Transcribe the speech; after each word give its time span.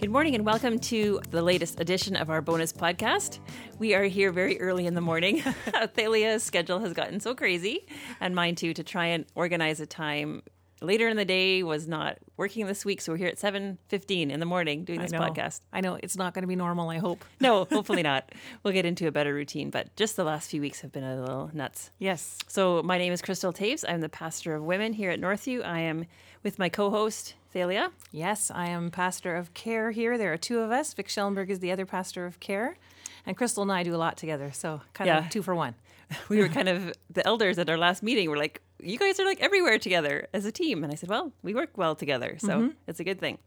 Good 0.00 0.10
morning 0.10 0.34
and 0.34 0.46
welcome 0.46 0.78
to 0.78 1.20
the 1.30 1.42
latest 1.42 1.78
edition 1.78 2.16
of 2.16 2.30
our 2.30 2.40
bonus 2.40 2.72
podcast. 2.72 3.38
We 3.78 3.92
are 3.94 4.04
here 4.04 4.32
very 4.32 4.58
early 4.58 4.86
in 4.86 4.94
the 4.94 5.02
morning. 5.02 5.40
Thalia's 5.94 6.42
schedule 6.42 6.78
has 6.78 6.94
gotten 6.94 7.20
so 7.20 7.34
crazy, 7.34 7.86
and 8.18 8.34
mine 8.34 8.54
too, 8.54 8.72
to 8.72 8.82
try 8.82 9.06
and 9.06 9.26
organize 9.34 9.78
a 9.78 9.84
time 9.86 10.42
later 10.80 11.06
in 11.06 11.18
the 11.18 11.26
day 11.26 11.62
was 11.62 11.86
not 11.86 12.16
working 12.38 12.64
this 12.66 12.86
week 12.86 13.02
so 13.02 13.12
we're 13.12 13.18
here 13.18 13.28
at 13.28 13.36
7.15 13.36 14.30
in 14.30 14.40
the 14.40 14.46
morning 14.46 14.82
doing 14.82 15.02
this 15.02 15.12
I 15.12 15.18
podcast 15.18 15.60
I 15.74 15.82
know 15.82 15.98
it's 16.02 16.16
not 16.16 16.32
going 16.32 16.42
to 16.42 16.48
be 16.48 16.56
normal. 16.56 16.88
I 16.88 16.96
hope. 16.96 17.22
no 17.40 17.66
hopefully 17.66 18.02
not 18.02 18.32
we'll 18.62 18.72
get 18.72 18.86
into 18.86 19.06
a 19.06 19.12
better 19.12 19.34
routine 19.34 19.68
but 19.68 19.94
just 19.94 20.16
the 20.16 20.24
last 20.24 20.50
few 20.50 20.62
weeks 20.62 20.80
have 20.80 20.90
been 20.90 21.04
a 21.04 21.20
little 21.20 21.50
nuts 21.52 21.90
Yes. 21.98 22.38
so 22.48 22.82
my 22.82 22.96
name 22.96 23.12
is 23.12 23.20
crystal 23.20 23.52
taves 23.52 23.84
i'm 23.86 24.00
the 24.00 24.08
pastor 24.08 24.54
of 24.54 24.62
women 24.62 24.94
here 24.94 25.10
at 25.10 25.20
northview 25.20 25.62
i 25.62 25.80
am 25.80 26.06
with 26.42 26.58
my 26.58 26.70
co-host 26.70 27.34
thalia 27.52 27.90
Yes, 28.12 28.50
I 28.54 28.66
am 28.68 28.90
pastor 28.90 29.36
of 29.36 29.54
care 29.54 29.90
here. 29.92 30.18
There 30.18 30.32
are 30.32 30.36
two 30.36 30.58
of 30.60 30.70
us. 30.70 30.94
Vic 30.94 31.08
Schellenberg 31.08 31.50
is 31.50 31.60
the 31.60 31.70
other 31.70 31.86
pastor 31.86 32.26
of 32.26 32.40
care, 32.40 32.76
and 33.26 33.36
Crystal 33.36 33.62
and 33.62 33.70
I 33.72 33.82
do 33.82 33.94
a 33.94 33.98
lot 33.98 34.16
together. 34.16 34.50
So 34.52 34.80
kind 34.94 35.06
Yeah. 35.08 35.18
of 35.24 35.30
two 35.30 35.42
for 35.42 35.54
one. 35.54 35.74
we 36.28 36.38
were 36.40 36.48
kind 36.48 36.68
of 36.68 36.92
the 37.08 37.24
elders 37.26 37.56
at 37.58 37.70
our 37.70 37.78
last 37.78 38.02
meeting 38.02 38.24
we 38.24 38.28
were 38.28 38.36
like 38.36 38.60
you 38.82 38.98
guys 38.98 39.20
are 39.20 39.24
like 39.24 39.38
everywhere 39.40 39.78
together 39.78 40.26
as 40.34 40.44
a 40.44 40.50
team 40.50 40.82
and 40.82 40.92
i 40.92 40.96
said 40.96 41.08
well 41.08 41.30
we 41.44 41.54
work 41.54 41.70
well 41.78 41.94
together 41.94 42.34
so 42.36 42.72
it's 42.88 42.98
a 42.98 43.04
good 43.04 43.20
thing 43.20 43.38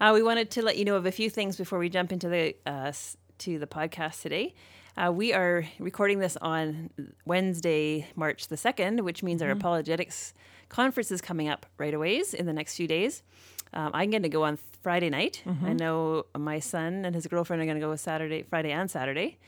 uh, 0.00 0.10
we 0.14 0.22
wanted 0.22 0.50
to 0.50 0.62
let 0.62 0.78
you 0.78 0.86
know 0.86 0.96
of 0.96 1.04
a 1.04 1.12
few 1.12 1.28
things 1.28 1.58
before 1.58 1.78
we 1.78 1.90
jump 1.90 2.12
into 2.12 2.30
the 2.30 2.54
uh, 2.64 2.90
to 3.36 3.58
the 3.58 3.66
podcast 3.66 4.22
today 4.22 4.54
uh, 4.96 5.12
we 5.12 5.34
are 5.34 5.66
recording 5.78 6.18
this 6.18 6.38
on 6.40 6.88
wednesday 7.26 8.06
march 8.16 8.48
the 8.48 8.56
2nd 8.56 9.02
which 9.02 9.22
means 9.22 9.42
our 9.42 9.50
apologetics 9.50 10.32
conference 10.68 11.10
is 11.10 11.20
coming 11.20 11.48
up 11.48 11.66
right 11.78 11.94
away 11.94 12.22
in 12.34 12.46
the 12.46 12.52
next 12.52 12.76
few 12.76 12.86
days. 12.88 13.22
Um, 13.72 13.90
i'm 13.94 14.10
going 14.10 14.22
to 14.22 14.28
go 14.28 14.44
on 14.44 14.58
friday 14.82 15.10
night. 15.10 15.42
I 15.64 15.72
know 15.72 16.26
my 16.38 16.60
son 16.60 17.04
and 17.04 17.14
his 17.14 17.26
girlfriend 17.26 17.60
are 17.62 17.66
going 17.66 17.80
to 17.80 17.86
go 17.86 17.94
saturday 17.96 18.42
friday 18.42 18.70
and 18.72 18.90
saturday 18.90 19.38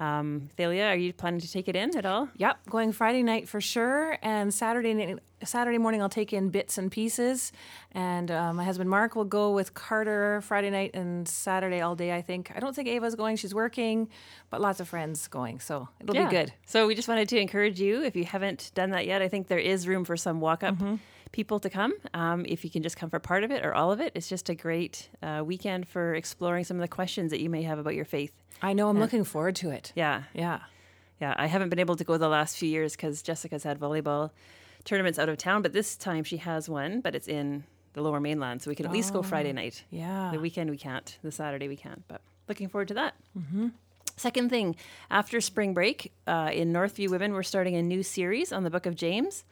um, 0.00 0.48
Thalia, 0.56 0.86
are 0.86 0.96
you 0.96 1.12
planning 1.12 1.40
to 1.40 1.50
take 1.52 1.68
it 1.68 1.76
in 1.76 1.96
at 1.96 2.06
all? 2.06 2.28
Yep, 2.36 2.70
going 2.70 2.90
Friday 2.92 3.22
night 3.22 3.48
for 3.48 3.60
sure, 3.60 4.16
and 4.22 4.52
Saturday 4.52 4.94
night, 4.94 5.18
Saturday 5.44 5.78
morning 5.78 6.02
I'll 6.02 6.08
take 6.08 6.32
in 6.32 6.48
bits 6.48 6.78
and 6.78 6.90
pieces, 6.90 7.52
and 7.92 8.30
uh, 8.30 8.52
my 8.52 8.64
husband 8.64 8.88
Mark 8.88 9.14
will 9.14 9.24
go 9.26 9.52
with 9.52 9.74
Carter 9.74 10.40
Friday 10.40 10.70
night 10.70 10.92
and 10.94 11.28
Saturday 11.28 11.80
all 11.82 11.94
day. 11.94 12.12
I 12.14 12.22
think. 12.22 12.50
I 12.56 12.60
don't 12.60 12.74
think 12.74 12.88
Ava's 12.88 13.14
going; 13.14 13.36
she's 13.36 13.54
working, 13.54 14.08
but 14.48 14.60
lots 14.60 14.80
of 14.80 14.88
friends 14.88 15.28
going, 15.28 15.60
so 15.60 15.88
it'll 16.00 16.14
be 16.14 16.30
good. 16.30 16.52
So 16.64 16.86
we 16.86 16.94
just 16.94 17.08
wanted 17.08 17.28
to 17.28 17.38
encourage 17.38 17.78
you, 17.78 18.02
if 18.02 18.16
you 18.16 18.24
haven't 18.24 18.72
done 18.74 18.90
that 18.90 19.06
yet, 19.06 19.20
I 19.22 19.28
think 19.28 19.48
there 19.48 19.58
is 19.58 19.86
room 19.86 20.04
for 20.04 20.16
some 20.16 20.40
walk 20.40 20.62
up 20.62 20.70
Mm-hmm. 20.76 20.96
People 21.32 21.60
to 21.60 21.70
come. 21.70 21.92
Um, 22.14 22.44
if 22.48 22.64
you 22.64 22.70
can 22.70 22.82
just 22.82 22.96
come 22.96 23.10
for 23.10 23.18
part 23.18 23.44
of 23.44 23.50
it 23.50 23.64
or 23.64 23.74
all 23.74 23.92
of 23.92 24.00
it, 24.00 24.12
it's 24.14 24.28
just 24.28 24.48
a 24.48 24.54
great 24.54 25.08
uh, 25.22 25.42
weekend 25.44 25.88
for 25.88 26.14
exploring 26.14 26.64
some 26.64 26.76
of 26.76 26.80
the 26.80 26.88
questions 26.88 27.30
that 27.30 27.40
you 27.40 27.48
may 27.50 27.62
have 27.62 27.78
about 27.78 27.94
your 27.94 28.04
faith. 28.04 28.32
I 28.62 28.72
know. 28.72 28.88
I'm 28.88 28.98
looking 28.98 29.24
forward 29.24 29.56
to 29.56 29.70
it. 29.70 29.92
Yeah, 29.94 30.24
Yeah. 30.34 30.60
yeah. 31.20 31.34
I 31.36 31.46
haven't 31.46 31.68
been 31.70 31.78
able 31.78 31.96
to 31.96 32.04
go 32.04 32.16
the 32.18 32.28
last 32.28 32.56
few 32.56 32.68
years 32.68 32.96
because 32.96 33.22
Jessica's 33.22 33.62
had 33.62 33.78
volleyball 33.78 34.30
tournaments 34.84 35.18
out 35.18 35.28
of 35.28 35.36
town, 35.38 35.62
but 35.62 35.72
this 35.72 35.96
time 35.96 36.24
she 36.24 36.38
has 36.38 36.68
one, 36.68 37.00
but 37.00 37.14
it's 37.14 37.28
in 37.28 37.64
the 37.92 38.02
lower 38.02 38.20
mainland. 38.20 38.62
So 38.62 38.70
we 38.70 38.74
can 38.74 38.86
at 38.86 38.92
least 38.92 39.12
go 39.12 39.22
Friday 39.22 39.52
night. 39.52 39.84
Yeah. 39.90 40.30
The 40.32 40.40
weekend 40.40 40.70
we 40.70 40.76
can't. 40.78 41.16
The 41.22 41.32
Saturday 41.32 41.68
we 41.68 41.76
can't. 41.76 42.02
But 42.08 42.20
looking 42.48 42.68
forward 42.68 42.88
to 42.88 42.94
that. 42.94 43.14
Second 44.16 44.50
thing, 44.50 44.76
after 45.10 45.40
spring 45.40 45.72
break 45.72 46.12
uh, 46.26 46.50
in 46.52 46.72
Northview 46.72 47.08
Women, 47.08 47.32
we're 47.32 47.42
starting 47.42 47.74
a 47.76 47.82
new 47.82 48.02
series 48.02 48.52
on 48.52 48.64
the 48.64 48.70
Book 48.70 48.84
of 48.84 48.94
James. 48.94 49.44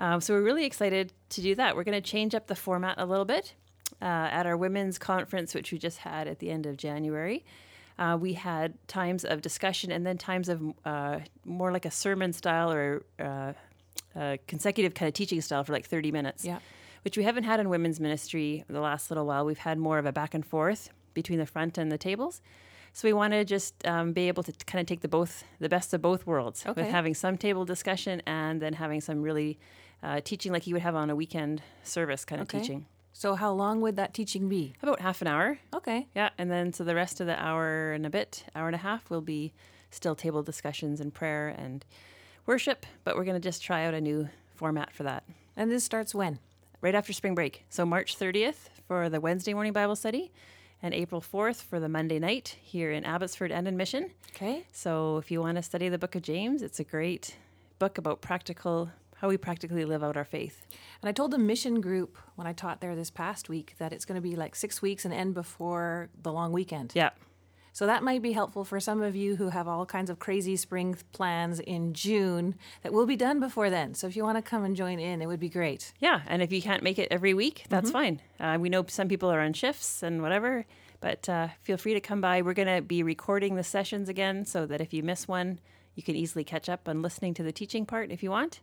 Um, 0.00 0.20
so 0.20 0.32
we're 0.34 0.42
really 0.42 0.64
excited 0.64 1.12
to 1.28 1.40
do 1.42 1.54
that. 1.56 1.76
We're 1.76 1.84
going 1.84 2.00
to 2.02 2.10
change 2.10 2.34
up 2.34 2.46
the 2.46 2.56
format 2.56 2.94
a 2.98 3.04
little 3.06 3.24
bit. 3.26 3.54
Uh, 4.00 4.04
at 4.32 4.46
our 4.46 4.56
women's 4.56 4.98
conference, 4.98 5.54
which 5.54 5.72
we 5.72 5.78
just 5.78 5.98
had 5.98 6.26
at 6.26 6.38
the 6.38 6.48
end 6.50 6.64
of 6.64 6.76
January, 6.78 7.44
uh, 7.98 8.16
we 8.18 8.32
had 8.32 8.72
times 8.88 9.24
of 9.26 9.42
discussion 9.42 9.92
and 9.92 10.06
then 10.06 10.16
times 10.16 10.48
of 10.48 10.62
uh, 10.86 11.18
more 11.44 11.70
like 11.70 11.84
a 11.84 11.90
sermon 11.90 12.32
style 12.32 12.72
or 12.72 13.02
uh, 13.18 13.52
uh, 14.18 14.36
consecutive 14.46 14.94
kind 14.94 15.06
of 15.08 15.12
teaching 15.12 15.40
style 15.42 15.64
for 15.64 15.72
like 15.74 15.84
30 15.86 16.12
minutes 16.12 16.44
Yeah. 16.46 16.60
which 17.02 17.18
we 17.18 17.24
haven't 17.24 17.44
had 17.44 17.60
in 17.60 17.68
women's 17.68 18.00
ministry 18.00 18.64
the 18.68 18.80
last 18.80 19.10
little 19.10 19.26
while. 19.26 19.44
We've 19.44 19.58
had 19.58 19.76
more 19.76 19.98
of 19.98 20.06
a 20.06 20.12
back 20.12 20.32
and 20.32 20.46
forth 20.46 20.88
between 21.12 21.38
the 21.38 21.46
front 21.46 21.76
and 21.76 21.92
the 21.92 21.98
tables. 21.98 22.40
So 22.94 23.06
we 23.06 23.12
want 23.12 23.34
to 23.34 23.44
just 23.44 23.86
um, 23.86 24.12
be 24.12 24.28
able 24.28 24.44
to 24.44 24.52
kind 24.66 24.80
of 24.80 24.86
take 24.86 25.00
the 25.00 25.08
both 25.08 25.44
the 25.58 25.68
best 25.68 25.92
of 25.92 26.00
both 26.00 26.26
worlds 26.26 26.64
with 26.64 26.88
having 26.88 27.14
some 27.14 27.36
table 27.36 27.64
discussion 27.66 28.22
and 28.26 28.62
then 28.62 28.72
having 28.72 29.00
some 29.02 29.20
really 29.20 29.58
uh, 30.02 30.20
teaching 30.22 30.52
like 30.52 30.66
you 30.66 30.74
would 30.74 30.82
have 30.82 30.94
on 30.94 31.10
a 31.10 31.16
weekend 31.16 31.62
service 31.82 32.24
kind 32.24 32.40
of 32.40 32.48
Okay. 32.48 32.60
teaching. 32.60 32.86
So 33.12 33.34
how 33.34 33.52
long 33.52 33.80
would 33.82 33.96
that 33.96 34.14
teaching 34.14 34.48
be? 34.48 34.72
About 34.82 35.00
half 35.00 35.20
an 35.20 35.28
hour. 35.28 35.58
Okay. 35.74 36.06
Yeah, 36.14 36.30
and 36.38 36.50
then 36.50 36.72
so 36.72 36.84
the 36.84 36.94
rest 36.94 37.20
of 37.20 37.26
the 37.26 37.38
hour 37.42 37.92
and 37.92 38.06
a 38.06 38.10
bit, 38.10 38.44
hour 38.54 38.66
and 38.66 38.74
a 38.74 38.78
half, 38.78 39.10
will 39.10 39.20
be 39.20 39.52
still 39.90 40.14
table 40.14 40.42
discussions 40.42 41.00
and 41.00 41.12
prayer 41.12 41.48
and 41.48 41.84
worship. 42.46 42.86
But 43.04 43.16
we're 43.16 43.24
going 43.24 43.40
to 43.40 43.46
just 43.48 43.62
try 43.62 43.84
out 43.84 43.92
a 43.94 44.00
new 44.00 44.28
format 44.54 44.92
for 44.92 45.02
that 45.04 45.24
And 45.56 45.70
this 45.70 45.84
starts 45.84 46.14
when? 46.14 46.38
right 46.82 46.94
after 46.94 47.12
spring 47.12 47.34
break. 47.34 47.64
So 47.68 47.84
March 47.84 48.18
30th 48.18 48.68
for 48.88 49.08
the 49.10 49.20
Wednesday 49.20 49.52
morning 49.52 49.72
Bible 49.74 49.96
study, 49.96 50.32
and 50.82 50.94
April 50.94 51.20
4th 51.20 51.62
for 51.62 51.78
the 51.78 51.90
Monday 51.90 52.18
night 52.18 52.56
here 52.62 52.90
in 52.90 53.04
Abbotsford 53.04 53.52
and 53.52 53.68
in 53.68 53.76
Mission. 53.76 54.12
Okay. 54.34 54.64
So 54.72 55.18
if 55.18 55.30
you 55.30 55.40
want 55.42 55.56
to 55.56 55.62
study 55.62 55.90
the 55.90 55.98
book 55.98 56.14
of 56.14 56.22
James, 56.22 56.62
it's 56.62 56.80
a 56.80 56.84
great 56.84 57.36
book 57.78 57.98
about 57.98 58.22
practical 58.22 58.90
how 59.20 59.28
we 59.28 59.36
practically 59.36 59.84
live 59.84 60.02
out 60.02 60.16
our 60.16 60.24
faith. 60.24 60.66
And 61.02 61.08
I 61.08 61.12
told 61.12 61.30
the 61.30 61.38
mission 61.38 61.82
group 61.82 62.16
when 62.36 62.46
I 62.46 62.54
taught 62.54 62.80
there 62.80 62.96
this 62.96 63.10
past 63.10 63.50
week 63.50 63.74
that 63.78 63.92
it's 63.92 64.06
going 64.06 64.16
to 64.16 64.26
be 64.26 64.34
like 64.34 64.56
six 64.56 64.80
weeks 64.80 65.04
and 65.04 65.12
end 65.12 65.34
before 65.34 66.08
the 66.22 66.32
long 66.32 66.52
weekend. 66.52 66.92
Yeah. 66.94 67.10
So 67.72 67.86
that 67.86 68.02
might 68.02 68.22
be 68.22 68.32
helpful 68.32 68.64
for 68.64 68.80
some 68.80 69.02
of 69.02 69.14
you 69.14 69.36
who 69.36 69.50
have 69.50 69.68
all 69.68 69.84
kinds 69.84 70.08
of 70.08 70.18
crazy 70.18 70.56
spring 70.56 70.96
plans 71.12 71.60
in 71.60 71.92
June 71.92 72.54
that 72.82 72.94
will 72.94 73.04
be 73.04 73.14
done 73.14 73.40
before 73.40 73.68
then. 73.68 73.92
So 73.94 74.06
if 74.06 74.16
you 74.16 74.24
want 74.24 74.38
to 74.38 74.42
come 74.42 74.64
and 74.64 74.74
join 74.74 74.98
in, 74.98 75.20
it 75.20 75.26
would 75.26 75.38
be 75.38 75.50
great. 75.50 75.92
Yeah, 76.00 76.22
and 76.26 76.40
if 76.40 76.50
you 76.50 76.62
can't 76.62 76.82
make 76.82 76.98
it 76.98 77.08
every 77.10 77.34
week, 77.34 77.66
that's 77.68 77.90
fine. 77.90 78.22
Uh, 78.40 78.56
we 78.58 78.70
know 78.70 78.84
some 78.88 79.06
people 79.06 79.30
are 79.30 79.40
on 79.40 79.52
shifts 79.52 80.02
and 80.02 80.22
whatever, 80.22 80.64
but 81.00 81.28
uh, 81.28 81.48
feel 81.62 81.76
free 81.76 81.94
to 81.94 82.00
come 82.00 82.22
by. 82.22 82.40
We're 82.40 82.54
going 82.54 82.74
to 82.74 82.82
be 82.82 83.02
recording 83.02 83.54
the 83.54 83.64
sessions 83.64 84.08
again 84.08 84.46
so 84.46 84.66
that 84.66 84.80
if 84.80 84.92
you 84.92 85.02
miss 85.02 85.28
one, 85.28 85.60
you 85.94 86.02
can 86.02 86.16
easily 86.16 86.42
catch 86.42 86.68
up 86.68 86.88
on 86.88 87.02
listening 87.02 87.34
to 87.34 87.42
the 87.42 87.52
teaching 87.52 87.86
part 87.86 88.10
if 88.10 88.22
you 88.22 88.30
want. 88.30 88.60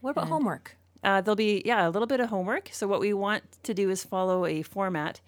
What 0.00 0.10
about 0.10 0.28
homework? 0.28 0.76
Uh, 1.02 1.20
there'll 1.20 1.36
be 1.36 1.62
yeah 1.64 1.86
a 1.88 1.90
little 1.90 2.06
bit 2.06 2.20
of 2.20 2.28
homework. 2.28 2.70
So 2.72 2.86
what 2.86 3.00
we 3.00 3.12
want 3.12 3.44
to 3.64 3.74
do 3.74 3.90
is 3.90 4.04
follow 4.04 4.46
a 4.46 4.62
format 4.62 5.20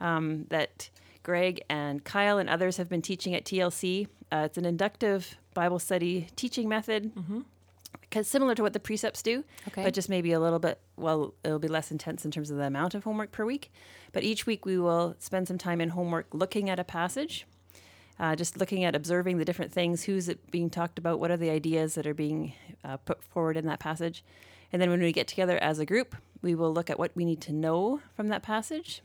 um, 0.00 0.44
that 0.50 0.90
Greg 1.22 1.62
and 1.70 2.04
Kyle 2.04 2.38
and 2.38 2.48
others 2.50 2.76
have 2.76 2.88
been 2.88 3.02
teaching 3.02 3.34
at 3.34 3.44
TLC. 3.44 4.08
Uh, 4.32 4.42
it's 4.46 4.58
an 4.58 4.64
inductive 4.64 5.36
Bible 5.54 5.78
study 5.78 6.26
teaching 6.36 6.68
method, 6.68 7.12
because 8.00 8.26
similar 8.28 8.54
to 8.54 8.62
what 8.62 8.72
the 8.72 8.80
precepts 8.80 9.22
do, 9.22 9.44
Okay. 9.68 9.84
but 9.84 9.94
just 9.94 10.08
maybe 10.08 10.32
a 10.32 10.40
little 10.40 10.58
bit. 10.58 10.78
Well, 10.96 11.32
it'll 11.44 11.58
be 11.60 11.68
less 11.68 11.90
intense 11.90 12.24
in 12.24 12.30
terms 12.30 12.50
of 12.50 12.56
the 12.56 12.64
amount 12.64 12.94
of 12.94 13.04
homework 13.04 13.30
per 13.32 13.44
week. 13.44 13.72
But 14.12 14.24
each 14.24 14.44
week 14.46 14.66
we 14.66 14.78
will 14.78 15.14
spend 15.18 15.48
some 15.48 15.58
time 15.58 15.80
in 15.80 15.90
homework 15.90 16.26
looking 16.32 16.68
at 16.68 16.78
a 16.78 16.84
passage. 16.84 17.46
Uh, 18.18 18.36
just 18.36 18.58
looking 18.58 18.84
at 18.84 18.94
observing 18.94 19.38
the 19.38 19.44
different 19.44 19.72
things, 19.72 20.04
who's 20.04 20.28
it 20.28 20.50
being 20.50 20.70
talked 20.70 20.98
about, 20.98 21.18
what 21.18 21.30
are 21.30 21.36
the 21.36 21.50
ideas 21.50 21.94
that 21.94 22.06
are 22.06 22.14
being 22.14 22.52
uh, 22.84 22.96
put 22.98 23.22
forward 23.24 23.56
in 23.56 23.66
that 23.66 23.80
passage. 23.80 24.24
And 24.72 24.80
then 24.80 24.90
when 24.90 25.00
we 25.00 25.12
get 25.12 25.28
together 25.28 25.58
as 25.58 25.78
a 25.78 25.86
group, 25.86 26.14
we 26.42 26.54
will 26.54 26.72
look 26.72 26.90
at 26.90 26.98
what 26.98 27.10
we 27.14 27.24
need 27.24 27.40
to 27.42 27.52
know 27.52 28.00
from 28.14 28.28
that 28.28 28.42
passage, 28.42 29.02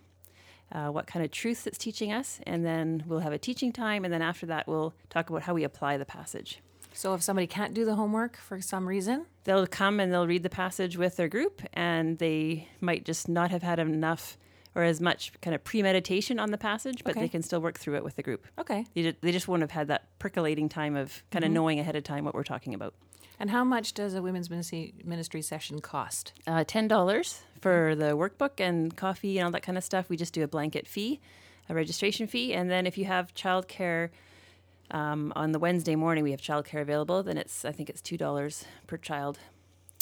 uh, 0.72 0.88
what 0.90 1.08
kind 1.08 1.26
of 1.26 1.32
truths 1.32 1.66
it's 1.66 1.78
teaching 1.78 2.12
us, 2.12 2.40
and 2.46 2.66
then 2.66 3.04
we'll 3.08 3.20
have 3.20 3.34
a 3.34 3.38
teaching 3.40 3.72
time. 3.72 4.06
And 4.06 4.14
then 4.14 4.22
after 4.22 4.46
that, 4.48 4.68
we'll 4.68 4.94
talk 5.10 5.30
about 5.30 5.44
how 5.44 5.54
we 5.54 5.64
apply 5.64 5.98
the 5.98 6.06
passage. 6.06 6.60
So 6.94 7.14
if 7.14 7.22
somebody 7.22 7.48
can't 7.48 7.74
do 7.74 7.86
the 7.86 7.96
homework 7.96 8.38
for 8.38 8.62
some 8.62 8.88
reason, 8.88 9.26
They'll 9.50 9.66
come 9.66 10.00
and 10.00 10.14
they'll 10.14 10.28
read 10.28 10.44
the 10.44 10.50
passage 10.50 10.96
with 10.96 11.16
their 11.16 11.28
group, 11.28 11.64
and 11.74 12.20
they 12.20 12.68
might 12.82 13.04
just 13.04 13.28
not 13.28 13.50
have 13.50 13.64
had 13.64 13.80
enough 13.80 14.38
or 14.80 14.84
as 14.84 15.02
much 15.02 15.32
kind 15.42 15.54
of 15.54 15.64
premeditation 15.64 16.40
on 16.40 16.52
the 16.52 16.58
passage, 16.58 17.04
but 17.04 17.12
Okay. 17.12 17.22
they 17.22 17.28
can 17.30 17.42
still 17.44 17.60
work 17.62 17.78
through 17.78 17.96
it 17.96 18.04
with 18.04 18.16
the 18.16 18.24
group. 18.24 18.48
okay. 18.58 18.86
They 18.94 19.02
ju- 19.04 19.14
they 19.22 19.32
just 19.32 19.48
won't 19.48 19.62
have 19.62 19.72
had 19.72 19.88
that 19.88 20.04
percolating 20.20 20.70
time 20.70 20.96
of 20.96 21.24
kind 21.32 21.44
of 21.46 21.52
knowing 21.52 21.80
ahead 21.80 21.96
of 21.96 22.04
time 22.04 22.24
what 22.26 22.34
we're 22.34 22.44
talking 22.44 22.74
about. 22.74 22.94
And 23.42 23.50
how 23.52 23.64
much 23.64 23.94
does 23.94 24.14
a 24.16 24.22
women's 24.22 24.50
ministry, 24.50 24.94
ministry 25.04 25.42
session 25.42 25.80
cost? 25.80 26.34
Uh, 26.48 26.64
ten 26.66 26.88
dollars 26.88 27.42
for 27.62 27.96
the 27.96 28.12
workbook 28.18 28.60
and 28.60 28.96
coffee 28.96 29.38
and 29.38 29.46
all 29.46 29.52
that 29.52 29.64
kind 29.64 29.78
of 29.78 29.84
stuff. 29.84 30.10
We 30.10 30.18
just 30.18 30.34
do 30.34 30.44
a 30.44 30.48
blanket 30.48 30.88
fee, 30.88 31.20
a 31.70 31.74
registration 31.74 32.28
fee, 32.28 32.54
and 32.54 32.70
then 32.70 32.86
if 32.86 32.98
you 32.98 33.06
have 33.06 33.34
childcare 33.34 34.10
um, 34.92 35.32
on 35.36 35.52
the 35.52 35.60
Wednesday 35.60 35.96
morning, 35.96 36.24
we 36.24 36.32
have 36.32 36.42
childcare 36.42 36.82
available. 36.82 37.22
Then 37.24 37.38
it's 37.38 37.64
I 37.66 37.72
think 37.72 37.90
it's 37.90 38.02
two 38.02 38.18
dollars 38.18 38.66
per 38.88 38.98
child 38.98 39.40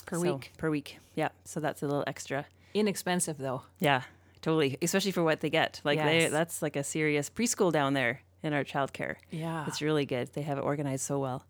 Per 0.06 0.16
So- 0.16 0.22
week? 0.22 0.54
Per 0.58 0.70
week, 0.70 1.00
yeah. 1.16 1.30
So 1.44 1.60
that's 1.60 1.82
a 1.84 1.86
little 1.88 2.04
extra. 2.08 2.46
Inexpensive 2.74 3.38
though. 3.38 3.64
Yeah, 3.80 4.04
totally. 4.42 4.78
Especially 4.82 5.12
for 5.12 5.24
what 5.24 5.42
they 5.42 5.50
get. 5.50 5.82
Like 5.84 6.00
they, 6.00 6.28
that's 6.28 6.62
like 6.62 6.76
a 6.76 6.84
serious 6.84 7.30
preschool 7.30 7.72
down 7.72 7.94
there 7.94 8.22
in 8.44 8.54
our 8.54 8.64
childcare. 8.64 9.16
Yeah. 9.32 9.66
It's 9.68 9.82
really 9.82 10.06
good. 10.06 10.34
They 10.34 10.44
have 10.44 10.58
it 10.58 10.62
organized 10.62 11.06
so 11.06 11.20
well. 11.20 11.46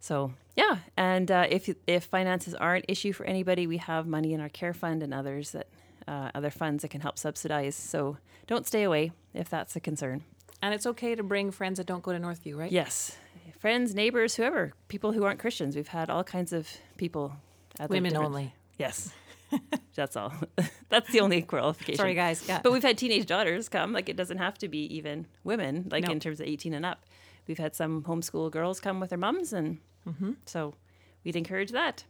So 0.00 0.32
yeah, 0.56 0.78
and 0.96 1.30
uh, 1.30 1.46
if 1.50 1.68
if 1.86 2.04
finances 2.04 2.54
are 2.54 2.76
an 2.76 2.82
issue 2.88 3.12
for 3.12 3.24
anybody, 3.24 3.66
we 3.66 3.78
have 3.78 4.06
money 4.06 4.32
in 4.34 4.40
our 4.40 4.48
care 4.48 4.74
fund 4.74 5.02
and 5.02 5.12
others 5.12 5.50
that 5.52 5.68
uh, 6.06 6.30
other 6.34 6.50
funds 6.50 6.82
that 6.82 6.88
can 6.88 7.00
help 7.00 7.18
subsidize. 7.18 7.74
So 7.74 8.18
don't 8.46 8.66
stay 8.66 8.84
away 8.84 9.12
if 9.34 9.48
that's 9.48 9.74
a 9.76 9.80
concern. 9.80 10.22
And 10.62 10.72
it's 10.74 10.86
okay 10.86 11.14
to 11.14 11.22
bring 11.22 11.50
friends 11.50 11.78
that 11.78 11.86
don't 11.86 12.02
go 12.02 12.12
to 12.12 12.18
Northview, 12.18 12.56
right? 12.56 12.70
Yes, 12.70 13.16
friends, 13.58 13.94
neighbors, 13.94 14.36
whoever, 14.36 14.72
people 14.88 15.12
who 15.12 15.24
aren't 15.24 15.38
Christians. 15.38 15.76
We've 15.76 15.88
had 15.88 16.10
all 16.10 16.24
kinds 16.24 16.52
of 16.52 16.68
people. 16.96 17.34
At 17.78 17.90
the 17.90 17.96
Women 17.96 18.16
only. 18.16 18.54
Yes, 18.78 19.12
that's 19.94 20.16
all. 20.16 20.32
that's 20.88 21.10
the 21.12 21.20
only 21.20 21.42
qualification. 21.42 21.96
Sorry, 21.98 22.14
guys. 22.14 22.44
Yeah. 22.48 22.60
But 22.62 22.72
we've 22.72 22.82
had 22.82 22.98
teenage 22.98 23.26
daughters 23.26 23.68
come. 23.68 23.92
Like 23.92 24.08
it 24.08 24.16
doesn't 24.16 24.38
have 24.38 24.58
to 24.58 24.68
be 24.68 24.84
even 24.96 25.26
women. 25.44 25.88
Like 25.90 26.04
No. 26.06 26.12
in 26.12 26.20
terms 26.20 26.40
of 26.40 26.46
eighteen 26.46 26.74
and 26.74 26.84
up, 26.84 27.04
we've 27.46 27.58
had 27.58 27.74
some 27.76 28.02
homeschool 28.02 28.50
girls 28.50 28.80
come 28.80 29.00
with 29.00 29.10
their 29.10 29.18
mums, 29.18 29.52
and 29.52 29.78
Mm-hmm. 30.08 30.32
so 30.44 30.74
we'd 31.24 31.34
encourage 31.34 31.72
that. 31.72 32.04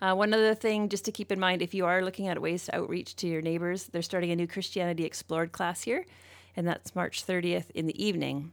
Uh, 0.00 0.14
one 0.14 0.32
other 0.32 0.54
thing, 0.54 0.88
just 0.88 1.04
to 1.04 1.12
keep 1.12 1.30
in 1.30 1.38
mind, 1.38 1.60
if 1.60 1.74
you 1.74 1.84
are 1.84 2.02
looking 2.02 2.26
at 2.26 2.40
ways 2.40 2.64
to 2.64 2.74
outreach 2.76 3.14
to 3.16 3.26
your 3.28 3.42
neighbors, 3.42 3.84
they're 3.92 4.00
starting 4.00 4.30
a 4.30 4.36
new 4.36 4.46
Christianity 4.46 5.04
Explored 5.04 5.52
class 5.52 5.82
here, 5.82 6.06
and 6.56 6.66
that's 6.66 6.94
March 6.94 7.26
30th 7.26 7.70
in 7.74 7.86
the 7.86 8.02
evening. 8.02 8.52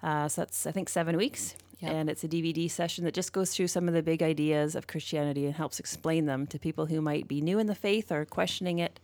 Uh, 0.00 0.28
so 0.28 0.42
that's, 0.42 0.64
I 0.64 0.70
think, 0.70 0.88
seven 0.88 1.16
weeks. 1.16 1.56
Yep. 1.80 1.92
And 1.92 2.10
it's 2.10 2.24
a 2.24 2.28
DVD 2.28 2.70
session 2.70 3.04
that 3.04 3.12
just 3.12 3.32
goes 3.32 3.54
through 3.54 3.68
some 3.68 3.86
of 3.86 3.94
the 3.94 4.02
big 4.02 4.22
ideas 4.22 4.74
of 4.74 4.86
Christianity 4.86 5.44
and 5.44 5.54
helps 5.54 5.78
explain 5.78 6.24
them 6.26 6.46
to 6.48 6.58
people 6.58 6.86
who 6.86 7.00
might 7.02 7.28
be 7.28 7.40
new 7.40 7.58
in 7.58 7.66
the 7.66 7.74
faith 7.74 8.10
or 8.10 8.24
questioning 8.24 8.78
it, 8.78 8.98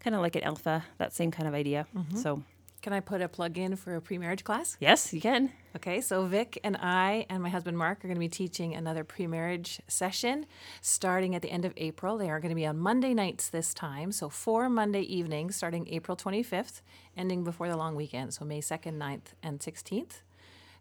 kind 0.00 0.16
of 0.16 0.22
like 0.22 0.34
an 0.34 0.42
alpha, 0.42 0.84
that 0.98 1.12
same 1.12 1.30
kind 1.30 1.46
of 1.46 1.54
idea. 1.54 1.86
Mm-hmm. 1.94 2.16
So, 2.16 2.42
Can 2.80 2.92
I 2.94 3.00
put 3.00 3.20
a 3.20 3.28
plug 3.28 3.58
in 3.58 3.76
for 3.76 3.96
a 3.96 4.00
pre-marriage 4.00 4.44
class? 4.44 4.76
yes, 4.80 5.12
you 5.12 5.20
can. 5.20 5.50
Okay, 5.74 6.00
so 6.00 6.24
Vic 6.24 6.58
and 6.64 6.76
I 6.80 7.26
and 7.28 7.42
my 7.42 7.50
husband 7.50 7.76
Mark 7.76 8.02
are 8.02 8.08
going 8.08 8.14
to 8.16 8.20
be 8.20 8.28
teaching 8.30 8.74
another 8.74 9.04
pre-marriage 9.04 9.82
session 9.88 10.46
starting 10.80 11.34
at 11.34 11.42
the 11.42 11.50
end 11.50 11.66
of 11.66 11.74
April. 11.76 12.16
They 12.16 12.30
are 12.30 12.40
going 12.40 12.50
to 12.50 12.54
be 12.56 12.64
on 12.64 12.78
Monday 12.78 13.12
nights 13.12 13.50
this 13.50 13.74
time, 13.74 14.10
so 14.10 14.30
four 14.30 14.70
Monday 14.70 15.02
evenings 15.02 15.54
starting 15.56 15.86
April 15.88 16.16
25th, 16.16 16.80
ending 17.14 17.44
before 17.44 17.68
the 17.68 17.76
long 17.76 17.94
weekend, 17.94 18.32
so 18.32 18.44
May 18.46 18.62
2nd, 18.62 18.96
9th, 18.96 19.34
and 19.42 19.60
16th. 19.60 20.22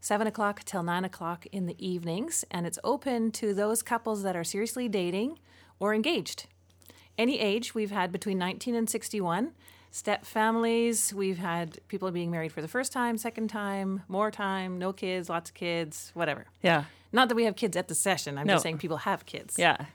7 0.05 0.27
o'clock 0.27 0.63
till 0.65 0.83
9 0.83 1.03
o'clock 1.03 1.47
in 1.51 1.65
the 1.65 1.75
evenings, 1.83 2.45
and 2.51 2.67
it's 2.67 2.77
open 2.83 3.31
to 3.31 3.55
those 3.55 3.81
couples 3.81 4.21
that 4.21 4.35
are 4.35 4.43
seriously 4.43 4.87
dating 4.87 5.39
or 5.79 5.95
engaged. 5.95 6.45
Any 7.17 7.39
age, 7.39 7.73
we've 7.73 7.89
had 7.89 8.11
between 8.11 8.37
19 8.37 8.75
and 8.75 8.87
61. 8.87 9.53
Step 9.89 10.23
families, 10.23 11.11
we've 11.11 11.39
had 11.39 11.79
people 11.87 12.11
being 12.11 12.29
married 12.29 12.51
for 12.51 12.61
the 12.61 12.67
first 12.67 12.91
time, 12.91 13.17
second 13.17 13.47
time, 13.47 14.03
more 14.07 14.29
time, 14.29 14.77
no 14.77 14.93
kids, 14.93 15.27
lots 15.27 15.49
of 15.49 15.55
kids, 15.55 16.11
whatever. 16.13 16.45
Yeah. 16.61 16.83
Not 17.11 17.27
that 17.29 17.35
we 17.35 17.45
have 17.45 17.55
kids 17.55 17.75
at 17.75 17.87
the 17.87 17.95
session, 17.95 18.37
I'm 18.37 18.45
No. 18.45 18.53
just 18.53 18.63
saying 18.63 18.77
people 18.77 18.97
have 18.97 19.25
kids. 19.25 19.57
Yeah. 19.57 19.85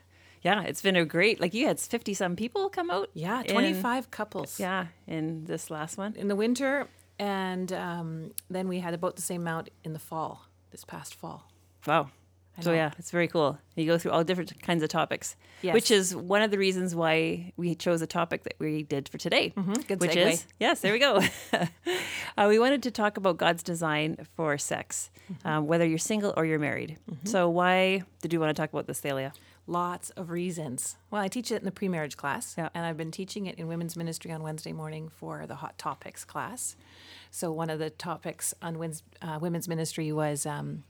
Yeah. 0.41 0.63
It's 0.63 0.81
been 0.81 0.97
a 0.97 1.05
great, 1.05 1.39
like 1.39 1.53
you 1.53 1.67
had 1.67 1.79
50 1.79 2.13
some 2.15 2.35
people 2.35 2.67
come 2.67 2.91
out. 2.91 3.09
Yeah, 3.13 3.43
25 3.43 4.11
couples 4.11 4.59
yeah. 4.59 4.87
In 5.07 5.45
this 5.45 5.71
last 5.71 5.97
one. 5.97 6.15
in 6.17 6.27
the 6.27 6.35
winter, 6.35 6.89
and 7.21 7.71
um, 7.71 8.31
then 8.49 8.67
we 8.67 8.79
had 8.79 8.93
about 8.93 9.15
the 9.15 9.21
same 9.21 9.41
amount 9.41 9.69
in 9.83 9.93
the 9.93 9.99
fall, 9.99 10.33
this 10.71 10.83
past 10.83 11.13
fall. 11.15 11.39
Wow. 11.87 12.09
I 12.57 12.61
So 12.63 12.71
know. 12.71 12.75
yeah, 12.75 12.91
it's 12.99 13.11
very 13.11 13.27
cool. 13.29 13.57
You 13.75 13.85
go 13.85 13.97
through 13.97 14.11
all 14.11 14.23
different 14.25 14.61
kinds 14.61 14.83
of 14.83 14.89
topics, 14.89 15.35
Yes. 15.61 15.73
which 15.73 15.89
is 15.91 16.13
one 16.15 16.41
of 16.41 16.51
the 16.51 16.57
reasons 16.57 16.93
why 16.93 17.53
we 17.55 17.75
chose 17.75 18.01
a 18.01 18.07
topic 18.07 18.43
that 18.43 18.55
we 18.59 18.83
did 18.83 19.07
for 19.07 19.17
today. 19.17 19.53
Mm-hmm. 19.55 19.73
Good 19.87 20.01
which 20.01 20.11
segue. 20.11 20.31
is 20.33 20.45
yes, 20.59 20.81
there 20.81 20.91
we 20.91 20.99
go. 20.99 21.21
uh, 22.37 22.45
we 22.49 22.59
wanted 22.59 22.83
to 22.83 22.91
talk 22.91 23.15
about 23.17 23.37
God's 23.37 23.63
design 23.63 24.17
for 24.35 24.57
sex, 24.57 25.09
Mm-hmm. 25.31 25.47
um, 25.47 25.67
whether 25.67 25.85
you're 25.87 25.97
single 26.13 26.33
or 26.35 26.43
you're 26.45 26.59
married. 26.59 26.97
So 27.23 27.47
why 27.47 28.03
did 28.21 28.33
you 28.33 28.39
want 28.41 28.49
to 28.55 28.59
talk 28.61 28.73
about 28.73 28.85
this, 28.87 28.99
Thalia? 28.99 29.31
Lots 29.71 30.09
of 30.11 30.29
reasons. 30.31 30.97
Well, 31.09 31.21
I 31.21 31.29
teach 31.29 31.49
it 31.49 31.59
in 31.59 31.63
the 31.63 31.71
pre 31.71 31.87
marriage 31.87 32.17
class, 32.17 32.55
Yeah. 32.57 32.67
and 32.73 32.85
I've 32.85 32.97
been 32.97 33.09
teaching 33.09 33.45
it 33.45 33.57
in 33.57 33.67
women's 33.67 33.95
ministry 33.95 34.29
on 34.29 34.43
Wednesday 34.43 34.73
morning 34.73 35.07
for 35.07 35.47
the 35.47 35.55
Hot 35.55 35.77
Topics 35.77 36.25
class. 36.25 36.75
So, 37.29 37.53
one 37.53 37.69
of 37.69 37.79
the 37.79 37.89
topics 37.89 38.53
on 38.61 38.75
uh, 39.21 39.39
women's 39.41 39.69
ministry 39.69 40.11
was 40.11 40.45
um, 40.45 40.83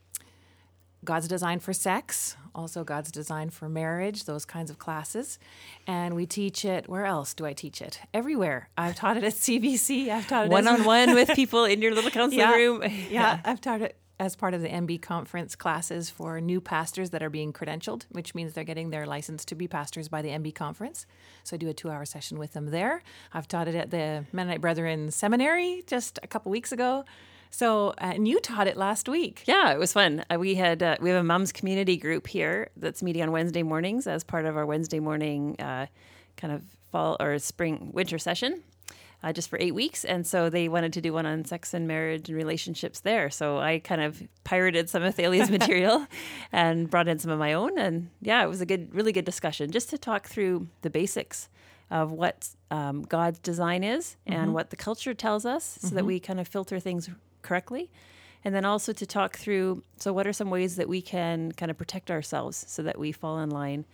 God's 1.06 1.28
design 1.28 1.60
for 1.60 1.74
sex, 1.74 2.36
also 2.56 2.84
God's 2.84 3.12
design 3.12 3.52
for 3.52 3.70
marriage, 3.70 4.24
those 4.26 4.46
kinds 4.46 4.72
of 4.72 4.80
classes. 4.80 5.38
And 5.86 6.16
we 6.16 6.26
teach 6.26 6.66
it, 6.66 6.90
where 6.90 7.06
else 7.06 7.36
do 7.36 7.46
I 7.46 7.54
teach 7.54 7.84
it? 7.84 8.00
Everywhere. 8.16 8.70
I've 8.80 8.96
taught 8.96 9.16
it 9.16 9.24
at 9.24 9.34
CBC, 9.46 10.10
I've 10.10 10.28
taught 10.28 10.46
it 10.48 10.52
one 10.52 10.68
on 10.68 10.86
one 10.86 11.14
with 11.14 11.30
people 11.36 11.66
in 11.66 11.84
your 11.84 11.94
little 11.94 12.10
counseling 12.10 12.40
Yeah. 12.48 12.56
room. 12.56 12.82
yeah, 13.12 13.42
I've 13.46 13.62
taught 13.62 13.84
it 13.84 13.96
as 14.22 14.36
part 14.36 14.54
of 14.54 14.62
the 14.62 14.70
MB 14.70 15.02
conference 15.02 15.56
classes 15.56 16.12
for 16.12 16.40
new 16.40 16.62
pastors 16.62 17.10
that 17.10 17.24
are 17.24 17.30
being 17.30 17.52
credentialed, 17.52 18.06
which 18.12 18.36
means 18.36 18.54
they're 18.54 18.64
getting 18.64 18.92
their 18.92 19.08
license 19.08 19.44
to 19.46 19.56
be 19.56 19.68
pastors 19.68 20.08
by 20.10 20.22
the 20.22 20.30
MB 20.30 20.54
conference. 20.54 21.08
So 21.44 21.56
I 21.56 21.58
do 21.58 21.68
a 21.68 21.74
two 21.74 21.90
hour 21.90 22.06
session 22.06 22.38
with 22.38 22.54
them 22.54 22.68
there. 22.68 23.02
I've 23.34 23.48
taught 23.48 23.68
it 23.68 23.74
at 23.74 23.90
the 23.90 24.26
Mennonite 24.32 24.62
Brethren 24.62 25.10
Seminary 25.10 25.84
just 25.88 26.20
a 26.22 26.28
couple 26.28 26.52
weeks 26.52 26.72
ago. 26.72 27.04
So, 27.50 27.90
uh, 27.98 28.14
and 28.14 28.28
you 28.28 28.40
taught 28.40 28.68
it 28.68 28.78
last 28.78 29.10
week. 29.10 29.44
Yeah, 29.48 29.74
it 29.74 29.80
was 29.80 29.92
fun. 29.92 30.24
Uh, 30.32 30.38
we 30.38 30.54
had 30.54 30.84
uh, 30.84 30.98
we 31.02 31.10
have 31.10 31.20
a 31.20 31.24
mom's 31.24 31.52
community 31.52 31.98
group 31.98 32.28
here 32.28 32.70
that's 32.78 33.02
meeting 33.02 33.24
on 33.24 33.32
Wednesday 33.32 33.64
mornings 33.64 34.06
as 34.06 34.24
part 34.24 34.46
of 34.46 34.56
our 34.56 34.68
Wednesday 34.68 35.00
morning 35.00 35.60
uh, 35.60 35.88
kind 36.38 36.54
of 36.54 36.62
fall 36.92 37.18
or 37.20 37.40
spring 37.40 37.90
winter 37.92 38.20
session, 38.20 38.62
uh, 39.24 39.32
just 39.32 39.50
for 39.50 39.58
eight 39.60 39.76
weeks. 39.76 40.04
And 40.04 40.26
so 40.26 40.50
they 40.50 40.68
wanted 40.68 40.94
to 40.94 41.02
do 41.02 41.14
one 41.14 41.26
on 41.26 41.46
sex 41.46 41.74
and 41.74 41.88
marriage 41.88 42.30
and 42.30 42.38
relationships 42.38 43.02
there. 43.02 43.30
So 43.30 43.60
I 43.60 43.80
kind 43.80 44.02
of 44.02 44.24
pirated 44.44 44.90
some 44.90 45.04
of 45.04 45.16
Thalia's 45.16 45.50
material 45.60 46.08
and 46.52 46.90
brought 46.90 47.08
in 47.08 47.20
some 47.20 47.32
of 47.32 47.40
my 47.40 47.54
own. 47.54 47.78
And 47.78 48.10
yeah, 48.22 48.44
it 48.44 48.48
was 48.48 48.62
a 48.62 48.66
good, 48.66 48.94
really 48.94 49.12
good 49.12 49.26
discussion 49.26 49.72
just 49.72 49.90
to 49.92 49.98
talk 49.98 50.28
through 50.28 50.68
the 50.82 50.90
basics 50.90 51.50
of 51.90 52.12
what 52.12 52.50
um, 52.72 53.04
God's 53.04 53.40
design 53.40 53.84
is 53.84 54.16
and 54.26 54.54
what 54.54 54.70
the 54.70 54.78
culture 54.78 55.14
tells 55.14 55.46
us, 55.46 55.78
so 55.82 55.90
that 55.90 56.06
we 56.06 56.22
kind 56.22 56.40
of 56.40 56.48
filter 56.48 56.80
things 56.80 57.10
correctly. 57.42 57.92
And 58.46 58.56
then 58.56 58.64
also 58.66 58.94
to 58.94 59.06
talk 59.06 59.38
through 59.38 59.84
so, 59.98 60.14
what 60.14 60.26
are 60.26 60.34
some 60.34 60.50
ways 60.50 60.78
that 60.78 60.88
we 60.88 61.02
can 61.02 61.52
kind 61.52 61.70
of 61.70 61.78
protect 61.78 62.10
ourselves 62.10 62.66
so 62.68 62.82
that 62.84 62.98
we 62.98 63.12
fall 63.12 63.40
in 63.40 63.50
line 63.50 63.86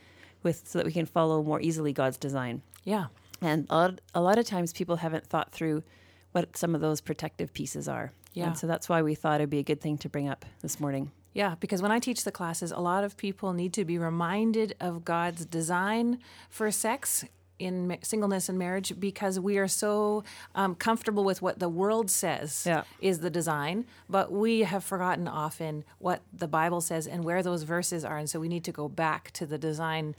with, 0.43 0.67
so 0.67 0.77
that 0.79 0.85
we 0.85 0.93
can 0.93 1.05
follow 1.05 1.43
more 1.43 1.59
easily 1.59 1.91
God's 1.91 2.17
design. 2.17 2.61
Yeah. 2.83 3.07
And 3.41 3.67
a 3.69 3.75
lot, 3.75 4.01
a 4.15 4.21
lot 4.21 4.37
of 4.37 4.45
times 4.45 4.73
people 4.73 4.97
haven't 4.97 5.25
thought 5.27 5.51
through 5.51 5.83
what 6.31 6.57
some 6.57 6.75
of 6.75 6.81
those 6.81 7.01
protective 7.01 7.53
pieces 7.53 7.87
are. 7.87 8.11
Yeah. 8.33 8.47
And 8.47 8.57
so 8.57 8.67
that's 8.67 8.87
why 8.89 9.01
we 9.01 9.15
thought 9.15 9.41
it'd 9.41 9.49
be 9.49 9.59
a 9.59 9.63
good 9.63 9.81
thing 9.81 9.97
to 9.99 10.09
bring 10.09 10.27
up 10.27 10.45
this 10.61 10.79
morning. 10.79 11.11
Yeah, 11.33 11.55
because 11.59 11.81
when 11.81 11.91
I 11.91 11.99
teach 11.99 12.23
the 12.23 12.31
classes, 12.31 12.71
a 12.71 12.79
lot 12.79 13.03
of 13.03 13.15
people 13.15 13.53
need 13.53 13.73
to 13.73 13.85
be 13.85 13.97
reminded 13.97 14.75
of 14.79 15.05
God's 15.05 15.45
design 15.45 16.19
for 16.49 16.69
sex 16.71 17.25
in 17.59 17.97
singleness 18.03 18.49
and 18.49 18.57
marriage 18.59 18.99
because 18.99 19.39
we 19.39 19.57
are 19.57 19.67
so 19.67 20.23
um, 20.53 20.75
comfortable 20.75 21.23
with 21.23 21.41
what 21.41 21.57
the 21.59 21.69
world 21.69 22.09
says 22.11 22.63
Yeah. 22.67 22.83
is 23.01 23.19
the 23.19 23.29
design, 23.31 23.85
but 24.07 24.31
we 24.31 24.61
have 24.61 24.83
forgotten 24.83 25.27
often 25.27 25.83
what 25.97 26.21
the 26.31 26.47
Bible 26.47 26.81
says 26.81 27.07
and 27.07 27.23
where 27.23 27.41
those 27.41 27.63
verses 27.63 28.05
are. 28.05 28.17
And 28.17 28.29
so 28.29 28.39
we 28.39 28.47
need 28.47 28.63
to 28.65 28.71
go 28.71 28.87
back 28.87 29.31
to 29.31 29.45
the 29.47 29.57
design 29.57 30.15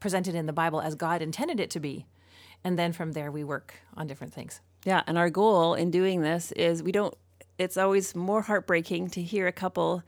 presented 0.00 0.34
in 0.34 0.44
the 0.46 0.52
Bible 0.52 0.80
as 0.82 0.94
God 0.94 1.22
intended 1.22 1.60
it 1.60 1.70
to 1.70 1.80
be. 1.80 2.04
And 2.64 2.78
then 2.78 2.92
from 2.92 3.12
there, 3.12 3.30
we 3.30 3.44
work 3.44 3.74
on 3.96 4.06
different 4.06 4.32
things. 4.32 4.60
Yeah, 4.84 5.02
and 5.06 5.16
our 5.18 5.30
goal 5.30 5.74
in 5.74 5.90
doing 5.90 6.22
this 6.22 6.52
is 6.52 6.82
we 6.82 6.92
don't. 6.92 7.14
It's 7.58 7.76
always 7.76 8.14
more 8.16 8.42
heartbreaking 8.42 9.10
to 9.10 9.22
hear 9.22 9.46
a 9.46 9.52
couple 9.52 10.02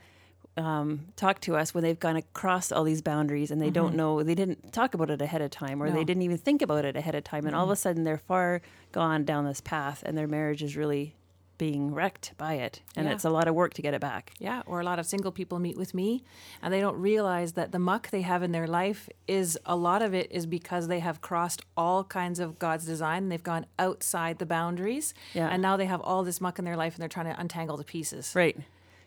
um, 0.56 1.06
talk 1.16 1.40
to 1.42 1.56
us 1.56 1.74
when 1.74 1.82
they've 1.84 1.98
gone 1.98 2.16
across 2.16 2.70
all 2.72 2.84
these 2.84 3.02
boundaries 3.02 3.50
and 3.50 3.60
they 3.60 3.70
don't 3.70 3.94
know 3.96 4.22
they 4.22 4.34
didn't 4.36 4.72
talk 4.72 4.94
about 4.94 5.10
it 5.10 5.20
ahead 5.20 5.42
of 5.42 5.50
time 5.50 5.82
or 5.82 5.88
No. 5.88 5.94
they 5.94 6.04
didn't 6.04 6.22
even 6.22 6.38
think 6.38 6.62
about 6.62 6.84
it 6.84 6.94
ahead 6.96 7.14
of 7.16 7.24
time, 7.24 7.46
and 7.46 7.54
all 7.56 7.64
of 7.64 7.70
a 7.70 7.76
sudden 7.76 8.04
they're 8.04 8.18
far 8.18 8.62
gone 8.92 9.24
down 9.24 9.44
this 9.44 9.60
path 9.60 10.02
and 10.06 10.16
their 10.16 10.28
marriage 10.28 10.62
is 10.62 10.76
really 10.76 11.14
being 11.58 11.92
wrecked 11.94 12.32
by 12.36 12.54
it, 12.54 12.80
and 12.96 13.06
Yeah. 13.06 13.12
it's 13.12 13.24
a 13.24 13.30
lot 13.30 13.46
of 13.48 13.54
work 13.54 13.74
to 13.74 13.82
get 13.82 13.94
it 13.94 14.00
back. 14.00 14.32
Yeah, 14.38 14.62
or 14.66 14.80
a 14.80 14.84
lot 14.84 14.98
of 14.98 15.06
single 15.06 15.30
people 15.32 15.58
meet 15.58 15.76
with 15.76 15.94
me 15.94 16.22
and 16.62 16.72
they 16.74 16.80
don't 16.80 16.96
realize 17.00 17.52
that 17.52 17.72
the 17.72 17.78
muck 17.78 18.10
they 18.10 18.22
have 18.22 18.42
in 18.42 18.52
their 18.52 18.66
life 18.66 19.08
is 19.28 19.58
a 19.64 19.76
lot 19.76 20.02
of 20.02 20.14
it 20.14 20.30
is 20.32 20.46
because 20.46 20.88
they 20.88 21.00
have 21.00 21.20
crossed 21.20 21.62
all 21.76 22.04
kinds 22.04 22.40
of 22.40 22.58
God's 22.58 22.84
design. 22.86 23.28
They've 23.28 23.42
gone 23.42 23.66
outside 23.78 24.38
the 24.38 24.46
boundaries. 24.46 25.14
Yeah. 25.32 25.48
And 25.48 25.62
now 25.62 25.76
they 25.76 25.86
have 25.86 26.00
all 26.00 26.24
this 26.24 26.40
muck 26.40 26.58
in 26.58 26.64
their 26.64 26.76
life 26.76 26.94
and 26.94 27.02
they're 27.02 27.08
trying 27.08 27.32
to 27.32 27.40
untangle 27.40 27.76
the 27.76 27.84
pieces. 27.84 28.32
Right. 28.34 28.56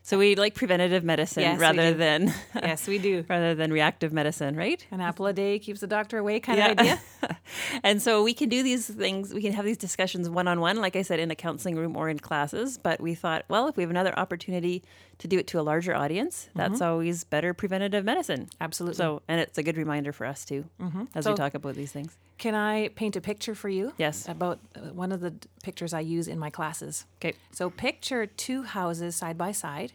So 0.07 0.17
we 0.17 0.35
like 0.35 0.55
preventative 0.55 1.03
medicine 1.03 1.43
Yes, 1.43 1.59
rather 1.59 1.93
than 1.93 2.33
yes, 2.55 2.87
we 2.87 2.97
do. 2.97 3.25
rather 3.29 3.55
than 3.55 3.73
reactive 3.73 4.13
medicine, 4.13 4.55
right? 4.55 4.87
An 4.89 5.01
apple 5.01 5.25
a 5.25 5.33
day 5.33 5.59
keeps 5.59 5.81
the 5.81 5.87
doctor 5.87 6.17
away 6.17 6.39
kind 6.39 6.59
Yeah. 6.59 6.71
of 6.71 6.79
idea. 6.79 7.01
and 7.83 8.01
so 8.01 8.23
we 8.23 8.33
can 8.33 8.47
do 8.47 8.63
these 8.63 8.87
things, 8.87 9.33
we 9.33 9.41
can 9.41 9.51
have 9.51 9.65
these 9.65 9.75
discussions 9.75 10.29
one 10.29 10.47
on 10.47 10.61
one, 10.61 10.77
like 10.77 10.95
I 10.95 11.01
said, 11.01 11.19
in 11.19 11.29
a 11.29 11.35
counseling 11.35 11.75
room 11.75 11.97
or 11.97 12.07
in 12.07 12.19
classes. 12.19 12.77
But 12.77 13.01
we 13.01 13.15
thought, 13.15 13.43
well, 13.49 13.67
if 13.67 13.75
we 13.75 13.83
have 13.83 13.89
another 13.89 14.17
opportunity 14.17 14.81
to 15.17 15.27
do 15.27 15.37
it 15.39 15.47
to 15.47 15.59
a 15.59 15.61
larger 15.61 15.93
audience, 15.93 16.47
that's 16.55 16.75
mm-hmm. 16.75 16.83
always 16.83 17.25
better 17.25 17.53
preventative 17.53 18.05
medicine. 18.05 18.47
Absolutely. 18.61 18.95
So, 18.95 19.23
and 19.27 19.41
it's 19.41 19.57
a 19.57 19.63
good 19.63 19.75
reminder 19.75 20.13
for 20.13 20.25
us 20.25 20.45
too, 20.45 20.63
mm-hmm. 20.79 21.03
as 21.15 21.27
we 21.27 21.33
talk 21.33 21.53
about 21.53 21.75
these 21.75 21.91
things. 21.91 22.15
Can 22.37 22.53
I 22.53 22.89
paint 22.89 23.15
a 23.15 23.21
picture 23.21 23.55
for 23.55 23.69
you? 23.69 23.93
Yes. 23.97 24.27
About 24.27 24.59
uh, 24.75 24.93
one 24.93 25.11
of 25.11 25.21
the 25.21 25.33
pictures 25.63 25.93
I 25.93 26.01
use 26.01 26.27
in 26.27 26.37
my 26.37 26.49
classes. 26.51 27.05
Okay. 27.19 27.35
So 27.51 27.69
picture 27.69 28.25
two 28.27 28.63
houses 28.63 29.15
side 29.15 29.37
by 29.37 29.51
side. 29.51 29.93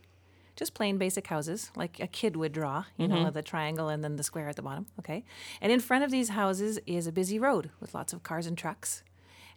just 0.56 0.74
plain 0.74 0.98
basic 0.98 1.26
houses, 1.26 1.70
like 1.76 1.98
a 2.00 2.06
kid 2.06 2.36
would 2.36 2.52
draw, 2.52 2.84
you 2.96 3.08
know, 3.08 3.30
the 3.30 3.42
triangle 3.42 3.88
and 3.88 4.04
then 4.04 4.16
the 4.16 4.22
square 4.22 4.48
at 4.48 4.56
the 4.56 4.62
bottom. 4.62 4.86
Okay. 4.98 5.24
And 5.60 5.72
in 5.72 5.80
front 5.80 6.04
of 6.04 6.10
these 6.10 6.30
houses 6.30 6.78
is 6.86 7.06
a 7.06 7.12
busy 7.12 7.38
road 7.38 7.70
with 7.80 7.94
lots 7.94 8.12
of 8.12 8.22
cars 8.22 8.46
and 8.46 8.56
trucks. 8.56 9.02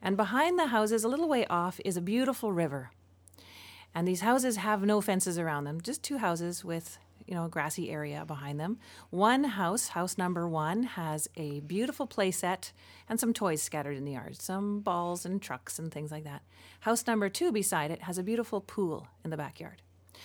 And 0.01 0.15
behind 0.15 0.57
the 0.57 0.67
houses, 0.67 1.03
a 1.03 1.07
little 1.07 1.27
way 1.27 1.45
off, 1.47 1.79
is 1.83 1.97
a 1.97 2.01
beautiful 2.01 2.51
river. 2.51 2.91
And 3.93 4.07
these 4.07 4.21
houses 4.21 4.57
have 4.57 4.83
no 4.83 5.01
fences 5.01 5.37
around 5.37 5.65
them, 5.65 5.81
just 5.81 6.03
two 6.03 6.17
houses 6.17 6.63
with, 6.65 6.97
you 7.25 7.33
know, 7.33 7.47
grassy 7.47 7.89
area 7.89 8.23
behind 8.25 8.59
them. 8.59 8.77
One 9.09 9.43
house, 9.43 9.89
house 9.89 10.17
number 10.17 10.47
one, 10.47 10.83
has 10.83 11.27
a 11.35 11.59
beautiful 11.61 12.07
play 12.07 12.31
set 12.31 12.71
and 13.09 13.19
some 13.19 13.33
toys 13.33 13.61
scattered 13.61 13.97
in 13.97 14.05
the 14.05 14.13
yard, 14.13 14.41
some 14.41 14.79
balls 14.79 15.25
and 15.25 15.41
trucks 15.41 15.79
and 15.79 15.91
things 15.91 16.11
like 16.11 16.23
that. 16.23 16.43
House 16.81 17.05
number 17.07 17.29
two 17.29 17.51
beside 17.51 17.91
it 17.91 18.03
has 18.03 18.17
a 18.17 18.23
beautiful 18.23 18.61
pool 18.61 19.07
in 19.23 19.31
the 19.31 19.37
backyard. 19.37 19.81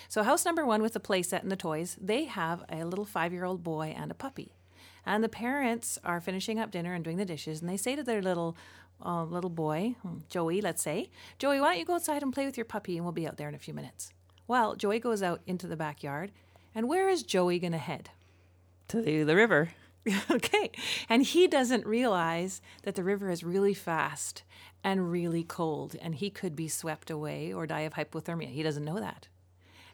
So, 0.08 0.22
house 0.22 0.44
number 0.44 0.64
one 0.64 0.82
with 0.82 0.92
the 0.92 1.00
play 1.00 1.22
set 1.22 1.42
and 1.42 1.50
the 1.50 1.56
toys, 1.56 1.96
they 2.00 2.24
have 2.24 2.64
a 2.70 2.84
little 2.84 3.04
five 3.04 3.32
year 3.32 3.44
old 3.44 3.62
boy 3.62 3.94
and 3.96 4.10
a 4.10 4.14
puppy. 4.14 4.52
And 5.06 5.24
the 5.24 5.28
parents 5.28 5.98
are 6.04 6.20
finishing 6.20 6.58
up 6.58 6.70
dinner 6.70 6.94
and 6.94 7.02
doing 7.02 7.16
the 7.16 7.24
dishes, 7.24 7.60
and 7.60 7.70
they 7.70 7.76
say 7.76 7.96
to 7.96 8.02
their 8.02 8.22
little 8.22 8.56
uh, 9.04 9.24
little 9.24 9.50
boy, 9.50 9.96
Joey, 10.28 10.60
let's 10.60 10.82
say, 10.82 11.10
Joey, 11.38 11.60
why 11.60 11.70
don't 11.70 11.78
you 11.78 11.84
go 11.86 11.94
outside 11.94 12.22
and 12.22 12.32
play 12.32 12.44
with 12.44 12.58
your 12.58 12.66
puppy, 12.66 12.96
and 12.96 13.04
we'll 13.04 13.12
be 13.12 13.26
out 13.26 13.38
there 13.38 13.48
in 13.48 13.54
a 13.54 13.58
few 13.58 13.72
minutes. 13.72 14.12
Well, 14.46 14.74
Joey 14.74 14.98
goes 14.98 15.22
out 15.22 15.40
into 15.46 15.66
the 15.66 15.76
backyard, 15.76 16.32
and 16.74 16.88
where 16.88 17.08
is 17.08 17.22
Joey 17.22 17.58
going 17.58 17.72
to 17.72 17.78
head? 17.78 18.10
To 18.88 19.00
the, 19.02 19.22
the 19.22 19.36
river. 19.36 19.70
okay. 20.30 20.70
And 21.08 21.22
he 21.22 21.46
doesn't 21.46 21.86
realize 21.86 22.60
that 22.82 22.94
the 22.94 23.04
river 23.04 23.30
is 23.30 23.44
really 23.44 23.74
fast 23.74 24.42
and 24.82 25.10
really 25.10 25.44
cold, 25.44 25.94
and 26.00 26.14
he 26.14 26.30
could 26.30 26.56
be 26.56 26.68
swept 26.68 27.10
away 27.10 27.52
or 27.52 27.66
die 27.66 27.80
of 27.80 27.94
hypothermia. 27.94 28.48
He 28.48 28.62
doesn't 28.62 28.84
know 28.84 28.98
that. 28.98 29.28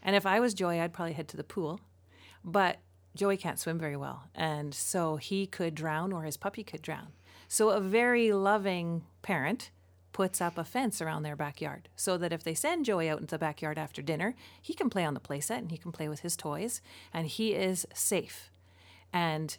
And 0.02 0.14
if 0.14 0.25
I 0.25 0.38
was 0.38 0.54
Joey, 0.54 0.80
I'd 0.80 0.92
probably 0.92 1.14
head 1.14 1.28
to 1.28 1.37
the 1.37 1.45
pool. 1.45 1.80
But 2.45 2.78
Joey 3.16 3.37
can't 3.37 3.59
swim 3.59 3.78
very 3.78 3.97
well. 3.97 4.25
And 4.35 4.73
so 4.73 5.16
he 5.16 5.47
could 5.47 5.75
drown 5.75 6.12
or 6.12 6.23
his 6.23 6.37
puppy 6.37 6.62
could 6.62 6.83
drown. 6.83 7.09
So 7.49 7.71
a 7.71 7.80
very 7.80 8.33
loving 8.33 9.02
parent 9.23 9.71
puts 10.17 10.41
up 10.41 10.57
a 10.57 10.65
fence 10.65 11.03
around 11.03 11.25
their 11.25 11.37
backyard 11.37 11.91
so 11.95 12.17
that 12.17 12.33
if 12.33 12.43
they 12.43 12.55
send 12.55 12.87
Joey 12.87 13.11
out 13.11 13.21
into 13.21 13.35
the 13.35 13.39
backyard 13.39 13.77
after 13.77 14.01
dinner, 14.01 14.35
he 14.63 14.73
can 14.73 14.89
play 14.89 15.05
on 15.05 15.13
the 15.13 15.21
playset 15.21 15.59
and 15.59 15.71
he 15.71 15.77
can 15.77 15.93
play 15.93 16.09
with 16.09 16.21
his 16.21 16.39
toys 16.39 16.81
and 17.13 17.27
he 17.27 17.53
is 17.53 17.87
safe. 17.93 18.51
And 19.13 19.59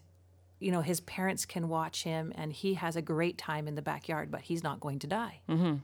you 0.60 0.72
know, 0.72 0.82
his 0.82 1.00
parents 1.02 1.46
can 1.46 1.70
watch 1.70 2.06
him 2.06 2.34
and 2.34 2.52
he 2.52 2.74
has 2.74 2.96
a 2.96 3.04
great 3.04 3.38
time 3.38 3.68
in 3.68 3.76
the 3.76 3.84
backyard, 3.84 4.32
but 4.32 4.42
he's 4.42 4.64
not 4.64 4.80
going 4.80 4.98
to 4.98 5.06
die. 5.06 5.42
Mm-hmm. 5.48 5.76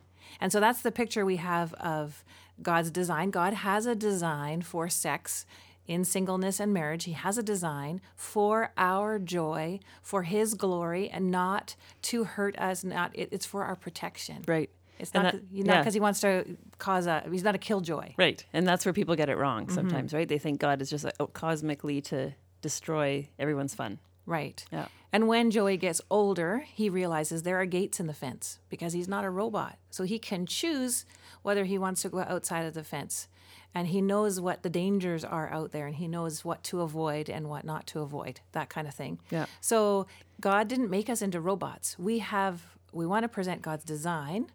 And 0.41 0.51
so 0.51 0.59
that's 0.59 0.81
the 0.81 0.91
picture 0.91 1.23
we 1.23 1.35
have 1.35 1.75
of 1.75 2.25
God's 2.59 2.89
design. 2.89 3.29
God 3.29 3.53
has 3.53 3.85
a 3.85 3.93
design 3.93 4.63
for 4.63 4.89
sex 4.89 5.45
in 5.87 6.03
singleness 6.03 6.59
and 6.59 6.73
marriage. 6.73 7.03
He 7.05 7.13
has 7.13 7.37
a 7.37 7.43
design 7.43 8.01
for 8.15 8.71
our 8.77 9.19
joy, 9.19 9.79
for 10.01 10.23
His 10.23 10.53
glory, 10.53 11.09
and 11.09 11.31
not 11.31 11.75
to 12.03 12.23
hurt 12.23 12.57
us. 12.57 12.83
Not 12.83 13.11
it, 13.13 13.29
it's 13.31 13.45
for 13.45 13.63
our 13.63 13.75
protection. 13.75 14.43
Right. 14.47 14.69
It's 14.99 15.11
And 15.13 15.23
not 15.23 15.33
not 15.33 15.43
yeah. 15.51 15.79
because 15.79 15.93
He 15.93 15.99
wants 15.99 16.21
to 16.21 16.57
cause 16.77 17.07
a. 17.07 17.23
He's 17.29 17.43
not 17.43 17.55
a 17.55 17.59
killjoy. 17.59 18.13
Right. 18.17 18.43
And 18.53 18.67
that's 18.67 18.85
where 18.85 18.93
people 18.93 19.15
get 19.15 19.29
it 19.29 19.37
wrong 19.37 19.65
mm-hmm. 19.65 19.75
sometimes, 19.75 20.13
right? 20.13 20.27
They 20.27 20.37
think 20.37 20.59
God 20.59 20.81
is 20.81 20.89
just 20.89 21.05
out 21.05 21.13
oh, 21.19 21.27
cosmically 21.27 22.01
to 22.01 22.33
destroy 22.61 23.29
everyone's 23.37 23.75
fun. 23.75 23.99
Right. 24.25 24.63
Yeah. 24.71 24.87
And 25.11 25.27
when 25.27 25.51
Joey 25.51 25.77
gets 25.77 26.01
older, 26.09 26.65
he 26.73 26.89
realizes 26.89 27.43
there 27.43 27.59
are 27.59 27.65
gates 27.65 27.99
in 27.99 28.07
the 28.07 28.13
fence 28.13 28.59
because 28.69 28.93
he's 28.93 29.07
not 29.07 29.23
a 29.23 29.29
robot. 29.29 29.77
So 29.91 30.05
he 30.05 30.17
can 30.17 30.45
choose 30.45 31.05
whether 31.43 31.65
he 31.65 31.77
wants 31.77 32.01
to 32.01 32.09
go 32.09 32.19
outside 32.19 32.65
of 32.65 32.73
the 32.73 32.83
fence. 32.83 33.27
And 33.75 33.87
he 33.87 34.01
knows 34.01 34.39
what 34.39 34.61
the 34.61 34.69
dangers 34.69 35.23
are 35.23 35.51
out 35.51 35.71
there 35.71 35.87
and 35.87 35.95
he 35.95 36.07
knows 36.07 36.45
what 36.45 36.63
to 36.65 36.81
avoid 36.81 37.29
and 37.29 37.49
what 37.49 37.63
not 37.63 37.87
to 37.87 38.01
avoid, 38.01 38.39
that 38.51 38.69
kind 38.69 38.87
of 38.87 38.93
thing. 38.93 39.19
Yeah. 39.31 39.47
So 39.61 40.05
God 40.39 40.67
didn't 40.67 40.89
make 40.89 41.09
us 41.09 41.21
into 41.21 41.41
robots. 41.41 41.97
We 41.97 42.19
have 42.19 42.61
we 42.91 43.07
want 43.07 43.23
to 43.23 43.29
present 43.29 43.63
God's 43.63 43.83
design, 43.83 44.51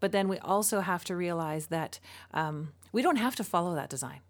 but 0.00 0.12
then 0.12 0.28
we 0.28 0.38
also 0.38 0.80
have 0.80 1.04
to 1.04 1.16
realize 1.16 1.68
that 1.68 1.98
um, 2.34 2.72
we 2.92 3.00
don't 3.00 3.16
have 3.16 3.34
to 3.36 3.44
follow 3.44 3.74
that 3.74 3.88
design. 3.88 4.20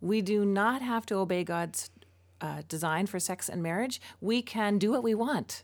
We 0.00 0.20
do 0.20 0.44
not 0.44 0.82
have 0.82 1.06
to 1.06 1.16
obey 1.16 1.42
God's 1.42 1.90
uh, 2.40 2.62
design 2.68 3.06
for 3.06 3.18
sex 3.18 3.48
and 3.48 3.62
marriage. 3.62 4.00
We 4.20 4.42
can 4.42 4.78
do 4.78 4.90
what 4.90 5.02
we 5.02 5.14
want. 5.14 5.62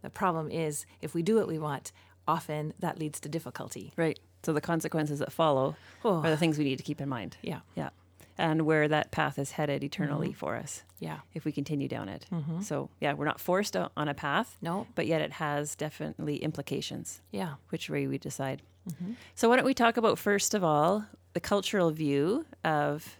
The 0.00 0.10
problem 0.10 0.50
is, 0.50 0.86
if 1.00 1.14
we 1.14 1.22
do 1.22 1.36
what 1.36 1.46
we 1.46 1.58
want, 1.58 1.92
often 2.26 2.72
that 2.78 2.98
leads 2.98 3.20
to 3.20 3.28
difficulty. 3.28 3.92
Right. 3.96 4.18
So 4.42 4.52
the 4.52 4.60
consequences 4.60 5.18
that 5.20 5.32
follow 5.32 5.76
Oh. 6.04 6.22
are 6.22 6.30
the 6.30 6.36
things 6.36 6.58
we 6.58 6.64
need 6.64 6.78
to 6.78 6.84
keep 6.84 7.00
in 7.00 7.08
mind. 7.08 7.36
Yeah, 7.42 7.60
Yeah. 7.74 7.90
And 8.38 8.62
where 8.62 8.88
that 8.88 9.10
path 9.10 9.38
is 9.38 9.52
headed 9.52 9.84
eternally 9.84 10.28
mm-hmm. 10.28 10.36
for 10.36 10.56
us 10.56 10.82
yeah. 10.98 11.18
if 11.34 11.44
we 11.44 11.52
continue 11.52 11.86
down 11.86 12.08
it. 12.08 12.26
Mm-hmm. 12.32 12.62
So, 12.62 12.88
yeah, 12.98 13.12
we're 13.12 13.26
not 13.26 13.38
forced 13.38 13.76
on 13.76 14.08
a 14.08 14.14
path, 14.14 14.56
No, 14.62 14.86
but 14.94 15.06
yet 15.06 15.20
it 15.20 15.32
has 15.32 15.76
definitely 15.76 16.36
implications, 16.36 17.20
yeah. 17.30 17.54
which 17.68 17.90
way 17.90 18.06
we 18.06 18.16
decide. 18.16 18.62
Mm-hmm. 18.90 19.12
So, 19.34 19.48
why 19.48 19.56
don't 19.56 19.66
we 19.66 19.74
talk 19.74 19.98
about, 19.98 20.18
first 20.18 20.54
of 20.54 20.64
all, 20.64 21.04
the 21.34 21.40
cultural 21.40 21.90
view 21.90 22.46
of 22.64 23.16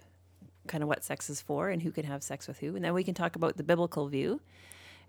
kind 0.67 0.83
of 0.83 0.88
what 0.88 1.05
sex 1.05 1.29
is 1.29 1.41
for 1.41 1.69
and 1.69 1.83
who 1.83 1.91
can 1.91 2.05
have 2.05 2.23
sex 2.23 2.47
with 2.49 2.59
who. 2.59 2.75
And 2.76 2.85
then 2.85 2.95
we 2.95 3.05
can 3.05 3.14
talk 3.14 3.37
about 3.37 3.57
the 3.57 3.62
biblical 3.62 4.09
view. 4.09 4.41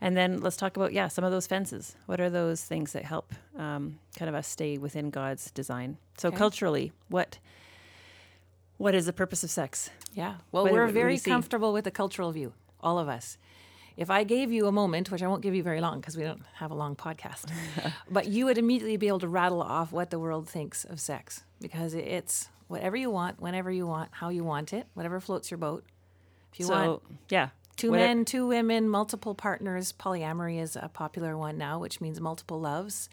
And 0.04 0.18
then 0.18 0.42
let's 0.42 0.58
talk 0.58 0.76
about, 0.76 0.92
yeah, 0.92 1.08
some 1.08 1.24
of 1.24 1.32
those 1.32 1.48
fences. 1.48 1.96
What 2.08 2.20
are 2.20 2.30
those 2.30 2.62
things 2.62 2.92
that 2.92 3.06
help 3.06 3.34
um, 3.58 4.00
kind 4.18 4.28
of 4.28 4.36
us 4.36 4.50
stay 4.50 4.78
within 4.78 5.10
God's 5.10 5.50
design? 5.52 5.98
So, 6.18 6.28
Okay. 6.28 6.38
culturally, 6.38 6.92
what 7.08 7.40
what 8.78 8.94
is 8.96 9.06
the 9.06 9.14
purpose 9.14 9.46
of 9.46 9.50
sex? 9.50 9.90
Yeah. 10.14 10.36
Well, 10.52 10.64
What 10.64 10.74
we're 10.74 10.86
what 10.86 10.94
very 10.94 11.18
see? 11.18 11.30
comfortable 11.32 11.72
with 11.72 11.86
the 11.86 11.92
cultural 11.92 12.34
view, 12.34 12.52
all 12.82 13.00
of 13.00 13.08
us. 13.08 13.38
If 13.96 14.10
I 14.10 14.26
gave 14.26 14.52
you 14.52 14.68
a 14.68 14.72
moment, 14.74 15.10
which 15.10 15.24
I 15.24 15.28
won't 15.28 15.42
give 15.42 15.56
you 15.56 15.64
very 15.64 15.80
long 15.80 16.02
because 16.02 16.18
we 16.18 16.24
don't 16.24 16.42
have 16.56 16.72
a 16.72 16.76
long 16.76 16.96
podcast, 16.98 17.46
but 18.12 18.28
you 18.28 18.44
would 18.46 18.58
immediately 18.58 18.98
be 18.98 19.08
able 19.08 19.20
to 19.20 19.30
rattle 19.30 19.62
off 19.62 19.94
what 19.94 20.10
the 20.10 20.20
world 20.20 20.50
thinks 20.50 20.84
of 20.84 21.00
sex 21.00 21.44
because 21.62 21.94
it's 21.94 22.50
whatever 22.68 22.98
you 22.98 23.10
want, 23.10 23.40
whenever 23.40 23.72
you 23.72 23.88
want, 23.88 24.10
how 24.12 24.28
you 24.30 24.44
want 24.44 24.74
it, 24.74 24.86
whatever 24.96 25.22
floats 25.22 25.50
your 25.50 25.60
boat. 25.60 25.86
If 26.52 26.60
you 26.60 26.66
so, 26.66 26.74
want 26.74 27.02
yeah. 27.30 27.50
Two 27.76 27.92
men, 27.92 28.26
two 28.26 28.48
women, 28.48 28.90
multiple 28.90 29.36
partners, 29.36 29.94
polyamory 29.94 30.62
is 30.62 30.76
a 30.76 30.90
popular 30.90 31.38
one 31.38 31.58
now, 31.58 31.80
which 31.80 32.02
means 32.02 32.20
multiple 32.20 32.60
loves. 32.60 33.10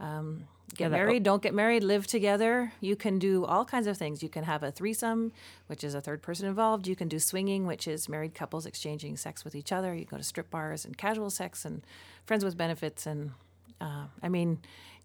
Um, 0.00 0.46
get 0.74 0.84
Yeah, 0.84 0.88
married, 0.90 1.22
don't 1.22 1.42
get 1.42 1.54
married, 1.54 1.82
live 1.82 2.06
together. 2.06 2.72
You 2.80 2.96
can 2.96 3.18
do 3.18 3.44
all 3.44 3.64
kinds 3.64 3.86
of 3.86 3.96
things. 3.96 4.22
You 4.22 4.28
can 4.28 4.44
have 4.44 4.62
a 4.62 4.70
threesome, 4.70 5.32
which 5.66 5.82
is 5.84 5.94
a 5.94 6.00
third 6.00 6.22
person 6.22 6.46
involved. 6.46 6.86
You 6.86 6.96
can 6.96 7.08
do 7.08 7.18
swinging, 7.18 7.66
which 7.66 7.88
is 7.88 8.08
married 8.08 8.34
couples 8.34 8.66
exchanging 8.66 9.16
sex 9.16 9.44
with 9.44 9.54
each 9.54 9.72
other. 9.72 9.94
You 9.94 10.04
go 10.04 10.16
to 10.16 10.22
strip 10.22 10.50
bars 10.50 10.84
and 10.84 10.96
casual 10.96 11.30
sex 11.30 11.64
and 11.64 11.82
friends 12.24 12.44
with 12.44 12.56
benefits. 12.56 13.06
And 13.06 13.32
uh, 13.80 14.06
I 14.22 14.28
mean, 14.28 14.58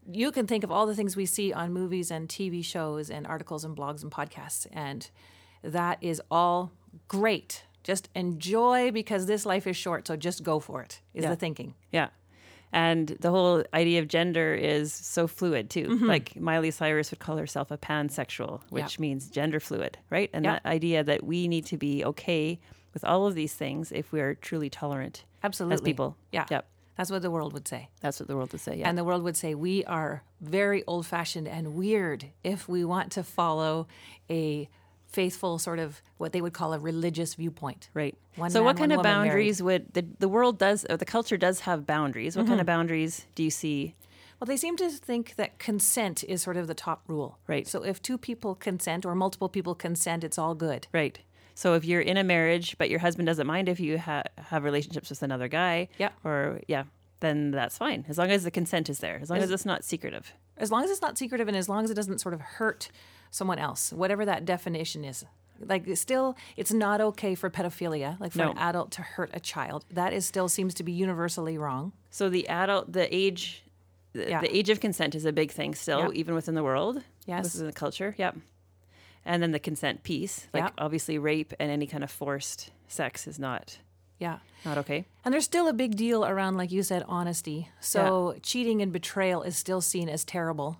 you 0.05 0.31
can 0.31 0.47
think 0.47 0.63
of 0.63 0.71
all 0.71 0.85
the 0.85 0.95
things 0.95 1.15
we 1.15 1.25
see 1.25 1.53
on 1.53 1.71
movies 1.71 2.11
and 2.11 2.27
TV 2.27 2.63
shows 2.63 3.09
and 3.09 3.25
articles 3.27 3.63
and 3.63 3.75
blogs 3.75 4.03
and 4.03 4.11
podcasts. 4.11 4.67
And 4.73 5.09
that 5.63 5.97
is 6.01 6.21
all 6.29 6.71
great. 7.07 7.63
Just 7.83 8.09
enjoy 8.15 8.91
because 8.91 9.25
this 9.25 9.45
life 9.45 9.65
is 9.67 9.75
short. 9.77 10.07
So 10.07 10.15
just 10.15 10.43
go 10.43 10.59
for 10.59 10.81
it, 10.81 11.01
is 11.13 11.23
Yeah. 11.23 11.29
the 11.31 11.35
thinking. 11.35 11.73
Yeah. 11.91 12.09
And 12.73 13.09
the 13.19 13.31
whole 13.31 13.63
idea 13.73 13.99
of 13.99 14.07
gender 14.07 14.53
is 14.53 14.93
so 14.93 15.27
fluid 15.27 15.69
too. 15.69 15.87
Mm-hmm. 15.87 16.05
Like 16.05 16.35
Miley 16.39 16.71
Cyrus 16.71 17.11
would 17.11 17.19
call 17.19 17.37
herself 17.37 17.69
a 17.71 17.77
pansexual, 17.77 18.61
which 18.69 18.97
means 18.97 19.29
gender 19.29 19.59
fluid, 19.59 19.97
right? 20.09 20.29
And 20.33 20.45
Yeah. 20.45 20.53
that 20.53 20.65
idea 20.65 21.03
that 21.03 21.23
we 21.23 21.47
need 21.49 21.65
to 21.65 21.77
be 21.77 22.05
okay 22.05 22.59
with 22.93 23.03
all 23.03 23.25
of 23.27 23.35
these 23.35 23.53
things 23.53 23.91
if 23.91 24.11
we 24.11 24.21
are 24.21 24.35
truly 24.35 24.69
tolerant 24.69 25.25
Absolutely. 25.43 25.73
as 25.75 25.81
people. 25.81 26.15
Yeah. 26.31 26.45
Yep. 26.49 26.67
That's 26.97 27.09
what 27.11 27.21
the 27.23 27.31
world 27.31 27.51
would 27.53 27.67
say. 27.67 27.89
That's 28.01 28.19
what 28.19 28.27
the 28.27 28.35
world 28.35 28.51
would 28.51 28.61
say. 28.61 28.77
Yeah. 28.77 28.87
And 28.87 28.97
the 28.97 29.03
world 29.03 29.23
would 29.23 29.35
say 29.37 29.55
we 29.55 29.83
are 29.85 30.23
very 30.39 30.83
old 30.85 31.05
fashioned 31.07 31.47
and 31.47 31.73
weird 31.73 32.27
if 32.43 32.69
we 32.69 32.85
want 32.85 33.11
to 33.13 33.23
follow 33.23 33.87
a 34.29 34.69
faithful 35.11 35.59
sort 35.59 35.79
of 35.79 36.01
what 36.17 36.31
they 36.33 36.41
would 36.41 36.53
call 36.53 36.73
a 36.73 36.79
religious 36.79 37.35
viewpoint. 37.35 37.89
right. 37.93 38.15
One 38.35 38.49
so 38.49 38.59
man, 38.59 38.65
what 38.65 38.77
kind 38.77 38.91
of 38.93 38.97
woman 38.97 39.11
married. 39.11 39.27
boundaries 39.29 39.63
would 39.63 39.93
the, 39.93 40.05
the 40.19 40.29
world 40.29 40.57
does 40.57 40.85
or 40.89 40.97
the 40.97 41.05
culture 41.05 41.37
does 41.37 41.61
have 41.61 41.85
boundaries? 41.85 42.35
What 42.37 42.43
kind 42.43 42.53
Mm-hmm. 42.53 42.59
of 42.61 42.65
boundaries 42.67 43.25
do 43.35 43.43
you 43.43 43.49
see? 43.49 43.95
Well, 44.39 44.45
they 44.47 44.57
seem 44.57 44.75
to 44.77 44.89
think 44.89 45.35
that 45.35 45.59
consent 45.59 46.23
is 46.23 46.41
sort 46.41 46.57
of 46.57 46.67
the 46.67 46.73
top 46.73 47.03
rule. 47.07 47.37
Right. 47.47 47.67
So 47.67 47.83
if 47.83 48.01
two 48.01 48.17
people 48.17 48.55
consent 48.55 49.05
or 49.05 49.13
multiple 49.15 49.49
people 49.49 49.75
consent, 49.75 50.23
it's 50.23 50.37
all 50.39 50.55
good. 50.55 50.87
Right. 50.93 51.19
So 51.53 51.73
if 51.75 51.83
you're 51.85 52.01
in 52.01 52.17
a 52.17 52.23
marriage, 52.23 52.75
but 52.77 52.89
your 52.89 52.99
husband 52.99 53.27
doesn't 53.27 53.45
mind 53.45 53.67
if 53.69 53.79
you 53.79 53.99
ha- 53.99 54.23
have 54.37 54.63
relationships 54.63 55.09
with 55.09 55.21
another 55.21 55.47
guy, 55.49 55.89
yeah, 55.99 56.09
or 56.23 56.61
yeah, 56.67 56.85
then 57.19 57.51
that's 57.51 57.77
fine 57.77 58.05
as 58.09 58.17
long 58.17 58.31
as 58.31 58.43
the 58.43 58.49
consent 58.49 58.89
is 58.89 58.99
there, 58.99 59.19
as 59.21 59.29
long 59.29 59.39
as, 59.39 59.51
it's 59.51 59.65
not 59.65 59.83
secretive. 59.83 60.33
As 60.57 60.71
long 60.71 60.83
as 60.83 60.91
it's 60.91 61.01
not 61.01 61.17
secretive 61.17 61.47
and 61.47 61.57
as 61.57 61.67
long 61.69 61.83
as 61.83 61.89
it 61.89 61.95
doesn't 61.95 62.19
sort 62.21 62.33
of 62.33 62.41
hurt 62.41 62.89
someone 63.31 63.57
else, 63.59 63.91
whatever 63.93 64.25
that 64.25 64.45
definition 64.45 65.03
is. 65.05 65.25
Like 65.59 65.87
it's 65.87 66.01
still, 66.01 66.35
it's 66.57 66.73
not 66.73 67.01
okay 67.01 67.35
for 67.35 67.49
pedophilia, 67.49 68.19
like 68.19 68.31
for 68.31 68.39
No. 68.39 68.51
an 68.51 68.57
adult 68.57 68.91
to 68.93 69.01
hurt 69.01 69.29
a 69.33 69.39
child. 69.39 69.85
That 69.91 70.11
is 70.13 70.25
still 70.25 70.49
seems 70.49 70.73
to 70.75 70.83
be 70.83 70.91
universally 70.91 71.57
wrong. 71.57 71.93
So 72.09 72.29
the 72.29 72.47
adult, 72.47 72.91
the 72.93 73.13
age, 73.15 73.63
the, 74.13 74.27
Yeah. 74.29 74.41
the 74.41 74.55
age 74.55 74.69
of 74.69 74.79
consent 74.79 75.13
is 75.15 75.23
a 75.25 75.31
big 75.31 75.51
thing 75.51 75.75
still, 75.75 75.99
Yep. 76.05 76.13
even 76.15 76.35
within 76.35 76.55
the 76.55 76.63
world. 76.63 77.03
Yes. 77.27 77.53
within 77.53 77.67
the 77.67 77.73
culture. 77.73 78.15
Yep. 78.17 78.37
And 79.23 79.43
then 79.43 79.51
the 79.51 79.59
consent 79.59 80.01
piece, 80.03 80.47
like 80.53 80.63
Yeah. 80.63 80.69
obviously 80.79 81.17
rape 81.19 81.53
and 81.59 81.69
any 81.71 81.85
kind 81.85 82.03
of 82.03 82.09
forced 82.09 82.71
sex 82.87 83.27
is 83.27 83.37
not 83.37 83.77
Yeah. 84.21 84.37
not 84.63 84.77
okay. 84.77 85.05
And 85.25 85.33
there's 85.33 85.43
still 85.45 85.67
a 85.67 85.73
big 85.73 85.95
deal 85.97 86.23
around, 86.25 86.55
like 86.55 86.71
you 86.71 86.83
said, 86.83 87.03
honesty. 87.07 87.69
So 87.79 88.35
cheating 88.43 88.81
and 88.81 88.93
betrayal 88.93 89.41
is 89.43 89.57
still 89.57 89.81
seen 89.81 90.07
as 90.07 90.23
terrible. 90.23 90.77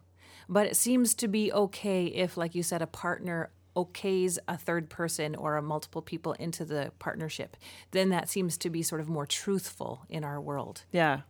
But 0.48 0.68
it 0.68 0.76
seems 0.76 1.14
to 1.16 1.28
be 1.28 1.52
okay 1.52 2.06
if, 2.06 2.38
like 2.38 2.56
you 2.56 2.64
said, 2.64 2.82
a 2.82 2.88
partner 2.88 3.50
okays 3.76 4.38
a 4.48 4.58
third 4.58 4.90
person 4.90 5.34
or 5.36 5.56
a 5.58 5.62
multiple 5.62 6.02
people 6.02 6.34
into 6.34 6.64
the 6.66 6.92
partnership. 7.00 7.56
Then 7.92 8.10
that 8.10 8.30
seems 8.30 8.58
to 8.60 8.70
be 8.70 8.82
sort 8.84 9.02
of 9.02 9.08
more 9.10 9.26
truthful 9.26 10.02
in 10.10 10.24
our 10.24 10.40
world. 10.42 10.84
Yeah. 10.92 11.22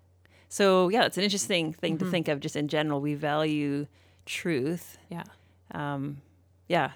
So 0.50 0.90
yeah, 0.90 1.06
it's 1.06 1.18
an 1.18 1.24
interesting 1.24 1.72
thing 1.74 1.96
Mm-hmm. 1.98 2.06
to 2.06 2.12
think 2.12 2.28
of. 2.28 2.40
Just 2.40 2.56
in 2.56 2.68
general, 2.68 3.00
we 3.00 3.14
value 3.14 3.86
truth. 4.26 4.98
Yeah. 5.10 5.24
Um, 5.74 6.22
yeah, 6.68 6.92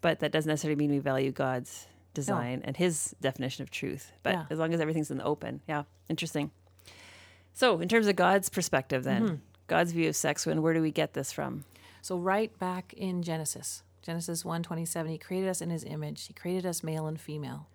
but 0.00 0.20
that 0.20 0.32
doesn't 0.32 0.48
necessarily 0.48 0.76
mean 0.76 0.90
we 0.90 0.98
value 0.98 1.32
God's 1.32 1.86
design 2.16 2.62
and 2.64 2.76
His 2.76 3.14
definition 3.20 3.62
of 3.62 3.70
truth. 3.70 4.10
But 4.24 4.32
Yeah. 4.34 4.44
as 4.50 4.58
long 4.58 4.74
as 4.74 4.80
everything's 4.80 5.10
in 5.10 5.18
the 5.18 5.24
open, 5.24 5.60
yeah, 5.68 5.84
interesting. 6.08 6.50
So, 7.54 7.80
in 7.80 7.88
terms 7.88 8.06
of 8.06 8.16
God's 8.16 8.48
perspective, 8.48 9.04
then 9.04 9.22
Mm-hmm. 9.24 9.34
God's 9.68 9.92
view 9.92 10.08
of 10.08 10.16
sex, 10.16 10.46
when 10.46 10.62
where 10.62 10.74
do 10.74 10.80
we 10.82 10.90
get 10.92 11.12
this 11.14 11.32
from? 11.32 11.64
So 12.02 12.16
right 12.16 12.56
back 12.58 12.92
in 12.94 13.22
Genesis, 13.22 13.82
Genesis 14.02 14.44
1:27, 14.44 15.08
he 15.08 15.18
created 15.18 15.48
us 15.48 15.60
in 15.60 15.70
his 15.70 15.82
image. 15.84 16.26
He 16.28 16.32
created 16.34 16.64
us 16.66 16.82
male 16.84 17.06
and 17.08 17.20
female. 17.20 17.66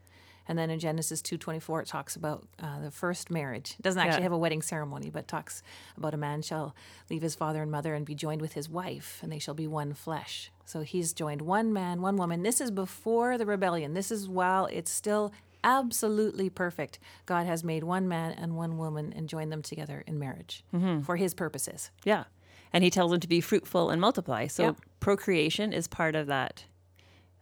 And 0.52 0.60
then 0.60 0.70
in 0.70 0.80
Genesis 0.80 1.22
2:24 1.22 1.84
it 1.84 1.88
talks 1.88 2.18
about 2.18 2.46
uh, 2.62 2.82
the 2.82 2.92
first 2.92 3.32
marriage. 3.32 3.76
It 3.80 3.84
doesn't 3.84 4.02
actually 4.02 4.18
Yeah. 4.20 4.24
have 4.24 4.32
a 4.34 4.38
wedding 4.38 4.62
ceremony, 4.62 5.10
but 5.10 5.26
talks 5.26 5.64
about 5.96 6.14
a 6.14 6.18
man 6.18 6.42
shall 6.42 6.76
leave 7.10 7.22
his 7.22 7.36
father 7.36 7.62
and 7.62 7.72
mother 7.72 7.96
and 7.96 8.06
be 8.06 8.16
joined 8.16 8.42
with 8.42 8.52
his 8.52 8.68
wife, 8.68 9.20
and 9.24 9.32
they 9.32 9.40
shall 9.40 9.54
be 9.54 9.66
one 9.66 9.94
flesh. 9.94 10.52
So 10.66 10.82
he's 10.82 11.14
joined 11.14 11.42
one 11.42 11.72
man, 11.72 12.02
one 12.02 12.18
woman. 12.18 12.44
This 12.44 12.60
is 12.60 12.70
before 12.70 13.38
the 13.38 13.46
rebellion. 13.46 13.94
This 13.94 14.12
is 14.12 14.28
while 14.28 14.66
it's 14.66 14.92
still 14.92 15.32
absolutely 15.64 16.50
perfect. 16.50 17.00
God 17.26 17.46
has 17.46 17.64
made 17.64 17.86
one 17.86 18.10
man 18.10 18.34
and 18.34 18.58
one 18.58 18.78
woman 18.78 19.14
and 19.16 19.30
joined 19.30 19.54
them 19.54 19.62
together 19.62 20.04
in 20.06 20.20
marriage 20.20 20.66
for 21.06 21.16
his 21.16 21.34
purposes. 21.34 21.92
Yeah, 22.04 22.26
and 22.74 22.84
He 22.84 22.90
tells 22.90 23.12
them 23.12 23.22
to 23.22 23.28
be 23.30 23.40
fruitful 23.40 23.90
and 23.90 24.02
multiply. 24.02 24.48
So 24.48 24.64
Yep. 24.64 24.76
procreation 25.00 25.72
is 25.72 25.88
part 25.88 26.14
of 26.16 26.28
that 26.28 26.66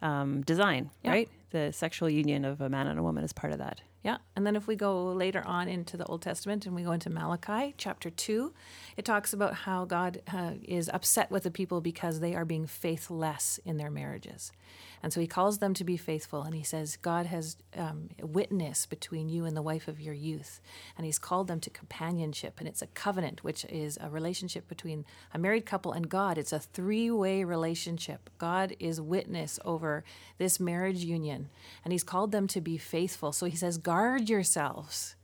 um, 0.01 0.43
design, 0.43 0.91
Yeah. 1.03 1.11
right? 1.11 1.29
The 1.51 1.71
sexual 1.71 2.09
union 2.09 2.45
of 2.45 2.61
a 2.61 2.69
man 2.69 2.87
and 2.87 2.99
a 2.99 3.03
woman 3.03 3.23
is 3.23 3.33
part 3.33 3.51
of 3.53 3.59
that. 3.59 3.81
Yeah. 4.03 4.17
And 4.35 4.45
then 4.45 4.55
if 4.55 4.67
we 4.67 4.75
go 4.75 5.11
later 5.11 5.43
on 5.45 5.67
into 5.67 5.97
the 5.97 6.05
Old 6.05 6.21
Testament 6.21 6.65
and 6.65 6.73
we 6.73 6.83
go 6.83 6.91
into 6.91 7.09
Malachi 7.09 7.73
chapter 7.77 8.09
2, 8.09 8.53
it 8.95 9.03
talks 9.03 9.33
about 9.33 9.53
how 9.53 9.85
God 9.85 10.21
uh, 10.31 10.53
is 10.63 10.89
upset 10.93 11.29
with 11.31 11.43
the 11.43 11.51
people 11.51 11.81
because 11.81 12.19
they 12.19 12.33
are 12.35 12.45
being 12.45 12.65
faithless 12.65 13.59
in 13.65 13.77
their 13.77 13.91
marriages. 13.91 14.51
And 15.01 15.13
so 15.13 15.21
he 15.21 15.27
calls 15.27 15.59
them 15.59 15.73
to 15.75 15.83
be 15.83 15.95
faithful. 15.97 16.43
And 16.43 16.53
he 16.53 16.63
says, 16.63 16.97
God 16.97 17.25
has 17.25 17.55
um, 17.77 18.09
a 18.21 18.25
witness 18.27 18.85
between 18.85 19.29
you 19.29 19.45
and 19.45 19.55
the 19.55 19.61
wife 19.61 19.87
of 19.87 20.01
your 20.01 20.13
youth. 20.13 20.59
And 20.97 21.05
he's 21.05 21.19
called 21.19 21.47
them 21.47 21.59
to 21.61 21.69
companionship. 21.69 22.55
And 22.59 22.67
it's 22.67 22.81
a 22.81 22.87
covenant, 22.87 23.43
which 23.43 23.63
is 23.65 23.97
a 24.01 24.09
relationship 24.09 24.67
between 24.67 25.05
a 25.33 25.39
married 25.39 25.65
couple 25.65 25.93
and 25.93 26.09
God. 26.09 26.37
It's 26.37 26.51
a 26.53 26.59
three 26.59 27.09
way 27.09 27.43
relationship. 27.43 28.29
God 28.37 28.75
is 28.79 28.99
witness 28.99 29.59
over 29.63 30.03
this 30.37 30.59
marriage 30.59 31.03
union. 31.03 31.49
And 31.83 31.91
he's 31.93 32.03
called 32.03 32.31
them 32.31 32.47
to 32.47 32.59
be 32.61 32.77
faithful. 32.77 33.31
So 33.31 33.45
he 33.45 33.55
says, 33.55 33.77
guard 33.77 34.29
yourselves 34.29 35.15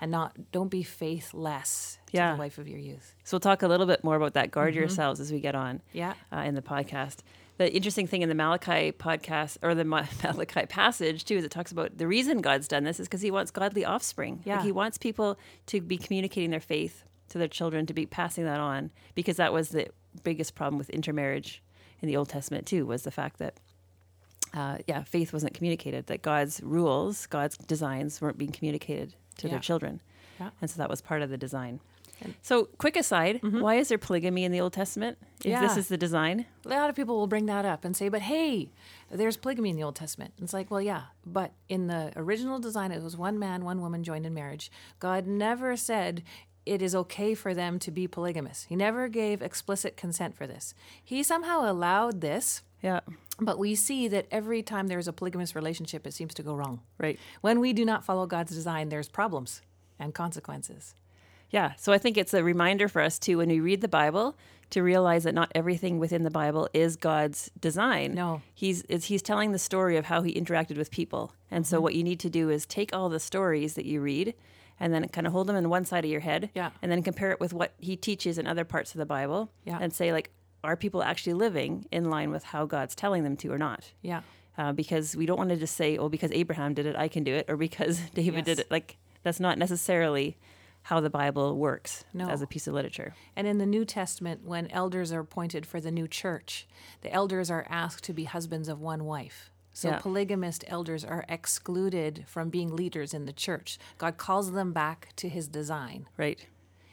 and 0.00 0.10
not 0.10 0.36
don't 0.50 0.70
be 0.70 0.82
faithless 0.82 1.98
to 2.06 2.16
Yeah. 2.16 2.32
the 2.32 2.38
wife 2.38 2.58
of 2.58 2.68
your 2.68 2.78
youth. 2.80 3.14
So 3.24 3.36
we'll 3.36 3.40
talk 3.40 3.62
a 3.62 3.68
little 3.68 3.86
bit 3.86 4.02
more 4.02 4.16
about 4.16 4.34
that. 4.34 4.50
Guard 4.50 4.74
yourselves 4.74 5.20
as 5.20 5.32
we 5.32 5.40
get 5.40 5.54
on. 5.54 5.80
Yeah. 5.92 6.14
uh, 6.32 6.38
in 6.40 6.54
the 6.54 6.62
podcast. 6.62 7.18
The 7.58 7.72
interesting 7.72 8.06
thing 8.06 8.22
in 8.22 8.28
the 8.28 8.34
Malachi 8.34 8.92
podcast 8.92 9.58
or 9.62 9.74
the 9.74 9.84
Malachi 9.84 10.66
passage 10.66 11.24
too 11.24 11.36
is 11.36 11.44
it 11.44 11.50
talks 11.50 11.70
about 11.72 11.98
the 11.98 12.06
reason 12.06 12.40
God's 12.40 12.66
done 12.66 12.84
this 12.84 12.98
is 12.98 13.06
because 13.08 13.20
He 13.20 13.30
wants 13.30 13.50
godly 13.50 13.84
offspring. 13.84 14.42
Like, 14.46 14.62
he 14.62 14.72
wants 14.72 14.98
people 14.98 15.38
to 15.66 15.80
be 15.80 15.96
communicating 15.98 16.50
their 16.50 16.60
faith 16.60 17.04
to 17.28 17.38
their 17.38 17.48
children, 17.48 17.86
to 17.86 17.94
be 17.94 18.06
passing 18.06 18.44
that 18.44 18.60
on, 18.60 18.90
because 19.14 19.36
that 19.36 19.52
was 19.52 19.68
the 19.70 19.88
biggest 20.24 20.54
problem 20.54 20.78
with 20.78 20.90
intermarriage 20.90 21.62
in 22.00 22.08
the 22.08 22.16
Old 22.16 22.28
Testament 22.28 22.66
too. 22.66 22.84
Was 22.86 23.02
the 23.02 23.10
fact 23.10 23.38
that 23.38 23.54
uh, 24.54 24.78
yeah, 24.86 25.02
faith 25.04 25.32
wasn't 25.32 25.54
communicated. 25.54 26.06
That 26.08 26.20
God's 26.20 26.60
rules, 26.62 27.24
God's 27.26 27.56
designs 27.56 28.20
weren't 28.20 28.36
being 28.36 28.52
communicated 28.52 29.14
to 29.38 29.46
Yeah. 29.46 29.52
their 29.52 29.60
children, 29.60 30.00
Yeah. 30.38 30.50
and 30.60 30.68
so 30.70 30.76
that 30.78 30.90
was 30.90 31.00
part 31.00 31.22
of 31.22 31.30
the 31.30 31.38
design. 31.38 31.80
So, 32.40 32.66
quick 32.78 32.96
aside: 32.96 33.40
why 33.42 33.74
is 33.76 33.88
there 33.88 33.98
polygamy 33.98 34.44
in 34.44 34.52
the 34.52 34.60
Old 34.60 34.72
Testament? 34.72 35.18
If 35.44 35.60
this 35.60 35.70
Mm-hmm. 35.72 35.78
Is 35.80 35.88
the 35.88 35.96
design, 35.96 36.46
A 36.64 36.68
lot 36.68 36.88
of 36.88 36.94
people 36.94 37.16
will 37.16 37.26
bring 37.26 37.46
that 37.46 37.64
up 37.64 37.84
and 37.84 37.96
say, 37.96 38.08
but 38.08 38.22
hey, 38.22 38.70
there's 39.10 39.36
polygamy 39.36 39.70
in 39.70 39.76
the 39.76 39.82
Old 39.82 39.96
Testament. 39.96 40.32
It's 40.40 40.52
like, 40.52 40.70
well, 40.70 40.80
yeah, 40.80 41.02
but 41.26 41.50
in 41.68 41.88
the 41.88 42.12
original 42.14 42.60
design, 42.60 42.92
it 42.92 43.02
was 43.02 43.16
one 43.16 43.38
man, 43.40 43.64
one 43.64 43.80
woman 43.80 44.04
joined 44.04 44.24
in 44.24 44.34
marriage. 44.34 44.70
God 45.00 45.26
never 45.26 45.76
said 45.76 46.22
it 46.64 46.80
is 46.80 46.94
okay 46.94 47.34
for 47.34 47.54
them 47.54 47.80
to 47.80 47.90
be 47.90 48.06
polygamous. 48.06 48.66
He 48.68 48.76
never 48.76 49.08
gave 49.08 49.42
explicit 49.42 49.96
consent 49.96 50.36
for 50.36 50.46
this. 50.46 50.74
He 51.02 51.24
somehow 51.24 51.68
allowed 51.68 52.20
this, 52.20 52.62
yeah, 52.82 53.00
but 53.40 53.58
we 53.58 53.74
see 53.74 54.06
that 54.08 54.26
every 54.30 54.62
time 54.62 54.86
there's 54.86 55.08
a 55.08 55.12
polygamous 55.12 55.56
relationship, 55.56 56.06
it 56.06 56.14
seems 56.14 56.34
to 56.34 56.42
go 56.44 56.54
wrong. 56.54 56.80
right. 56.98 57.18
When 57.40 57.58
we 57.58 57.72
do 57.72 57.84
not 57.84 58.04
follow 58.04 58.26
God's 58.26 58.52
design, 58.52 58.90
there's 58.90 59.08
problems 59.08 59.60
and 59.98 60.14
consequences. 60.14 60.94
Yeah. 61.52 61.74
So 61.76 61.92
I 61.92 61.98
think 61.98 62.16
it's 62.18 62.34
a 62.34 62.42
reminder 62.42 62.88
for 62.88 63.00
us 63.00 63.18
too 63.18 63.38
when 63.38 63.48
we 63.48 63.60
read 63.60 63.80
the 63.80 63.88
Bible 63.88 64.36
to 64.70 64.82
realize 64.82 65.24
that 65.24 65.34
not 65.34 65.52
everything 65.54 65.98
within 65.98 66.22
the 66.24 66.30
Bible 66.30 66.66
is 66.72 66.96
God's 66.96 67.50
design. 67.60 68.14
No. 68.14 68.40
He's 68.54 68.82
he's 69.04 69.22
telling 69.22 69.52
the 69.52 69.58
story 69.58 69.96
of 69.98 70.06
how 70.06 70.22
he 70.22 70.32
interacted 70.34 70.76
with 70.78 70.90
people. 70.90 71.32
And 71.50 71.64
Mm-hmm. 71.64 71.70
so 71.70 71.80
what 71.80 71.94
you 71.94 72.02
need 72.02 72.18
to 72.20 72.30
do 72.30 72.48
is 72.50 72.64
take 72.66 72.94
all 72.96 73.08
the 73.10 73.20
stories 73.20 73.74
that 73.74 73.84
you 73.84 74.00
read 74.00 74.34
and 74.80 74.92
then 74.92 75.06
kind 75.08 75.26
of 75.26 75.32
hold 75.34 75.46
them 75.46 75.54
in 75.56 75.68
one 75.68 75.84
side 75.84 76.04
of 76.04 76.10
your 76.10 76.20
head 76.22 76.48
Yeah. 76.54 76.70
and 76.80 76.90
then 76.90 77.02
compare 77.02 77.30
it 77.30 77.38
with 77.38 77.52
what 77.52 77.74
he 77.78 77.94
teaches 77.96 78.38
in 78.38 78.46
other 78.46 78.64
parts 78.64 78.92
of 78.94 78.98
the 78.98 79.06
Bible 79.06 79.50
Yeah. 79.64 79.78
and 79.80 79.92
say 79.92 80.10
like 80.12 80.30
are 80.64 80.76
people 80.76 81.02
actually 81.02 81.34
living 81.34 81.86
in 81.92 82.08
line 82.08 82.30
with 82.30 82.44
how 82.44 82.64
God's 82.66 82.94
telling 82.94 83.24
them 83.24 83.36
to 83.38 83.52
or 83.52 83.58
not? 83.58 83.92
Yeah. 84.00 84.22
uh, 84.56 84.72
because 84.72 85.14
we 85.16 85.26
don't 85.26 85.36
want 85.38 85.50
to 85.50 85.56
just 85.56 85.74
say, 85.76 85.96
"Oh, 85.98 86.08
because 86.08 86.30
Abraham 86.32 86.72
did 86.74 86.86
it, 86.86 86.94
I 86.96 87.08
can 87.08 87.24
do 87.24 87.34
it," 87.34 87.46
or 87.48 87.56
because 87.56 87.98
David 88.14 88.44
did 88.46 88.58
it. 88.60 88.70
Like 88.70 88.96
that's 89.22 89.40
not 89.40 89.58
necessarily 89.58 90.36
how 90.84 91.00
the 91.00 91.10
Bible 91.10 91.56
works 91.56 92.04
No. 92.12 92.28
as 92.28 92.42
a 92.42 92.46
piece 92.46 92.66
of 92.66 92.74
literature. 92.74 93.14
And 93.36 93.46
in 93.46 93.58
the 93.58 93.66
New 93.66 93.84
Testament, 93.84 94.44
when 94.44 94.68
elders 94.70 95.12
are 95.12 95.20
appointed 95.20 95.64
for 95.66 95.80
the 95.80 95.90
new 95.90 96.08
church, 96.08 96.66
the 97.02 97.12
elders 97.12 97.50
are 97.50 97.66
asked 97.68 98.04
to 98.04 98.12
be 98.12 98.24
husbands 98.24 98.68
of 98.68 98.80
one 98.80 99.04
wife. 99.04 99.50
So 99.74 99.88
Yeah. 99.88 99.98
polygamist 100.00 100.64
elders 100.66 101.04
are 101.04 101.24
excluded 101.28 102.24
from 102.26 102.50
being 102.50 102.74
leaders 102.76 103.14
in 103.14 103.24
the 103.24 103.32
church. 103.32 103.78
God 103.96 104.16
calls 104.18 104.52
them 104.52 104.72
back 104.72 105.12
to 105.16 105.28
his 105.28 105.48
design. 105.48 106.08
Right. 106.16 106.46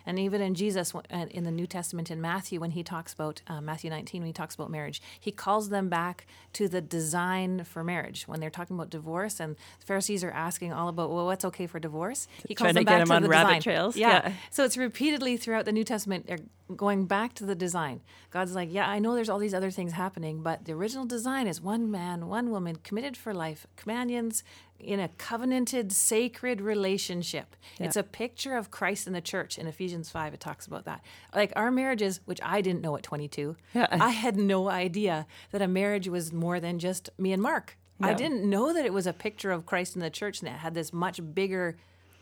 And 0.10 0.18
even 0.18 0.42
in 0.42 0.56
Jesus, 0.56 0.92
in 1.12 1.44
the 1.44 1.52
New 1.52 1.68
Testament, 1.68 2.10
in 2.10 2.20
Matthew, 2.20 2.60
when 2.60 2.72
he 2.72 2.82
talks 2.82 3.14
about 3.14 3.44
uh, 3.46 3.62
Matthew 3.62 3.92
19, 3.92 4.22
when 4.24 4.26
he 4.28 4.34
talks 4.34 4.56
about 4.56 4.72
marriage, 4.72 5.04
he 5.20 5.32
calls 5.32 5.70
them 5.70 5.88
back 5.88 6.26
to 6.54 6.68
the 6.68 6.82
design 6.82 7.64
for 7.64 7.84
marriage. 7.84 8.28
When 8.28 8.40
they're 8.40 8.50
talking 8.50 8.76
about 8.76 8.90
divorce, 8.90 9.40
and 9.40 9.56
the 9.80 9.86
Pharisees 9.86 10.24
are 10.24 10.32
asking 10.32 10.74
all 10.74 10.88
about, 10.88 11.12
well, 11.12 11.28
what's 11.28 11.46
okay 11.46 11.68
for 11.68 11.80
divorce? 11.80 12.28
He 12.48 12.56
calls 12.56 12.74
Trying 12.74 12.86
to 12.86 12.90
get 12.90 12.98
them 13.06 13.12
on 13.12 13.22
the 13.22 13.30
rabbit 13.30 13.50
design. 13.50 13.62
trails. 13.62 13.96
Yeah. 13.96 14.10
Yeah. 14.10 14.34
So 14.50 14.64
it's 14.64 14.78
repeatedly 14.78 15.38
throughout 15.38 15.66
the 15.66 15.72
New 15.72 15.84
Testament, 15.84 16.26
they're 16.26 16.40
going 16.76 17.06
back 17.06 17.36
to 17.36 17.46
the 17.46 17.54
design. 17.54 18.02
God's 18.32 18.56
like, 18.56 18.70
yeah, 18.72 18.90
I 18.90 18.98
know 18.98 19.14
there's 19.14 19.30
all 19.30 19.38
these 19.38 19.54
other 19.54 19.70
things 19.70 19.92
happening, 19.92 20.42
but 20.42 20.66
the 20.66 20.72
original 20.74 21.06
design 21.06 21.46
is 21.46 21.62
one 21.62 21.92
man, 21.92 22.28
one 22.28 22.50
woman, 22.50 22.78
committed 22.84 23.16
for 23.16 23.32
life, 23.32 23.68
companions 23.76 24.44
in 24.80 25.00
a 25.00 25.10
covenanted, 25.10 25.92
sacred 25.92 26.62
relationship. 26.62 27.56
It's 27.80 27.96
a 27.96 28.04
picture 28.04 28.56
of 28.58 28.72
Christ 28.72 29.08
in 29.08 29.14
the 29.14 29.22
church. 29.22 29.58
In 29.58 29.68
Ephesians 29.68 30.10
5, 30.10 30.34
it 30.34 30.40
talks 30.40 30.66
about 30.66 30.86
that. 30.86 31.02
Like 31.36 31.54
our 31.56 31.72
marriages, 31.72 32.22
which 32.26 32.40
I 32.44 32.62
didn't 32.62 32.82
know 32.82 32.96
at 32.96 33.04
22, 33.04 33.56
Yeah. 33.74 33.88
I 33.92 34.10
had 34.10 34.38
no 34.38 34.70
idea 34.70 35.28
that 35.52 35.62
a 35.62 35.68
marriage 35.68 36.08
was 36.08 36.32
more 36.34 36.60
than 36.60 36.80
just 36.80 37.10
me 37.18 37.34
and 37.34 37.42
Mark. 37.42 37.78
I 38.02 38.14
didn't 38.14 38.50
know 38.50 38.72
that 38.72 38.86
it 38.86 38.94
was 38.94 39.06
a 39.08 39.12
picture 39.14 39.52
of 39.52 39.66
Christ 39.66 39.96
in 39.96 40.02
the 40.02 40.10
church 40.10 40.40
and 40.40 40.48
it 40.48 40.54
had 40.60 40.74
this 40.74 40.94
much 40.94 41.20
bigger 41.34 41.76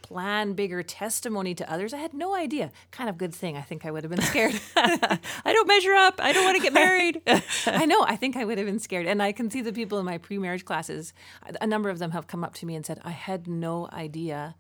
plan, 0.08 0.54
bigger 0.54 0.82
testimony 0.84 1.54
to 1.54 1.70
others. 1.72 1.94
I 1.94 1.98
had 1.98 2.14
no 2.14 2.34
idea. 2.34 2.72
Kind 2.92 3.10
of 3.10 3.18
good 3.18 3.34
thing. 3.34 3.58
I 3.58 3.62
think 3.62 3.86
I 3.86 3.92
would 3.92 4.04
have 4.04 4.10
been 4.10 4.22
scared. 4.22 4.60
I 4.76 5.20
don't 5.46 5.68
measure 5.68 5.94
up. 5.94 6.20
I 6.20 6.32
don't 6.32 6.46
want 6.46 6.56
to 6.56 6.64
get 6.64 6.74
married. 6.74 7.22
I 7.66 7.86
know. 7.86 8.04
I 8.04 8.16
think 8.16 8.38
I 8.38 8.46
would 8.46 8.58
have 8.58 8.66
been 8.66 8.80
scared. 8.80 9.06
And 9.06 9.22
I 9.22 9.34
can 9.34 9.52
see 9.52 9.62
the 9.62 9.74
people 9.74 10.00
in 10.00 10.06
my 10.06 10.18
pre 10.18 10.38
marriage 10.38 10.64
classes, 10.64 11.14
a 11.60 11.68
number 11.68 11.90
of 11.90 12.00
them 12.00 12.12
have 12.12 12.28
come 12.28 12.44
up 12.44 12.54
to 12.56 12.66
me 12.66 12.76
and 12.76 12.86
said, 12.86 13.02
I 13.04 13.12
had 13.12 13.48
no 13.48 13.90
idea 13.92 14.56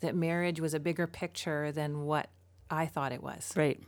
that 0.00 0.14
marriage 0.16 0.60
was 0.60 0.74
a 0.74 0.80
bigger 0.80 1.06
picture 1.06 1.70
than 1.70 2.04
what 2.04 2.28
I 2.68 2.86
thought 2.86 3.12
it 3.12 3.22
was. 3.22 3.52
right. 3.56 3.80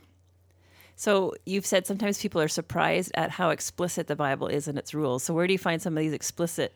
So 0.95 1.33
you've 1.45 1.65
said 1.65 1.87
sometimes 1.87 2.21
people 2.21 2.39
are 2.39 2.47
surprised 2.47 3.11
at 3.15 3.31
how 3.31 3.49
explicit 3.49 4.05
the 4.05 4.15
Bible 4.15 4.47
is 4.47 4.67
in 4.67 4.77
its 4.77 4.93
rules. 4.93 5.23
So 5.23 5.33
where 5.33 5.47
do 5.47 5.53
you 5.53 5.59
find 5.59 5.81
some 5.81 5.97
of 5.97 6.01
these 6.01 6.13
explicit 6.13 6.71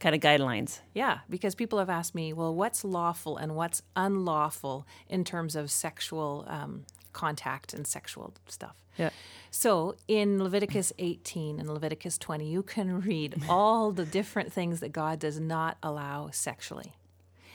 kind 0.00 0.14
of 0.14 0.20
guidelines? 0.20 0.80
Yeah, 0.94 1.18
because 1.28 1.54
people 1.54 1.78
have 1.78 1.90
asked 1.90 2.14
me, 2.14 2.32
well, 2.32 2.54
what's 2.54 2.84
lawful 2.84 3.36
and 3.36 3.54
what's 3.54 3.82
unlawful 3.96 4.86
in 5.08 5.24
terms 5.24 5.56
of 5.56 5.70
sexual 5.70 6.44
um, 6.48 6.84
contact 7.12 7.74
and 7.74 7.86
sexual 7.86 8.34
stuff. 8.46 8.76
Yeah. 8.96 9.10
So 9.50 9.96
in 10.06 10.42
Leviticus 10.42 10.92
18 10.98 11.58
and 11.58 11.68
Leviticus 11.68 12.18
20, 12.18 12.48
you 12.48 12.62
can 12.62 13.00
read 13.00 13.42
all 13.48 13.92
the 13.92 14.04
different 14.04 14.52
things 14.52 14.80
that 14.80 14.90
God 14.92 15.18
does 15.18 15.40
not 15.40 15.78
allow 15.82 16.30
sexually. 16.30 16.94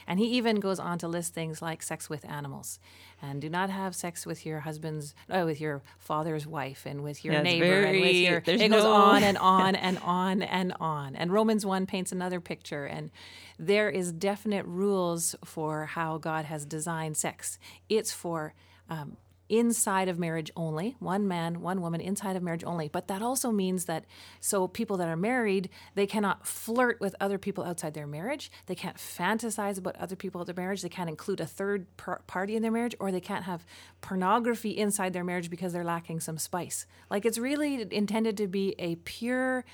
And 0.06 0.18
he 0.18 0.26
even 0.26 0.60
goes 0.60 0.78
on 0.78 0.98
to 0.98 1.08
list 1.08 1.34
things 1.34 1.62
like 1.62 1.82
sex 1.82 2.10
with 2.10 2.24
animals, 2.28 2.78
and 3.22 3.40
do 3.40 3.48
not 3.48 3.70
have 3.70 3.94
sex 3.94 4.26
with 4.26 4.44
your 4.44 4.60
husband's, 4.60 5.14
uh, 5.30 5.42
with 5.44 5.60
your 5.60 5.82
father's 5.98 6.46
wife, 6.46 6.84
and 6.86 7.02
with 7.02 7.24
your 7.24 7.34
Yeah, 7.34 7.42
neighbor, 7.42 7.82
and 7.84 8.00
with 8.00 8.16
your. 8.16 8.42
It 8.46 8.68
goes 8.68 8.84
on 8.84 9.22
and 9.22 9.38
on 9.58 9.74
and 9.74 9.98
on 9.98 10.42
and 10.42 10.72
on. 10.80 11.16
And 11.16 11.32
Romans 11.32 11.64
one 11.64 11.86
paints 11.86 12.12
another 12.12 12.40
picture, 12.40 12.84
and 12.84 13.10
there 13.58 13.88
is 13.90 14.12
definite 14.12 14.66
rules 14.66 15.34
for 15.44 15.86
how 15.86 16.18
God 16.18 16.44
has 16.46 16.64
designed 16.66 17.16
sex. 17.16 17.58
It's 17.88 18.12
for 18.12 18.54
um, 18.90 19.16
inside 19.58 20.08
of 20.08 20.18
marriage 20.18 20.50
only, 20.56 20.96
one 20.98 21.28
man, 21.28 21.60
one 21.60 21.80
woman 21.80 22.00
inside 22.00 22.36
of 22.36 22.42
marriage 22.42 22.64
only. 22.64 22.88
But 22.88 23.08
that 23.08 23.22
also 23.22 23.50
means 23.50 23.84
that 23.84 24.04
so 24.40 24.66
people 24.66 24.96
that 24.96 25.08
are 25.08 25.16
married, 25.16 25.68
they 25.94 26.06
cannot 26.06 26.46
flirt 26.46 27.00
with 27.00 27.14
other 27.20 27.38
people 27.38 27.64
outside 27.64 27.94
their 27.94 28.06
marriage. 28.06 28.50
They 28.66 28.74
can't 28.74 28.96
fantasize 28.96 29.78
about 29.78 29.96
other 29.96 30.16
people 30.16 30.40
at 30.40 30.46
their 30.46 30.56
marriage. 30.56 30.82
They 30.82 30.88
can't 30.88 31.08
include 31.08 31.40
a 31.40 31.46
third 31.46 31.86
par- 31.96 32.22
party 32.26 32.56
in 32.56 32.62
their 32.62 32.70
marriage, 32.70 32.96
or 32.98 33.12
they 33.12 33.20
can't 33.20 33.44
have 33.44 33.64
pornography 34.00 34.70
inside 34.70 35.12
their 35.12 35.24
marriage 35.24 35.50
because 35.50 35.72
they're 35.72 35.84
lacking 35.84 36.20
some 36.20 36.38
spice. 36.38 36.86
Like 37.10 37.24
it's 37.24 37.38
really 37.38 37.86
intended 37.90 38.36
to 38.38 38.46
be 38.48 38.74
a 38.78 38.96
pure, 38.96 39.64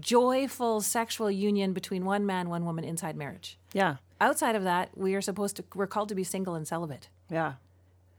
joyful 0.00 0.80
sexual 0.80 1.30
union 1.30 1.72
between 1.72 2.04
one 2.04 2.24
man, 2.24 2.48
one 2.48 2.64
woman 2.64 2.84
inside 2.84 3.16
marriage. 3.16 3.58
Yeah. 3.72 3.96
Outside 4.20 4.54
of 4.54 4.64
that, 4.64 4.96
we 4.96 5.14
are 5.14 5.20
supposed 5.20 5.56
to, 5.56 5.64
we're 5.74 5.86
called 5.86 6.08
to 6.10 6.14
be 6.14 6.24
single 6.24 6.54
and 6.54 6.66
celibate. 6.66 7.08
Yeah. 7.30 7.54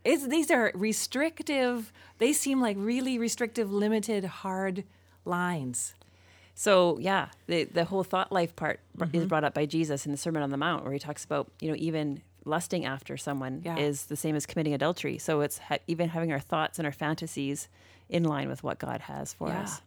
It's, 0.06 0.26
these 0.28 0.50
are 0.52 0.72
restrictive, 0.76 1.92
they 2.20 2.32
seem 2.32 2.62
like 2.62 2.78
really 2.80 3.18
restrictive, 3.18 3.72
limited, 3.74 4.24
hard 4.24 4.84
lines. 5.26 5.94
So 6.54 6.98
yeah, 7.00 7.30
the 7.48 7.66
the 7.66 7.84
whole 7.86 8.04
thought 8.04 8.32
life 8.32 8.56
part 8.56 8.80
Mm-hmm. 8.98 9.14
is 9.18 9.26
brought 9.26 9.44
up 9.44 9.54
by 9.54 9.66
Jesus 9.66 10.06
in 10.06 10.14
the 10.14 10.18
Sermon 10.18 10.42
on 10.42 10.52
the 10.52 10.58
Mount, 10.58 10.84
where 10.86 10.94
he 10.94 11.00
talks 11.00 11.26
about 11.26 11.52
you 11.60 11.70
know 11.70 11.76
even 11.78 12.22
lusting 12.46 12.86
after 12.86 13.18
someone 13.18 13.62
Yeah. 13.66 13.78
is 13.78 14.06
the 14.06 14.16
same 14.16 14.36
as 14.38 14.46
committing 14.46 14.74
adultery. 14.74 15.18
So 15.18 15.42
it's 15.42 15.58
ha- 15.58 15.80
even 15.88 16.10
having 16.10 16.32
our 16.32 16.40
thoughts 16.40 16.78
and 16.80 16.86
our 16.86 16.94
fantasies 16.94 17.68
in 18.08 18.24
line 18.24 18.48
with 18.48 18.64
what 18.64 18.78
God 18.80 19.02
has 19.02 19.34
for 19.34 19.50
Yeah. 19.50 19.64
us, 19.64 19.82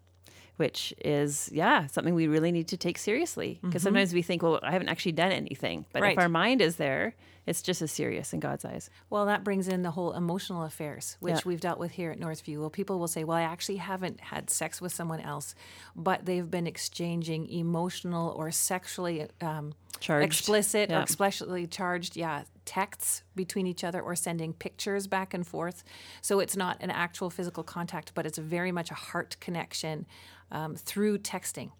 which 0.59 0.93
is 1.05 1.49
yeah 1.53 1.87
something 1.87 2.15
we 2.15 2.27
really 2.29 2.53
need 2.53 2.69
to 2.69 2.77
take 2.77 2.99
seriously 2.99 3.59
because 3.63 3.83
sometimes 3.83 4.13
we 4.13 4.23
think, 4.23 4.43
well, 4.43 4.61
I 4.63 4.71
haven't 4.71 4.89
actually 4.91 5.13
done 5.13 5.33
anything, 5.33 5.87
but 5.93 5.99
Mm-hmm. 5.99 6.03
Right. 6.05 6.13
if 6.13 6.19
our 6.19 6.29
mind 6.29 6.61
is 6.61 6.77
there, 6.77 7.15
it's 7.47 7.63
just 7.63 7.81
as 7.81 7.91
serious 7.91 8.35
in 8.35 8.41
God's 8.41 8.65
eyes. 8.67 8.91
Well, 9.09 9.25
that 9.27 9.43
brings 9.43 9.69
in 9.69 9.81
the 9.83 9.91
whole 9.93 10.13
emotional 10.13 10.65
affairs, 10.65 11.17
which 11.21 11.35
Yeah. 11.37 11.41
we've 11.47 11.61
dealt 11.61 11.79
with 11.79 11.93
here 11.93 12.11
at 12.11 12.21
Northview. 12.21 12.59
Well, 12.61 12.69
people 12.71 12.99
will 12.99 13.09
say, 13.09 13.25
Well, 13.25 13.39
I 13.39 13.43
actually 13.43 13.79
haven't 13.79 14.21
had 14.21 14.51
sex 14.51 14.81
with 14.83 14.93
someone 14.93 15.21
else, 15.21 15.55
but 15.97 16.27
they've 16.27 16.51
been 16.51 16.67
exchanging 16.67 17.49
emotional 17.49 18.35
or 18.37 18.51
sexually 18.51 19.27
um, 19.41 19.73
Charged. 20.01 20.27
explicit 20.27 20.93
or 20.93 21.01
explicitly 21.01 21.67
charged, 21.67 22.17
yeah, 22.17 22.43
texts 22.69 23.23
between 23.35 23.67
each 23.67 23.83
other 23.83 24.01
or 24.03 24.15
sending 24.15 24.53
pictures 24.53 25.07
back 25.07 25.33
and 25.33 25.47
forth. 25.47 25.83
So 26.21 26.39
it's 26.39 26.55
not 26.57 26.77
an 26.81 26.91
actual 26.91 27.31
physical 27.31 27.65
contact, 27.65 28.13
but 28.15 28.27
it's 28.27 28.37
very 28.37 28.71
much 28.71 28.91
a 28.91 28.95
heart 28.95 29.37
connection 29.41 30.07
um, 30.53 30.77
through 30.77 31.19
texting. 31.19 31.71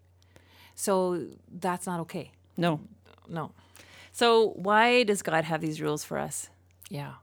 So 0.73 1.27
that's 1.51 1.85
not 1.85 1.99
okay. 2.01 2.31
No. 2.57 2.79
No. 3.27 3.51
So 4.11 4.53
why 4.55 5.03
does 5.03 5.21
God 5.21 5.43
have 5.43 5.61
these 5.61 5.79
rules 5.79 6.03
for 6.03 6.17
us? 6.17 6.49
Yeah. 6.89 7.13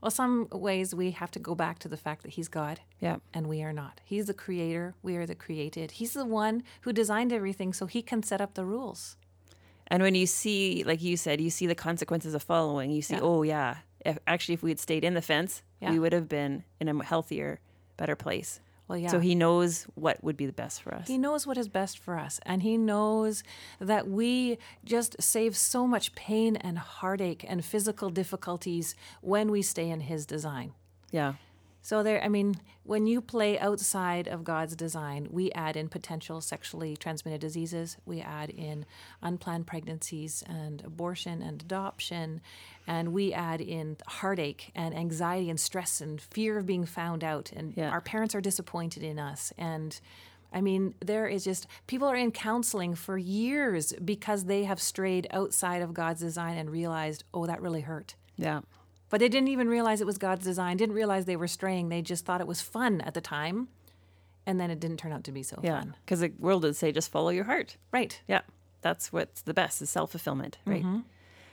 Well, 0.00 0.10
some 0.10 0.48
ways 0.50 0.92
we 0.92 1.12
have 1.12 1.30
to 1.30 1.38
go 1.38 1.54
back 1.54 1.78
to 1.80 1.88
the 1.88 1.96
fact 1.96 2.22
that 2.24 2.32
He's 2.32 2.48
God. 2.48 2.80
Yeah. 2.98 3.18
and 3.32 3.46
we 3.46 3.62
are 3.62 3.72
not. 3.72 4.00
He's 4.04 4.26
the 4.26 4.34
creator, 4.34 4.94
we 5.02 5.16
are 5.16 5.26
the 5.26 5.36
created. 5.36 5.92
He's 5.92 6.14
the 6.14 6.24
one 6.24 6.64
who 6.80 6.92
designed 6.92 7.32
everything 7.32 7.72
so 7.72 7.86
he 7.86 8.02
can 8.02 8.22
set 8.24 8.40
up 8.40 8.54
the 8.54 8.64
rules. 8.64 9.16
And 9.92 10.02
when 10.02 10.14
you 10.14 10.26
see, 10.26 10.82
like 10.84 11.02
you 11.02 11.16
said, 11.16 11.38
you 11.40 11.50
see 11.50 11.66
the 11.66 11.74
consequences 11.74 12.34
of 12.34 12.42
following, 12.42 12.90
you 12.90 13.02
see, 13.02 13.14
Yeah. 13.14 13.20
oh, 13.22 13.42
yeah, 13.42 13.76
if, 14.04 14.18
actually, 14.26 14.54
if 14.54 14.62
we 14.62 14.70
had 14.70 14.80
stayed 14.80 15.04
in 15.04 15.12
the 15.14 15.20
fence, 15.22 15.62
Yeah. 15.80 15.90
we 15.92 15.98
would 15.98 16.12
have 16.14 16.28
been 16.28 16.64
in 16.80 16.88
a 16.88 17.04
healthier, 17.04 17.60
better 17.98 18.16
place. 18.16 18.58
Well, 18.88 18.98
yeah. 18.98 19.08
So 19.10 19.20
he 19.20 19.34
knows 19.34 19.84
what 19.94 20.22
would 20.24 20.36
be 20.36 20.46
the 20.46 20.52
best 20.52 20.82
for 20.82 20.94
us. 20.94 21.06
He 21.08 21.18
knows 21.18 21.46
what 21.46 21.56
is 21.58 21.68
best 21.68 21.98
for 21.98 22.18
us, 22.18 22.40
and 22.44 22.62
he 22.62 22.76
knows 22.76 23.42
that 23.80 24.08
we 24.08 24.58
just 24.84 25.22
save 25.22 25.56
so 25.56 25.86
much 25.86 26.14
pain 26.14 26.56
and 26.56 26.78
heartache 26.78 27.44
and 27.46 27.64
physical 27.64 28.08
difficulties 28.10 28.94
when 29.20 29.50
we 29.50 29.60
stay 29.62 29.88
in 29.90 30.00
his 30.00 30.24
design. 30.26 30.72
yeah. 31.10 31.34
So 31.82 32.02
there 32.02 32.22
I 32.22 32.28
mean, 32.28 32.54
when 32.84 33.06
you 33.06 33.20
play 33.20 33.58
outside 33.58 34.28
of 34.28 34.44
God's 34.44 34.76
design, 34.76 35.28
we 35.30 35.50
add 35.52 35.76
in 35.76 35.88
potential 35.88 36.40
sexually 36.40 36.96
transmitted 36.96 37.40
diseases, 37.40 37.96
we 38.06 38.20
add 38.20 38.50
in 38.50 38.86
unplanned 39.20 39.66
pregnancies 39.66 40.42
and 40.46 40.82
abortion 40.84 41.42
and 41.42 41.60
adoption, 41.60 42.40
and 42.86 43.12
we 43.12 43.32
add 43.32 43.60
in 43.60 43.96
heartache 44.06 44.70
and 44.74 44.94
anxiety 44.96 45.50
and 45.50 45.58
stress 45.60 46.00
and 46.00 46.20
fear 46.20 46.56
of 46.58 46.66
being 46.66 46.86
found 46.86 47.24
out 47.24 47.50
and 47.52 47.74
Yeah. 47.76 47.90
our 47.90 48.00
parents 48.00 48.34
are 48.34 48.40
disappointed 48.40 49.02
in 49.02 49.18
us 49.18 49.52
and 49.58 50.00
I 50.54 50.60
mean, 50.60 50.94
there 51.00 51.26
is 51.26 51.44
just 51.44 51.66
people 51.86 52.06
are 52.08 52.14
in 52.16 52.30
counseling 52.30 52.94
for 52.94 53.16
years 53.16 53.94
because 54.04 54.44
they 54.44 54.64
have 54.64 54.82
strayed 54.82 55.26
outside 55.30 55.80
of 55.80 55.94
God's 55.94 56.20
design 56.20 56.58
and 56.58 56.70
realized, 56.70 57.24
oh, 57.32 57.46
that 57.46 57.62
really 57.62 57.80
hurt. 57.80 58.16
Yeah. 58.36 58.60
But 59.12 59.20
they 59.20 59.28
didn't 59.28 59.48
even 59.48 59.68
realize 59.68 60.00
it 60.00 60.06
was 60.06 60.16
God's 60.16 60.42
design, 60.42 60.78
didn't 60.78 60.94
realize 60.94 61.26
they 61.26 61.36
were 61.36 61.46
straying. 61.46 61.90
They 61.90 62.00
just 62.00 62.24
thought 62.24 62.40
it 62.40 62.46
was 62.46 62.62
fun 62.62 63.02
at 63.02 63.12
the 63.12 63.20
time. 63.20 63.68
And 64.46 64.58
then 64.58 64.70
it 64.70 64.80
didn't 64.80 64.96
turn 64.96 65.12
out 65.12 65.22
to 65.24 65.32
be 65.32 65.42
so 65.42 65.60
Yeah. 65.62 65.80
fun. 65.80 65.96
Because 66.02 66.20
the 66.20 66.32
world 66.38 66.62
would 66.62 66.76
say, 66.76 66.92
just 66.92 67.10
follow 67.10 67.28
your 67.28 67.44
heart. 67.44 67.76
Right. 67.92 68.18
Yeah. 68.26 68.40
That's 68.80 69.12
what's 69.12 69.42
the 69.42 69.52
best 69.52 69.82
is 69.82 69.90
self 69.90 70.12
fulfillment, 70.12 70.56
right? 70.64 70.82
Mm-hmm. 70.82 71.00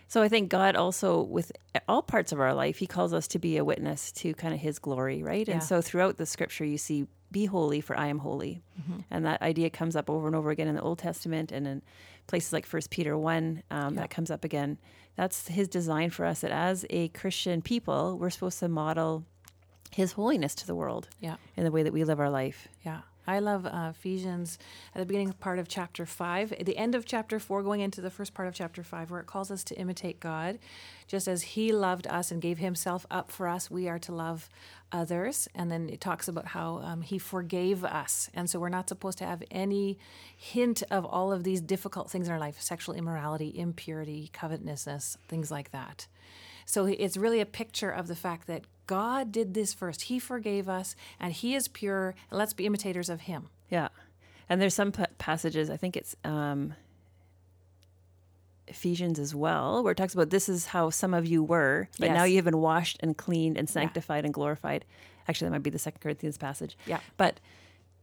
So 0.08 0.22
I 0.22 0.30
think 0.30 0.48
God 0.50 0.78
also, 0.78 1.22
with 1.22 1.52
all 1.90 2.02
parts 2.02 2.32
of 2.32 2.40
our 2.40 2.54
life, 2.54 2.78
He 2.78 2.88
calls 2.88 3.14
us 3.14 3.28
to 3.28 3.40
be 3.40 3.58
a 3.58 3.66
witness 3.66 4.14
to 4.14 4.34
kind 4.36 4.54
of 4.54 4.62
His 4.62 4.80
glory, 4.80 5.22
right? 5.22 5.46
Yeah. 5.46 5.56
And 5.56 5.64
so 5.64 5.82
throughout 5.82 6.16
the 6.16 6.26
scripture, 6.26 6.64
you 6.64 6.78
see, 6.78 7.08
be 7.30 7.44
holy, 7.44 7.82
for 7.82 7.96
I 8.00 8.08
am 8.08 8.20
holy. 8.20 8.64
Mm-hmm. 8.80 9.00
And 9.12 9.26
that 9.26 9.42
idea 9.42 9.70
comes 9.70 9.98
up 9.98 10.10
over 10.10 10.28
and 10.28 10.36
over 10.36 10.50
again 10.50 10.70
in 10.70 10.76
the 10.76 10.82
Old 10.82 11.00
Testament 11.00 11.52
and 11.52 11.68
in 11.68 11.82
places 12.26 12.54
like 12.54 12.66
First 12.66 12.90
Peter 12.90 13.18
1, 13.18 13.64
um, 13.70 13.96
that 13.96 14.10
comes 14.10 14.32
up 14.32 14.46
again. 14.46 14.78
That's 15.20 15.50
His 15.50 15.68
design 15.68 16.12
for 16.12 16.24
us 16.26 16.40
that 16.40 16.52
as 16.52 16.86
a 16.90 17.10
Christian 17.10 17.62
people, 17.62 18.18
we're 18.18 18.30
supposed 18.30 18.58
to 18.60 18.70
model 18.70 19.26
His 19.92 20.14
holiness 20.14 20.56
to 20.56 20.66
the 20.66 20.74
world 20.74 21.10
Yeah. 21.20 21.36
in 21.58 21.66
the 21.66 21.72
way 21.72 21.84
that 21.84 21.92
we 21.92 22.06
live 22.06 22.22
our 22.22 22.30
life. 22.30 22.70
Yeah. 22.86 23.02
I 23.28 23.40
love 23.40 23.66
uh, 23.66 23.92
Ephesians 23.92 24.58
at 24.96 25.00
the 25.00 25.06
beginning 25.06 25.32
part 25.34 25.60
of 25.60 25.68
chapter 25.68 26.06
5, 26.06 26.54
at 26.54 26.66
the 26.66 26.78
end 26.78 26.96
of 26.96 27.06
chapter 27.06 27.40
4, 27.40 27.62
going 27.64 27.82
into 27.82 28.02
the 28.02 28.10
first 28.10 28.34
part 28.34 28.48
of 28.48 28.54
chapter 28.54 28.84
5, 28.84 29.12
where 29.12 29.20
it 29.20 29.28
calls 29.28 29.52
us 29.52 29.64
to 29.66 29.76
imitate 29.76 30.20
God. 30.20 30.60
Just 31.08 31.28
as 31.28 31.42
He 31.42 31.72
loved 31.72 32.08
us 32.08 32.32
and 32.32 32.42
gave 32.42 32.58
Himself 32.58 33.06
up 33.12 33.32
for 33.32 33.48
us, 33.48 33.70
we 33.70 33.88
are 33.88 34.00
to 34.00 34.12
love 34.12 34.50
others. 34.92 35.48
And 35.54 35.72
then 35.72 35.90
it 35.90 36.02
talks 36.02 36.28
about 36.28 36.48
how 36.48 36.82
um, 36.84 37.02
He 37.02 37.20
forgave 37.20 37.84
us. 37.84 38.30
And 38.34 38.50
so 38.50 38.60
we're 38.60 38.70
not 38.70 38.90
supposed 38.90 39.18
to 39.20 39.26
have 39.26 39.44
any 39.52 40.00
hint 40.36 40.82
of 40.90 41.06
all 41.06 41.32
of 41.32 41.44
these 41.44 41.62
difficult 41.62 42.10
things 42.10 42.28
in 42.28 42.34
our 42.34 42.40
life 42.40 42.60
sexual 42.60 42.96
immorality, 42.96 43.54
impurity, 43.58 44.30
covetousness, 44.34 45.18
things 45.28 45.52
like 45.52 45.72
that. 45.72 46.08
So 46.66 46.86
it's 46.86 47.18
really 47.18 47.42
a 47.42 47.48
picture 47.48 47.90
of 47.90 48.08
the 48.08 48.16
fact 48.16 48.46
that 48.46 48.64
God 48.90 49.32
did 49.32 49.54
this 49.54 49.72
first. 49.72 50.02
He 50.04 50.18
forgave 50.18 50.68
us 50.68 50.96
and 51.20 51.32
He 51.32 51.54
is 51.54 51.68
pure. 51.68 52.16
Let's 52.32 52.54
be 52.54 52.66
imitators 52.66 53.08
of 53.08 53.22
Him. 53.22 53.50
Yeah. 53.70 53.90
And 54.50 54.60
there's 54.60 54.74
some 54.74 54.92
pa- 54.92 55.06
passages, 55.20 55.70
I 55.70 55.78
think 55.78 55.96
it's 55.96 56.16
um, 56.24 56.74
Ephesians 58.68 59.20
as 59.20 59.36
well, 59.36 59.84
where 59.84 59.92
it 59.92 59.96
talks 59.96 60.16
about 60.16 60.32
this 60.32 60.50
is 60.50 60.66
how 60.66 60.90
some 60.90 61.14
of 61.14 61.28
you 61.28 61.44
were, 61.44 61.88
but 62.00 62.10
now 62.10 62.24
you 62.24 62.38
have 62.38 62.46
been 62.46 62.58
washed 62.58 62.98
and 63.02 63.16
cleaned 63.16 63.60
and 63.60 63.70
sanctified 63.70 64.26
and 64.26 64.34
glorified. 64.34 64.86
Actually, 65.28 65.50
that 65.50 65.52
might 65.52 65.64
be 65.64 65.70
the 65.70 65.78
Second 65.78 66.00
Corinthians 66.00 66.40
passage. 66.40 66.76
Yeah. 66.88 67.00
But 67.16 67.40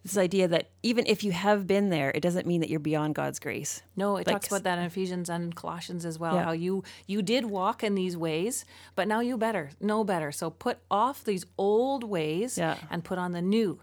this 0.07 0.17
idea 0.17 0.49
that 0.49 0.69
even 0.83 1.05
if 1.07 1.23
you 1.25 1.33
have 1.33 1.67
been 1.67 1.91
there, 1.91 2.11
it 2.15 2.21
doesn't 2.21 2.47
mean 2.47 2.61
that 2.61 2.71
you're 2.71 2.81
beyond 2.81 3.15
God's 3.15 3.39
grace. 3.39 3.83
No, 3.97 4.17
it 4.17 4.27
Like 4.27 4.35
talks 4.37 4.49
about 4.49 4.63
that 4.65 4.79
in 4.79 4.85
Ephesians 4.85 5.29
and 5.29 5.55
Colossians 5.55 6.05
as 6.05 6.19
well. 6.19 6.35
Yeah. 6.37 6.45
How 6.45 6.53
you 6.53 6.85
you 7.07 7.23
did 7.23 7.47
walk 7.47 7.83
in 7.85 7.95
these 7.95 8.17
ways, 8.17 8.65
but 8.95 9.09
now 9.09 9.21
you 9.21 9.37
better 9.37 9.71
know 9.81 10.05
better. 10.05 10.33
So 10.33 10.51
put 10.51 10.79
off 10.91 11.25
these 11.25 11.45
old 11.59 12.05
ways 12.05 12.57
Yeah. 12.59 12.77
and 12.91 13.03
put 13.05 13.19
on 13.19 13.33
the 13.33 13.43
new, 13.43 13.81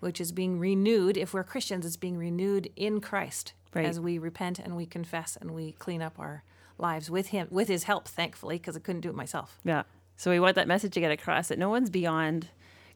which 0.00 0.20
is 0.20 0.32
being 0.32 0.58
renewed. 0.58 1.16
If 1.16 1.34
we're 1.34 1.44
Christians, 1.44 1.84
it's 1.86 1.96
being 1.96 2.16
renewed 2.16 2.70
in 2.76 3.00
Christ 3.00 3.52
Right. 3.74 3.84
as 3.86 4.00
we 4.00 4.18
repent 4.18 4.58
and 4.58 4.76
we 4.76 4.86
confess 4.86 5.36
and 5.40 5.52
we 5.52 5.72
clean 5.72 6.02
up 6.02 6.18
our 6.18 6.42
lives 6.78 7.10
with 7.10 7.28
Him, 7.28 7.46
with 7.50 7.68
His 7.68 7.84
help, 7.84 8.08
thankfully, 8.08 8.56
because 8.56 8.76
I 8.76 8.80
couldn't 8.80 9.02
do 9.02 9.10
it 9.10 9.14
myself. 9.14 9.58
Yeah. 9.64 9.82
So 10.16 10.30
we 10.30 10.40
want 10.40 10.54
that 10.56 10.66
message 10.68 10.92
to 10.94 11.00
get 11.00 11.12
across 11.12 11.48
that 11.48 11.58
no 11.58 11.68
one's 11.70 11.90
beyond 11.90 12.48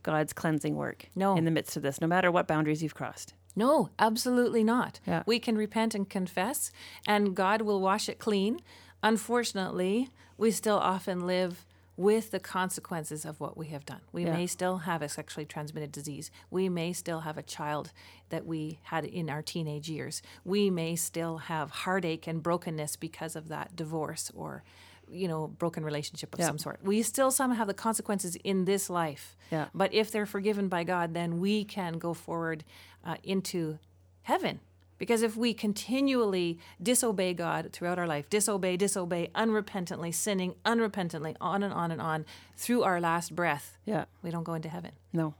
God's 0.05 0.33
cleansing 0.33 0.77
work 0.77 1.07
No. 1.17 1.37
in 1.37 1.45
the 1.45 1.51
midst 1.51 1.77
of 1.77 1.83
this, 1.83 2.01
no 2.01 2.07
matter 2.07 2.31
what 2.31 2.47
boundaries 2.47 2.81
you've 2.83 2.95
crossed. 2.95 3.35
No, 3.57 3.91
absolutely 3.99 4.63
not. 4.63 5.01
Yeah. 5.07 5.23
We 5.27 5.39
can 5.41 5.57
repent 5.57 5.95
and 5.95 6.09
confess, 6.09 6.71
and 7.07 7.35
God 7.35 7.63
will 7.63 7.81
wash 7.81 8.09
it 8.09 8.19
clean. 8.21 8.61
Unfortunately, 9.03 10.11
we 10.37 10.51
still 10.51 10.79
often 10.79 11.27
live 11.27 11.65
with 11.97 12.33
the 12.33 12.41
consequences 12.41 13.25
of 13.25 13.39
what 13.39 13.57
we 13.57 13.69
have 13.69 13.87
done. 13.87 14.01
We 14.13 14.25
Yeah. 14.25 14.33
may 14.33 14.47
still 14.49 14.79
have 14.79 15.01
a 15.01 15.09
sexually 15.09 15.47
transmitted 15.47 15.93
disease. 15.93 16.33
We 16.51 16.69
may 16.69 16.93
still 16.93 17.21
have 17.21 17.39
a 17.39 17.43
child 17.43 17.93
that 18.31 18.45
we 18.45 18.81
had 18.85 19.05
in 19.05 19.31
our 19.31 19.41
teenage 19.43 19.89
years. 19.89 20.21
We 20.45 20.69
may 20.71 20.97
still 20.97 21.39
have 21.39 21.71
heartache 21.71 22.27
and 22.27 22.43
brokenness 22.43 22.97
because 22.97 23.37
of 23.37 23.47
that 23.49 23.77
divorce 23.77 24.33
or 24.35 24.65
you 25.11 25.29
know, 25.29 25.49
broken 25.49 25.85
relationship 25.85 26.33
of 26.35 26.41
Yeah. 26.41 26.47
some 26.47 26.59
sort. 26.59 26.81
We 26.83 27.03
still 27.03 27.31
somehow 27.31 27.57
have 27.59 27.67
the 27.67 27.75
consequences 27.75 28.37
in 28.45 28.65
this 28.65 28.89
life. 28.91 29.37
Yeah. 29.51 29.67
But 29.75 29.93
if 29.95 30.11
they're 30.11 30.27
forgiven 30.27 30.69
by 30.69 30.85
God, 30.85 31.15
then 31.15 31.41
we 31.41 31.65
can 31.65 31.95
go 31.99 32.15
forward 32.15 32.65
uh, 33.05 33.17
into 33.23 33.79
heaven. 34.23 34.61
Because 34.97 35.23
if 35.23 35.37
we 35.37 35.53
continually 35.55 36.59
disobey 36.81 37.35
God 37.35 37.71
throughout 37.73 37.99
our 37.99 38.07
life, 38.07 38.31
disobey, 38.31 38.77
disobey, 38.77 39.29
unrepentantly, 39.35 40.15
sinning 40.15 40.55
unrepentantly, 40.65 41.37
on 41.41 41.63
and 41.63 41.75
on 41.75 41.91
and 41.91 42.01
on 42.01 42.25
through 42.57 42.85
our 42.85 43.01
last 43.01 43.35
breath, 43.35 43.77
Yeah. 43.85 44.05
we 44.23 44.31
don't 44.31 44.45
go 44.45 44.55
into 44.55 44.69
heaven. 44.69 44.93
No. 45.13 45.35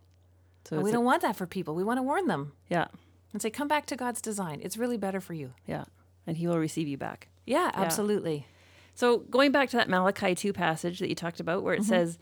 So 0.65 0.81
we 0.81 0.91
don't 0.91 1.05
want 1.05 1.23
that 1.23 1.37
for 1.37 1.47
people. 1.47 1.75
We 1.75 1.85
want 1.85 1.99
to 1.99 2.03
warn 2.03 2.27
them 2.27 2.53
yeah. 2.69 2.87
and 3.33 3.41
say, 3.41 3.51
come 3.51 3.69
back 3.69 3.87
to 3.87 3.97
God's 3.97 4.21
design. 4.21 4.61
It's 4.63 4.77
really 4.77 4.97
better 4.97 5.21
for 5.21 5.35
you. 5.35 5.53
Yeah. 5.67 5.85
And 6.27 6.37
he 6.37 6.47
will 6.47 6.59
receive 6.59 6.89
you 6.89 6.97
back. 6.97 7.29
Yeah, 7.47 7.71
absolutely. 7.75 8.47
So 8.95 9.19
going 9.19 9.51
back 9.53 9.69
to 9.71 9.77
that 9.77 9.89
Malachi 9.89 10.35
2 10.35 10.53
passage 10.53 10.99
that 11.01 11.09
you 11.09 11.15
talked 11.15 11.41
about, 11.41 11.63
where 11.63 11.75
it 11.75 11.81
Mm-hmm. 11.81 11.89
says, 11.89 12.19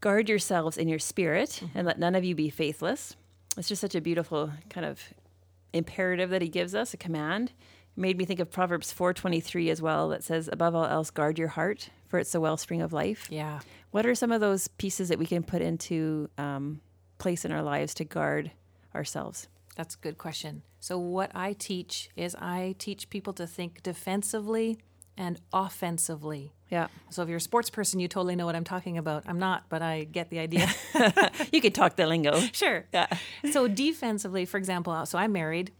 guard 0.00 0.28
yourselves 0.28 0.76
in 0.76 0.88
your 0.88 0.98
spirit 0.98 1.62
and 1.74 1.86
let 1.86 1.98
none 1.98 2.14
of 2.14 2.22
you 2.24 2.34
be 2.34 2.50
faithless. 2.50 3.16
It's 3.56 3.68
just 3.68 3.80
such 3.80 3.94
a 3.94 4.00
beautiful 4.00 4.52
kind 4.68 4.84
of 4.86 5.00
imperative 5.72 6.30
that 6.30 6.42
he 6.42 6.48
gives 6.48 6.74
us, 6.74 6.92
a 6.92 6.96
command. 6.96 7.52
It 7.96 8.00
made 8.00 8.18
me 8.18 8.24
think 8.26 8.40
of 8.40 8.50
Proverbs 8.50 8.92
4.23 8.92 9.70
as 9.70 9.80
well 9.80 10.10
that 10.10 10.22
says, 10.22 10.48
above 10.52 10.74
all 10.74 10.84
else, 10.84 11.10
guard 11.10 11.38
your 11.38 11.48
heart, 11.48 11.88
for 12.08 12.18
it's 12.18 12.32
the 12.32 12.40
wellspring 12.40 12.82
of 12.82 12.92
life. 12.92 13.26
Yeah. 13.30 13.60
What 13.90 14.04
are 14.04 14.14
some 14.14 14.32
of 14.32 14.40
those 14.42 14.68
pieces 14.68 15.08
that 15.08 15.18
we 15.18 15.26
can 15.26 15.42
put 15.42 15.62
into 15.62 16.28
um, 16.36 16.80
place 17.18 17.44
in 17.46 17.52
our 17.52 17.62
lives 17.62 17.94
to 17.94 18.04
guard 18.04 18.50
ourselves? 18.94 19.48
That's 19.76 19.94
a 19.94 19.98
good 19.98 20.18
question. 20.18 20.62
So, 20.80 20.98
what 20.98 21.30
I 21.34 21.52
teach 21.54 22.10
is 22.16 22.34
I 22.36 22.74
teach 22.78 23.10
people 23.10 23.32
to 23.34 23.46
think 23.46 23.82
defensively 23.82 24.78
and 25.16 25.40
offensively. 25.52 26.52
Yeah. 26.70 26.88
So, 27.10 27.22
if 27.22 27.28
you're 27.28 27.38
a 27.38 27.40
sports 27.40 27.70
person, 27.70 28.00
you 28.00 28.08
totally 28.08 28.36
know 28.36 28.46
what 28.46 28.56
I'm 28.56 28.64
talking 28.64 28.98
about. 28.98 29.24
I'm 29.26 29.38
not, 29.38 29.68
but 29.68 29.82
I 29.82 30.04
get 30.04 30.30
the 30.30 30.38
idea. 30.38 30.68
You 31.52 31.60
could 31.60 31.74
talk 31.74 31.96
the 31.96 32.06
lingo. 32.06 32.40
sure. 32.52 32.86
Yeah. 32.92 33.06
So, 33.52 33.68
defensively, 33.68 34.44
for 34.44 34.58
example, 34.58 34.92
uh, 34.92 35.04
so 35.04 35.18
I'm 35.18 35.32
married. 35.32 35.72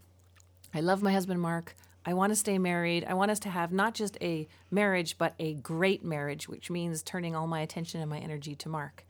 I 0.73 0.79
love 0.79 1.01
my 1.01 1.11
husband, 1.11 1.41
Mark. 1.41 1.75
I 2.05 2.13
want 2.13 2.31
to 2.31 2.35
stay 2.37 2.57
married. 2.57 3.03
I 3.03 3.15
want 3.15 3.31
us 3.31 3.39
to 3.39 3.49
have 3.49 3.73
not 3.73 3.93
just 3.93 4.17
a 4.21 4.47
marriage, 4.71 5.17
but 5.17 5.33
a 5.39 5.55
great 5.55 6.05
marriage, 6.05 6.47
which 6.47 6.69
means 6.69 7.03
turning 7.03 7.35
all 7.35 7.47
my 7.47 7.59
attention 7.59 7.99
and 7.99 8.09
my 8.09 8.19
energy 8.19 8.55
to 8.55 8.69
Mark. 8.69 9.05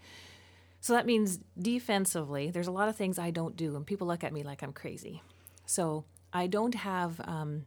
So 0.81 0.93
that 0.93 1.05
means 1.05 1.39
defensively, 1.59 2.49
there's 2.49 2.67
a 2.67 2.71
lot 2.71 2.89
of 2.89 2.95
things 2.95 3.19
I 3.19 3.29
don't 3.29 3.55
do, 3.55 3.75
and 3.75 3.85
people 3.85 4.07
look 4.07 4.23
at 4.23 4.33
me 4.33 4.41
like 4.41 4.63
I'm 4.63 4.73
crazy. 4.73 5.21
So 5.65 6.05
I 6.33 6.47
don't 6.47 6.73
have, 6.75 7.21
um, 7.25 7.65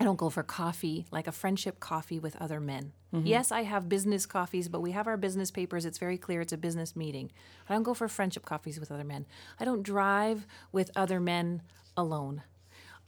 I 0.00 0.04
don't 0.04 0.16
go 0.16 0.30
for 0.30 0.42
coffee, 0.42 1.04
like 1.10 1.26
a 1.26 1.32
friendship 1.32 1.78
coffee 1.78 2.18
with 2.18 2.34
other 2.40 2.58
men. 2.58 2.92
Yes, 3.12 3.52
I 3.52 3.62
have 3.64 3.88
business 3.88 4.24
coffees, 4.24 4.68
but 4.68 4.80
we 4.80 4.92
have 4.92 5.06
our 5.06 5.16
business 5.16 5.50
papers. 5.50 5.84
It's 5.84 5.98
very 5.98 6.16
clear 6.16 6.40
it's 6.40 6.52
a 6.52 6.56
business 6.56 6.94
meeting. 6.96 7.30
I 7.68 7.74
don't 7.74 7.82
go 7.82 7.92
for 7.92 8.08
friendship 8.08 8.44
coffees 8.46 8.78
with 8.80 8.90
other 8.90 9.04
men. 9.04 9.26
I 9.58 9.64
don't 9.64 9.82
drive 9.82 10.46
with 10.72 10.90
other 10.96 11.20
men 11.20 11.62
alone. 11.96 12.42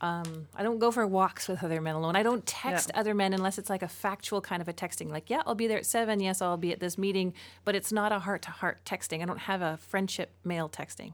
Um, 0.00 0.48
I 0.56 0.64
don't 0.64 0.80
go 0.80 0.90
for 0.90 1.06
walks 1.06 1.46
with 1.46 1.62
other 1.62 1.80
men 1.80 1.94
alone. 1.94 2.16
I 2.16 2.24
don't 2.24 2.44
text 2.44 2.90
other 2.98 3.14
men 3.14 3.32
unless 3.32 3.56
it's 3.56 3.70
like 3.70 3.82
a 3.82 3.88
factual 3.88 4.40
kind 4.40 4.60
of 4.60 4.66
a 4.68 4.72
texting. 4.72 5.08
Like, 5.08 5.30
yeah, 5.30 5.42
I'll 5.46 5.54
be 5.54 5.68
there 5.68 5.78
at 5.78 5.86
seven. 5.86 6.18
Yes, 6.18 6.42
I'll 6.42 6.56
be 6.56 6.72
at 6.72 6.80
this 6.80 6.98
meeting. 6.98 7.32
But 7.64 7.76
it's 7.76 7.92
not 7.92 8.10
a 8.10 8.18
heart 8.18 8.42
to 8.42 8.50
heart 8.50 8.84
texting. 8.84 9.22
I 9.22 9.26
don't 9.26 9.38
have 9.38 9.62
a 9.62 9.76
friendship 9.76 10.32
male 10.44 10.68
texting. 10.68 11.12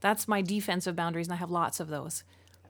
That's 0.00 0.28
my 0.28 0.40
defensive 0.42 0.94
boundaries, 0.94 1.26
and 1.26 1.34
I 1.34 1.38
have 1.38 1.50
lots 1.50 1.80
of 1.80 1.88
those. 1.88 2.22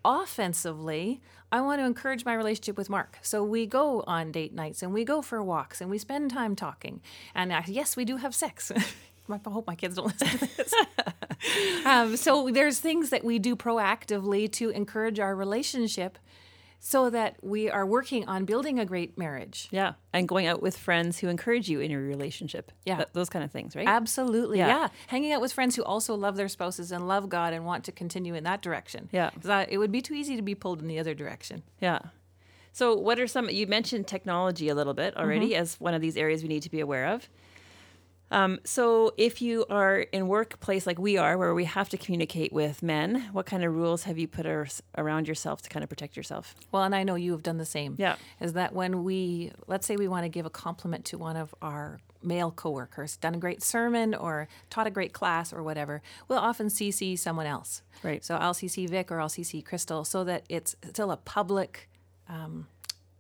Offensively, 0.04 1.20
I 1.50 1.60
want 1.60 1.80
to 1.80 1.86
encourage 1.86 2.24
my 2.24 2.34
relationship 2.34 2.76
with 2.76 2.90
Mark. 2.90 3.18
So 3.22 3.42
we 3.42 3.66
go 3.66 4.04
on 4.06 4.32
date 4.32 4.54
nights 4.54 4.82
and 4.82 4.92
we 4.92 5.04
go 5.04 5.22
for 5.22 5.42
walks 5.42 5.80
and 5.80 5.90
we 5.90 5.98
spend 5.98 6.30
time 6.30 6.54
talking. 6.54 7.00
And 7.34 7.52
uh, 7.52 7.62
yes, 7.66 7.96
we 7.96 8.04
do 8.04 8.16
have 8.16 8.34
sex. 8.34 8.70
I 9.30 9.50
hope 9.50 9.66
my 9.66 9.74
kids 9.74 9.96
don't 9.96 10.06
listen 10.06 10.38
to 10.38 10.56
this. 10.56 10.74
um, 11.84 12.16
so 12.16 12.48
there's 12.50 12.80
things 12.80 13.10
that 13.10 13.24
we 13.24 13.38
do 13.38 13.56
proactively 13.56 14.50
to 14.52 14.70
encourage 14.70 15.20
our 15.20 15.34
relationship 15.34 16.18
so 16.80 17.10
that 17.10 17.36
we 17.42 17.68
are 17.68 17.84
working 17.84 18.26
on 18.28 18.44
building 18.44 18.78
a 18.78 18.84
great 18.84 19.18
marriage. 19.18 19.68
Yeah. 19.70 19.94
And 20.12 20.28
going 20.28 20.46
out 20.46 20.62
with 20.62 20.76
friends 20.78 21.18
who 21.18 21.28
encourage 21.28 21.68
you 21.68 21.80
in 21.80 21.90
your 21.90 22.00
relationship. 22.00 22.70
Yeah. 22.86 22.96
Th- 22.96 23.08
those 23.12 23.28
kind 23.28 23.44
of 23.44 23.50
things, 23.50 23.74
right? 23.74 23.86
Absolutely. 23.88 24.58
Yeah. 24.58 24.68
Yeah. 24.68 24.88
Hanging 25.08 25.32
out 25.32 25.40
with 25.40 25.52
friends 25.52 25.74
who 25.76 25.82
also 25.82 26.14
love 26.14 26.36
their 26.36 26.48
spouses 26.48 26.92
and 26.92 27.08
love 27.08 27.28
God 27.28 27.52
and 27.52 27.64
want 27.66 27.84
to 27.84 27.92
continue 27.92 28.34
in 28.34 28.44
that 28.44 28.62
direction. 28.62 29.08
Yeah. 29.12 29.30
it 29.68 29.78
would 29.78 29.90
be 29.92 30.00
too 30.00 30.14
easy 30.14 30.36
to 30.36 30.42
be 30.42 30.54
pulled 30.54 30.80
in 30.80 30.86
the 30.86 30.98
other 30.98 31.14
direction. 31.14 31.62
Yeah. 31.80 31.98
So, 32.72 32.94
what 32.94 33.18
are 33.18 33.26
some? 33.26 33.50
You 33.50 33.66
mentioned 33.66 34.06
technology 34.06 34.68
a 34.68 34.74
little 34.74 34.94
bit 34.94 35.16
already 35.16 35.50
Mm-hmm. 35.50 35.60
as 35.62 35.80
one 35.80 35.94
of 35.94 36.00
these 36.00 36.16
areas 36.16 36.42
we 36.42 36.48
need 36.48 36.62
to 36.62 36.70
be 36.70 36.78
aware 36.80 37.06
of. 37.08 37.28
Um, 38.30 38.58
so, 38.64 39.12
if 39.16 39.40
you 39.40 39.64
are 39.70 40.00
in 40.00 40.28
workplace 40.28 40.86
like 40.86 40.98
we 40.98 41.16
are, 41.16 41.38
where 41.38 41.54
we 41.54 41.64
have 41.64 41.88
to 41.90 41.96
communicate 41.96 42.52
with 42.52 42.82
men, 42.82 43.28
what 43.32 43.46
kind 43.46 43.64
of 43.64 43.74
rules 43.74 44.04
have 44.04 44.18
you 44.18 44.28
put 44.28 44.46
ar- 44.46 44.68
around 44.96 45.26
yourself 45.26 45.62
to 45.62 45.70
kind 45.70 45.82
of 45.82 45.88
protect 45.88 46.16
yourself? 46.16 46.54
Well, 46.70 46.82
and 46.82 46.94
I 46.94 47.04
know 47.04 47.14
you 47.14 47.32
have 47.32 47.42
done 47.42 47.58
the 47.58 47.64
same. 47.64 47.96
Yeah. 47.98 48.16
Is 48.40 48.52
that 48.52 48.74
when 48.74 49.04
we, 49.04 49.52
let's 49.66 49.86
say 49.86 49.96
we 49.96 50.08
want 50.08 50.24
to 50.24 50.28
give 50.28 50.44
a 50.46 50.50
compliment 50.50 51.04
to 51.06 51.18
one 51.18 51.36
of 51.36 51.54
our 51.62 52.00
male 52.22 52.50
coworkers, 52.50 53.16
done 53.16 53.34
a 53.34 53.38
great 53.38 53.62
sermon 53.62 54.14
or 54.14 54.48
taught 54.70 54.86
a 54.86 54.90
great 54.90 55.12
class 55.12 55.52
or 55.52 55.62
whatever, 55.62 56.02
we'll 56.26 56.38
often 56.38 56.68
CC 56.68 57.18
someone 57.18 57.46
else. 57.46 57.82
Right. 58.02 58.24
So 58.24 58.36
I'll 58.36 58.54
CC 58.54 58.88
Vic 58.88 59.10
or 59.10 59.20
I'll 59.20 59.28
CC 59.28 59.64
Crystal 59.64 60.04
so 60.04 60.24
that 60.24 60.44
it's 60.48 60.76
still 60.88 61.10
a 61.10 61.16
public 61.16 61.88
um, 62.28 62.66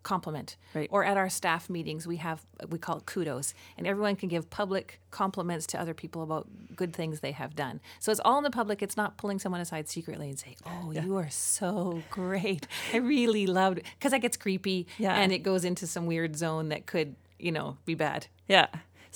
compliment. 0.08 0.56
Right. 0.74 0.88
Or 0.90 1.04
at 1.04 1.16
our 1.16 1.28
staff 1.28 1.68
meetings, 1.68 2.06
we 2.06 2.16
have, 2.16 2.40
we 2.70 2.78
call 2.78 2.96
it 2.98 3.06
kudos, 3.06 3.52
and 3.76 3.86
everyone 3.86 4.16
can 4.16 4.28
give 4.28 4.48
public 4.48 5.00
compliments 5.10 5.66
to 5.68 5.80
other 5.80 5.94
people 5.94 6.22
about 6.22 6.46
good 6.74 6.92
things 6.94 7.20
they 7.20 7.32
have 7.32 7.54
done. 7.54 7.80
So 8.00 8.10
it's 8.10 8.20
all 8.24 8.38
in 8.38 8.44
the 8.44 8.50
public. 8.50 8.82
It's 8.82 8.96
not 8.96 9.18
pulling 9.18 9.38
someone 9.38 9.60
aside 9.60 9.86
secretly 9.88 10.28
and 10.30 10.38
say, 10.38 10.56
oh, 10.66 10.92
you 10.92 11.16
are 11.16 11.28
so 11.30 12.02
great. 12.10 12.66
I 12.94 12.96
really 12.98 13.46
loved 13.46 13.82
because 13.98 14.12
that 14.12 14.20
gets 14.22 14.36
creepy 14.36 14.86
Yeah. 14.98 15.14
and 15.14 15.30
it 15.32 15.40
goes 15.40 15.64
into 15.64 15.86
some 15.86 16.06
weird 16.06 16.36
zone 16.36 16.70
that 16.70 16.86
could, 16.86 17.14
you 17.38 17.52
know, 17.52 17.76
be 17.84 17.94
bad. 17.94 18.26
Yeah. 18.48 18.68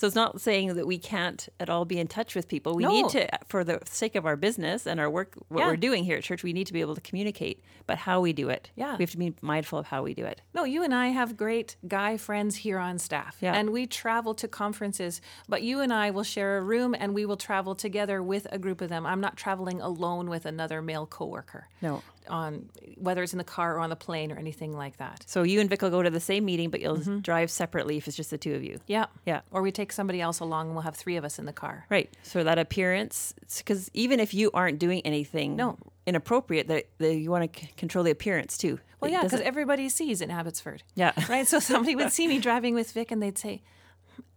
So 0.03 0.07
it's 0.07 0.17
not 0.17 0.41
saying 0.41 0.73
that 0.73 0.85
we 0.85 0.97
can't 0.97 1.47
at 1.61 1.69
all 1.69 1.85
be 1.85 1.97
in 1.97 2.07
touch 2.07 2.35
with 2.35 2.49
people. 2.49 2.75
We 2.75 2.83
No. 2.83 2.89
need 2.91 3.07
to, 3.11 3.25
for 3.47 3.63
the 3.63 3.79
sake 3.85 4.15
of 4.15 4.25
our 4.25 4.35
business 4.35 4.85
and 4.85 4.99
our 4.99 5.09
work, 5.09 5.35
what 5.47 5.61
Yeah. 5.61 5.67
we're 5.67 5.77
doing 5.77 6.03
here 6.03 6.17
at 6.17 6.23
church, 6.23 6.43
we 6.43 6.51
need 6.51 6.67
to 6.67 6.73
be 6.73 6.81
able 6.81 6.93
to 6.95 6.99
communicate. 6.99 7.63
But 7.87 7.99
how 7.99 8.19
we 8.19 8.33
do 8.33 8.49
it, 8.49 8.69
Yeah. 8.75 8.97
we 8.97 9.03
have 9.03 9.11
to 9.11 9.17
be 9.17 9.33
mindful 9.41 9.79
of 9.79 9.85
how 9.87 10.03
we 10.03 10.13
do 10.13 10.25
it. 10.25 10.41
No, 10.53 10.65
you 10.65 10.83
and 10.83 10.93
I 10.93 11.07
have 11.07 11.37
great 11.37 11.77
guy 11.87 12.17
friends 12.17 12.57
here 12.57 12.79
on 12.79 12.99
staff. 12.99 13.37
Yeah. 13.39 13.53
And 13.53 13.69
we 13.69 13.87
travel 13.87 14.33
to 14.35 14.47
conferences, 14.49 15.21
but 15.47 15.63
you 15.63 15.79
and 15.79 15.93
I 15.93 16.09
will 16.11 16.23
share 16.23 16.57
a 16.57 16.61
room 16.61 16.93
and 16.99 17.13
we 17.13 17.25
will 17.25 17.37
travel 17.37 17.73
together 17.73 18.21
with 18.21 18.45
a 18.51 18.59
group 18.59 18.81
of 18.81 18.89
them. 18.89 19.05
I'm 19.05 19.21
not 19.21 19.37
traveling 19.37 19.79
alone 19.79 20.29
with 20.29 20.45
another 20.45 20.81
male 20.81 21.05
coworker. 21.05 21.69
No. 21.81 22.03
On 22.29 22.69
whether 22.97 23.21
it's 23.23 23.33
in 23.33 23.37
the 23.37 23.43
car 23.43 23.75
or 23.75 23.79
on 23.79 23.89
the 23.89 23.97
plane 23.97 24.31
or 24.31 24.37
anything 24.37 24.71
like 24.71 24.95
that. 24.97 25.23
So 25.27 25.43
you 25.43 25.59
and 25.59 25.69
Vic 25.69 25.81
will 25.81 25.89
go 25.89 26.01
to 26.01 26.09
the 26.09 26.21
same 26.21 26.45
meeting, 26.45 26.69
but 26.69 26.79
you'll 26.81 26.97
Mm-hmm. 26.97 27.19
drive 27.19 27.51
separately 27.51 27.97
if 27.97 28.07
it's 28.07 28.15
just 28.15 28.29
the 28.31 28.37
two 28.37 28.53
of 28.55 28.63
you. 28.63 28.79
Yeah. 28.87 29.07
Yeah. 29.25 29.41
Or 29.51 29.61
we 29.61 29.71
take 29.73 29.91
somebody 29.93 30.19
else 30.21 30.39
along 30.39 30.67
and 30.67 30.75
we'll 30.75 30.83
have 30.83 30.95
three 30.95 31.15
of 31.15 31.23
us 31.23 31.39
in 31.39 31.45
the 31.45 31.53
car. 31.53 31.85
Right. 31.89 32.09
So 32.23 32.43
that 32.43 32.59
appearance, 32.59 33.33
because 33.57 33.89
even 33.93 34.19
if 34.19 34.33
you 34.33 34.51
aren't 34.53 34.79
doing 34.79 35.01
anything 35.05 35.55
No. 35.55 35.77
inappropriate, 36.05 36.67
that, 36.67 36.85
that 36.97 37.15
you 37.15 37.31
want 37.31 37.53
to 37.53 37.59
c- 37.61 37.69
control 37.77 38.03
the 38.03 38.11
appearance 38.11 38.57
too. 38.57 38.79
Well, 38.99 39.09
It 39.09 39.13
yeah, 39.13 39.23
because 39.23 39.41
everybody 39.41 39.89
sees 39.89 40.21
in 40.21 40.31
Abbotsford. 40.31 40.83
Yeah. 40.95 41.11
Right? 41.29 41.47
So 41.47 41.59
somebody 41.59 41.95
would 41.95 42.11
see 42.17 42.27
me 42.27 42.39
driving 42.39 42.75
with 42.75 42.91
Vic 42.91 43.11
and 43.11 43.21
they'd 43.21 43.37
say, 43.37 43.61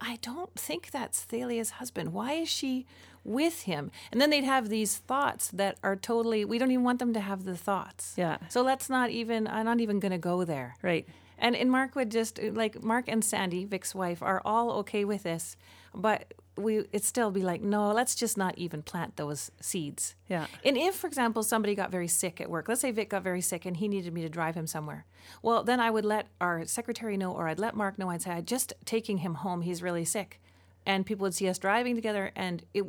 I 0.01 0.17
don't 0.21 0.53
think 0.55 0.91
that's 0.91 1.25
Thalia's 1.25 1.71
husband. 1.71 2.13
Why 2.13 2.33
is 2.33 2.49
she 2.49 2.85
with 3.23 3.63
him? 3.63 3.91
And 4.11 4.21
then 4.21 4.29
they'd 4.29 4.43
have 4.43 4.69
these 4.69 4.97
thoughts 4.97 5.49
that 5.51 5.77
are 5.83 5.95
totally, 5.95 6.45
we 6.45 6.57
don't 6.57 6.71
even 6.71 6.83
want 6.83 6.99
them 6.99 7.13
to 7.13 7.19
have 7.19 7.43
the 7.45 7.57
thoughts. 7.57 8.13
Yeah. 8.17 8.37
So 8.49 8.61
let's 8.61 8.89
not 8.89 9.09
even, 9.09 9.47
I'm 9.47 9.65
not 9.65 9.79
even 9.79 9.99
going 9.99 10.11
to 10.13 10.17
go 10.17 10.43
there. 10.45 10.75
right. 10.81 11.07
And, 11.37 11.55
and 11.55 11.71
Mark 11.71 11.95
would 11.95 12.11
just, 12.11 12.39
uh, 12.39 12.51
like, 12.51 12.83
Mark 12.83 13.05
and 13.07 13.23
Sandy, 13.23 13.65
Vic's 13.65 13.93
wife, 13.93 14.21
are 14.21 14.41
all 14.43 14.71
okay 14.79 15.05
with 15.05 15.23
this. 15.23 15.55
But 15.93 16.33
we, 16.57 16.79
it'd 16.79 17.03
still 17.03 17.29
be 17.31 17.43
like, 17.43 17.61
no, 17.61 17.91
let's 17.91 18.15
just 18.15 18.37
not 18.37 18.57
even 18.57 18.81
plant 18.81 19.15
those 19.15 19.51
seeds. 19.61 20.15
Yeah. 20.27 20.47
And 20.63 20.75
if, 20.77 20.95
for 20.95 21.07
example, 21.07 21.43
somebody 21.43 21.75
got 21.75 21.91
very 21.91 22.07
sick 22.07 22.41
at 22.41 22.49
work, 22.49 22.67
let's 22.67 22.81
say 22.81 22.91
Vic 22.91 23.09
got 23.09 23.23
very 23.23 23.41
sick 23.41 23.65
and 23.65 23.77
he 23.77 23.87
needed 23.87 24.13
me 24.13 24.21
to 24.23 24.29
drive 24.29 24.55
him 24.55 24.67
somewhere. 24.67 25.05
Well, 25.41 25.63
then 25.63 25.79
I 25.79 25.91
would 25.91 26.05
let 26.05 26.27
our 26.41 26.65
secretary 26.65 27.17
know 27.17 27.31
or 27.31 27.47
I'd 27.47 27.59
let 27.59 27.75
Mark 27.75 27.99
know. 27.99 28.09
I'd 28.09 28.23
say, 28.23 28.31
I'm 28.31 28.45
just 28.45 28.73
taking 28.85 29.19
him 29.19 29.35
home. 29.35 29.61
He's 29.61 29.83
really 29.83 30.05
sick. 30.05 30.41
And 30.85 31.05
people 31.05 31.25
would 31.25 31.35
see 31.35 31.47
us 31.47 31.59
driving 31.59 31.95
together 31.95 32.31
and 32.35 32.65
it, 32.73 32.85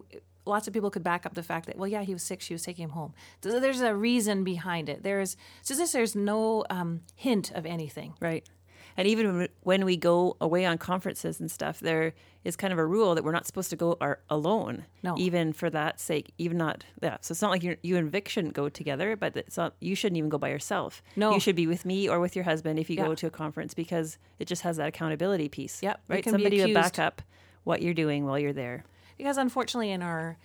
lots 0.49 0.67
of 0.67 0.75
people 0.75 0.91
could 0.91 1.05
back 1.05 1.27
up 1.27 1.35
the 1.35 1.43
fact 1.43 1.67
that, 1.67 1.77
well, 1.77 1.89
yeah, 1.89 2.03
he 2.03 2.13
was 2.13 2.23
sick. 2.23 2.41
She 2.41 2.55
was 2.55 2.63
taking 2.63 2.85
him 2.85 2.91
home. 2.91 3.15
So 3.43 3.61
there's 3.61 3.81
a 3.81 3.95
reason 3.95 4.45
behind 4.45 4.89
it. 4.89 5.03
There's, 5.03 5.37
so 5.63 5.75
this, 5.75 5.93
there's 5.93 6.17
no 6.17 6.65
um, 6.71 7.03
hint 7.15 7.53
of 7.53 7.67
anything. 7.67 8.15
Right. 8.21 8.49
And 8.97 9.07
even 9.07 9.49
when- 9.63 9.85
we 9.85 9.97
go 9.97 10.37
away 10.41 10.65
on 10.65 10.77
conferences 10.77 11.39
and 11.39 11.49
stuff, 11.49 11.79
there 11.79 12.15
is 12.45 12.57
kind 12.57 12.73
of 12.73 12.81
a 12.81 12.85
rule 12.85 13.15
that 13.15 13.23
we're 13.23 13.33
not 13.33 13.47
supposed 13.47 13.71
to 13.71 13.77
go 13.77 13.97
our, 14.01 14.19
alone. 14.29 14.87
No. 15.05 15.17
Even 15.17 15.53
for 15.53 15.71
that 15.71 16.01
sake, 16.01 16.33
even 16.37 16.57
not 16.59 16.85
yeah. 17.01 17.19
So 17.21 17.33
it's 17.33 17.41
not 17.41 17.51
like 17.53 17.63
you 17.63 17.77
you 17.83 17.97
and 17.97 18.11
Vic 18.11 18.29
shouldn't 18.29 18.55
go 18.55 18.69
together, 18.69 19.15
but 19.17 19.37
it's 19.37 19.57
not 19.57 19.75
you 19.81 19.95
shouldn't 19.95 20.17
even 20.19 20.31
go 20.31 20.39
by 20.39 20.49
yourself. 20.49 21.01
No. 21.15 21.33
you 21.33 21.39
should 21.41 21.55
be 21.55 21.67
with 21.69 21.85
me 21.85 22.09
or 22.09 22.19
with 22.19 22.35
your 22.35 22.45
husband 22.45 22.79
if 22.81 22.91
you 22.91 22.97
Yeah. 22.97 23.07
go 23.07 23.15
to 23.15 23.27
a 23.29 23.31
conference 23.31 23.73
because 23.73 24.19
it 24.41 24.47
just 24.49 24.63
has 24.63 24.79
that 24.79 24.89
accountability 24.89 25.49
piece. 25.49 25.81
Yep, 25.83 26.01
right. 26.09 26.25
Somebody 26.25 26.59
to 26.67 26.75
back 26.75 26.99
up 26.99 27.23
what 27.63 27.83
you're 27.83 27.95
doing 27.95 28.25
while 28.25 28.39
you're 28.39 28.53
there. 28.53 28.85
Because 29.19 29.37
unfortunately, 29.37 29.91
in 29.91 30.01
our 30.03 30.39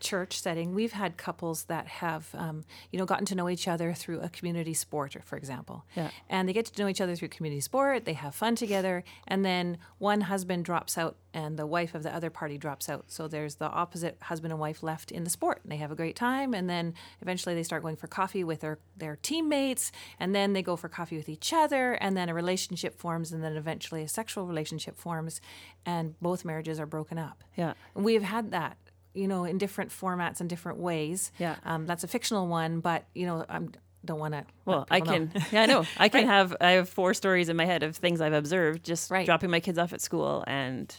church 0.00 0.40
setting, 0.40 0.74
we've 0.74 0.92
had 0.92 1.16
couples 1.16 1.64
that 1.64 1.86
have, 1.86 2.34
um, 2.34 2.64
you 2.90 2.98
know, 2.98 3.06
gotten 3.06 3.26
to 3.26 3.34
know 3.34 3.48
each 3.48 3.68
other 3.68 3.92
through 3.92 4.20
a 4.20 4.28
community 4.28 4.74
sport, 4.74 5.16
for 5.24 5.36
example. 5.36 5.84
Yeah. 5.94 6.10
And 6.28 6.48
they 6.48 6.52
get 6.52 6.66
to 6.66 6.82
know 6.82 6.88
each 6.88 7.00
other 7.00 7.14
through 7.14 7.28
community 7.28 7.60
sport. 7.60 8.04
They 8.04 8.14
have 8.14 8.34
fun 8.34 8.56
together, 8.56 9.04
and 9.28 9.44
then 9.44 9.78
one 9.98 10.22
husband 10.22 10.64
drops 10.64 10.98
out, 10.98 11.16
and 11.32 11.58
the 11.58 11.66
wife 11.66 11.94
of 11.94 12.02
the 12.02 12.14
other 12.14 12.30
party 12.30 12.58
drops 12.58 12.88
out. 12.88 13.04
So 13.08 13.28
there's 13.28 13.56
the 13.56 13.68
opposite 13.68 14.18
husband 14.22 14.52
and 14.52 14.60
wife 14.60 14.82
left 14.82 15.12
in 15.12 15.24
the 15.24 15.30
sport. 15.30 15.60
And 15.62 15.70
they 15.70 15.76
have 15.76 15.92
a 15.92 15.94
great 15.94 16.16
time, 16.16 16.54
and 16.54 16.68
then 16.68 16.94
eventually 17.20 17.54
they 17.54 17.62
start 17.62 17.82
going 17.82 17.96
for 17.96 18.08
coffee 18.08 18.42
with 18.42 18.60
their 18.60 18.78
their 18.96 19.16
teammates, 19.16 19.92
and 20.18 20.34
then 20.34 20.52
they 20.52 20.62
go 20.62 20.76
for 20.76 20.88
coffee 20.88 21.16
with 21.16 21.28
each 21.28 21.52
other, 21.52 21.92
and 21.94 22.16
then 22.16 22.28
a 22.28 22.34
relationship 22.34 22.98
forms, 22.98 23.32
and 23.32 23.42
then 23.44 23.56
eventually 23.56 24.02
a 24.02 24.08
sexual 24.08 24.46
relationship 24.46 24.96
forms, 24.96 25.40
and 25.86 26.18
both 26.20 26.44
marriages 26.44 26.80
are 26.80 26.86
broken 26.86 27.18
up. 27.18 27.44
Yeah. 27.56 27.74
And 27.94 28.04
we 28.04 28.14
have 28.14 28.22
had 28.22 28.50
that, 28.50 28.76
you 29.14 29.26
know, 29.28 29.44
in 29.44 29.58
different 29.58 29.90
formats 29.90 30.40
and 30.40 30.48
different 30.48 30.78
ways. 30.78 31.32
Yeah. 31.38 31.56
Um, 31.64 31.86
that's 31.86 32.04
a 32.04 32.08
fictional 32.08 32.46
one, 32.46 32.80
but 32.80 33.04
you 33.14 33.26
know, 33.26 33.44
I 33.48 33.60
don't 34.04 34.18
want 34.18 34.34
to. 34.34 34.44
Well, 34.64 34.86
I 34.90 35.00
can. 35.00 35.32
Yeah, 35.52 35.62
I 35.62 35.66
know. 35.66 35.84
I 35.98 36.08
can 36.08 36.26
have. 36.34 36.56
I 36.60 36.70
have 36.72 36.88
four 36.88 37.12
stories 37.14 37.48
in 37.48 37.56
my 37.56 37.64
head 37.66 37.82
of 37.82 37.96
things 37.96 38.20
I've 38.20 38.32
observed 38.32 38.84
just 38.84 39.10
Right. 39.10 39.26
dropping 39.26 39.50
my 39.50 39.60
kids 39.60 39.78
off 39.78 39.92
at 39.92 40.00
school 40.00 40.42
and 40.46 40.94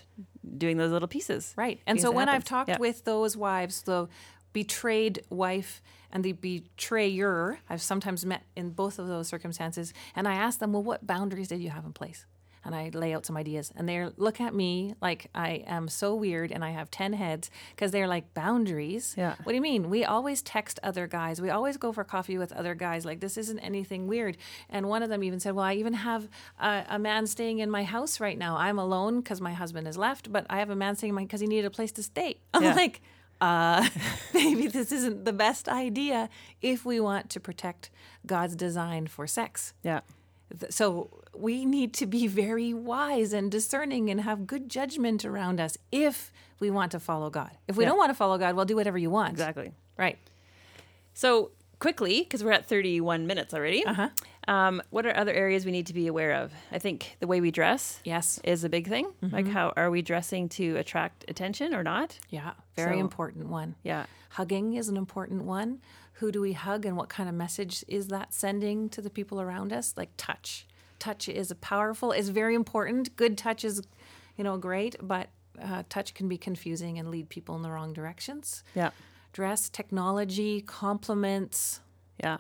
doing 0.58 0.78
those 0.78 0.92
little 0.92 1.08
pieces. 1.08 1.54
Right. 1.58 1.80
And 1.88 2.00
so 2.02 2.12
when 2.12 2.30
I've 2.30 2.44
talked 2.44 2.70
Yeah. 2.70 2.78
with 2.80 3.04
those 3.06 3.36
wives, 3.38 3.84
the 3.84 4.08
betrayed 4.54 5.22
wife 5.30 5.82
and 6.12 6.24
the 6.26 6.34
betrayer, 6.34 7.60
I've 7.70 7.82
sometimes 7.82 8.26
met 8.26 8.44
in 8.56 8.72
both 8.72 9.00
of 9.00 9.08
those 9.08 9.28
circumstances, 9.30 9.94
and 10.16 10.28
I 10.28 10.34
ask 10.34 10.60
them, 10.60 10.74
well, 10.74 10.84
what 10.84 11.08
boundaries 11.08 11.48
did 11.48 11.62
you 11.62 11.70
have 11.70 11.86
in 11.86 11.94
place? 11.94 12.26
And 12.64 12.76
I 12.76 12.92
lay 12.94 13.14
out 13.14 13.26
some 13.26 13.36
ideas, 13.38 13.72
and 13.76 13.90
they 13.90 14.08
look 14.18 14.40
at 14.40 14.54
me 14.54 14.94
like 15.02 15.28
I 15.34 15.64
am 15.66 15.88
so 15.88 16.14
weird 16.14 16.52
and 16.52 16.64
I 16.64 16.70
have 16.72 16.92
10 16.92 17.14
heads 17.14 17.50
because 17.76 17.90
they're 17.92 18.08
like, 18.08 18.34
boundaries? 18.36 19.16
Yeah. 19.18 19.34
What 19.44 19.52
do 19.52 19.56
you 19.56 19.62
mean? 19.62 19.90
We 19.90 20.06
always 20.06 20.42
text 20.44 20.80
other 20.84 21.08
guys. 21.08 21.42
We 21.42 21.50
always 21.50 21.78
go 21.78 21.92
for 21.92 22.04
coffee 22.04 22.38
with 22.38 22.52
other 22.54 22.76
guys. 22.76 23.04
Like, 23.06 23.20
this 23.20 23.36
isn't 23.38 23.60
anything 23.60 24.08
weird. 24.08 24.38
And 24.70 24.88
one 24.90 25.02
of 25.02 25.10
them 25.10 25.24
even 25.24 25.40
said, 25.40 25.54
Well, 25.56 25.66
I 25.66 25.74
even 25.74 25.94
have 25.94 26.30
a, 26.60 26.84
a 26.90 27.00
man 27.00 27.26
staying 27.28 27.60
in 27.60 27.72
my 27.72 27.84
house 27.84 28.20
right 28.20 28.38
now. 28.38 28.58
I'm 28.58 28.78
alone 28.78 29.22
because 29.22 29.42
my 29.42 29.54
husband 29.54 29.88
has 29.88 29.98
left, 29.98 30.32
but 30.32 30.46
I 30.50 30.60
have 30.60 30.70
a 30.70 30.76
man 30.76 30.96
staying 30.96 31.10
in 31.10 31.16
my 31.16 31.24
because 31.24 31.42
he 31.42 31.48
needed 31.48 31.66
a 31.66 31.72
place 31.72 31.92
to 31.94 32.04
stay. 32.04 32.38
I'm 32.54 32.64
Yeah. 32.64 32.76
like, 32.76 33.02
uh, 33.42 33.88
maybe 34.36 34.68
this 34.68 34.92
isn't 34.92 35.26
the 35.26 35.34
best 35.34 35.68
idea 35.68 36.30
if 36.62 36.86
we 36.86 37.00
want 37.00 37.30
to 37.32 37.40
protect 37.40 37.90
God's 38.28 38.56
design 38.56 39.08
for 39.08 39.26
sex. 39.26 39.74
Yeah. 39.82 40.02
So 40.70 41.21
we 41.36 41.66
need 41.66 41.94
to 41.96 42.06
be 42.06 42.28
very 42.28 42.74
wise 42.74 43.32
and 43.34 43.52
discerning 43.52 44.10
and 44.10 44.22
have 44.22 44.46
good 44.48 44.70
judgment 44.70 45.24
around 45.26 45.60
us 45.60 45.78
if 45.92 46.32
we 46.60 46.70
want 46.70 46.92
to 46.92 47.00
follow 47.00 47.30
God. 47.30 47.52
If 47.68 47.76
we 47.78 47.84
Yeah. 47.84 47.90
don't 47.90 47.98
want 47.98 48.10
to 48.10 48.16
follow 48.16 48.38
God, 48.38 48.56
well, 48.56 48.66
do 48.66 48.76
whatever 48.76 48.98
you 48.98 49.10
want. 49.10 49.32
Exactly. 49.32 49.72
Right. 49.98 50.18
So 51.14 51.52
quickly, 51.80 52.20
because 52.22 52.44
we're 52.44 52.52
at 52.52 52.68
31 52.68 53.26
minutes 53.28 53.54
already. 53.54 53.84
Uh-huh. 53.86 54.10
Um, 54.48 54.82
what 54.92 55.06
are 55.06 55.16
other 55.16 55.32
areas 55.34 55.66
we 55.66 55.72
need 55.72 55.88
to 55.88 55.94
be 55.94 56.08
aware 56.08 56.34
of? 56.34 56.52
I 56.72 56.78
think 56.80 57.18
the 57.20 57.28
way 57.28 57.42
we 57.42 57.50
dress 57.52 58.00
Yes. 58.04 58.40
is 58.44 58.64
a 58.64 58.70
big 58.70 58.88
thing. 58.88 59.06
Like, 59.22 59.46
Mm-hmm. 59.46 59.54
how 59.54 59.74
are 59.76 59.90
we 59.90 60.02
dressing 60.02 60.48
to 60.50 60.76
attract 60.78 61.26
attention 61.28 61.74
or 61.74 61.84
not? 61.84 62.20
Yeah. 62.30 62.52
Very 62.76 62.96
So- 62.96 63.00
important 63.00 63.48
one. 63.48 63.76
Yeah. 63.84 64.06
Hugging 64.32 64.74
is 64.76 64.90
an 64.90 64.98
important 64.98 65.44
one. 65.44 65.82
Who 66.14 66.32
do 66.32 66.40
we 66.42 66.54
hug 66.54 66.86
and 66.86 66.96
what 66.96 67.10
kind 67.10 67.28
of 67.28 67.34
message 67.36 67.84
is 67.88 68.08
that 68.10 68.32
sending 68.34 68.88
to 68.90 69.02
the 69.02 69.10
people 69.10 69.42
around 69.42 69.74
us? 69.74 69.96
Like 69.98 70.12
touch. 70.18 70.68
Touch 71.02 71.28
is 71.28 71.50
a 71.52 71.56
powerful, 71.56 72.12
is 72.12 72.30
very 72.30 72.54
important. 72.56 73.16
Good 73.16 73.36
touch 73.38 73.66
is, 73.66 73.82
you 74.38 74.44
know, 74.44 74.58
great, 74.58 74.96
but 75.02 75.30
uh, 75.62 75.82
touch 75.90 76.14
can 76.14 76.28
be 76.30 76.38
confusing 76.38 77.00
and 77.00 77.10
lead 77.10 77.28
people 77.28 77.56
in 77.56 77.64
the 77.64 77.72
wrong 77.72 77.92
directions. 77.92 78.64
Yeah. 78.76 78.92
Dress, 79.34 79.68
technology, 79.70 80.62
compliments. 80.62 81.80
Yeah. 82.24 82.38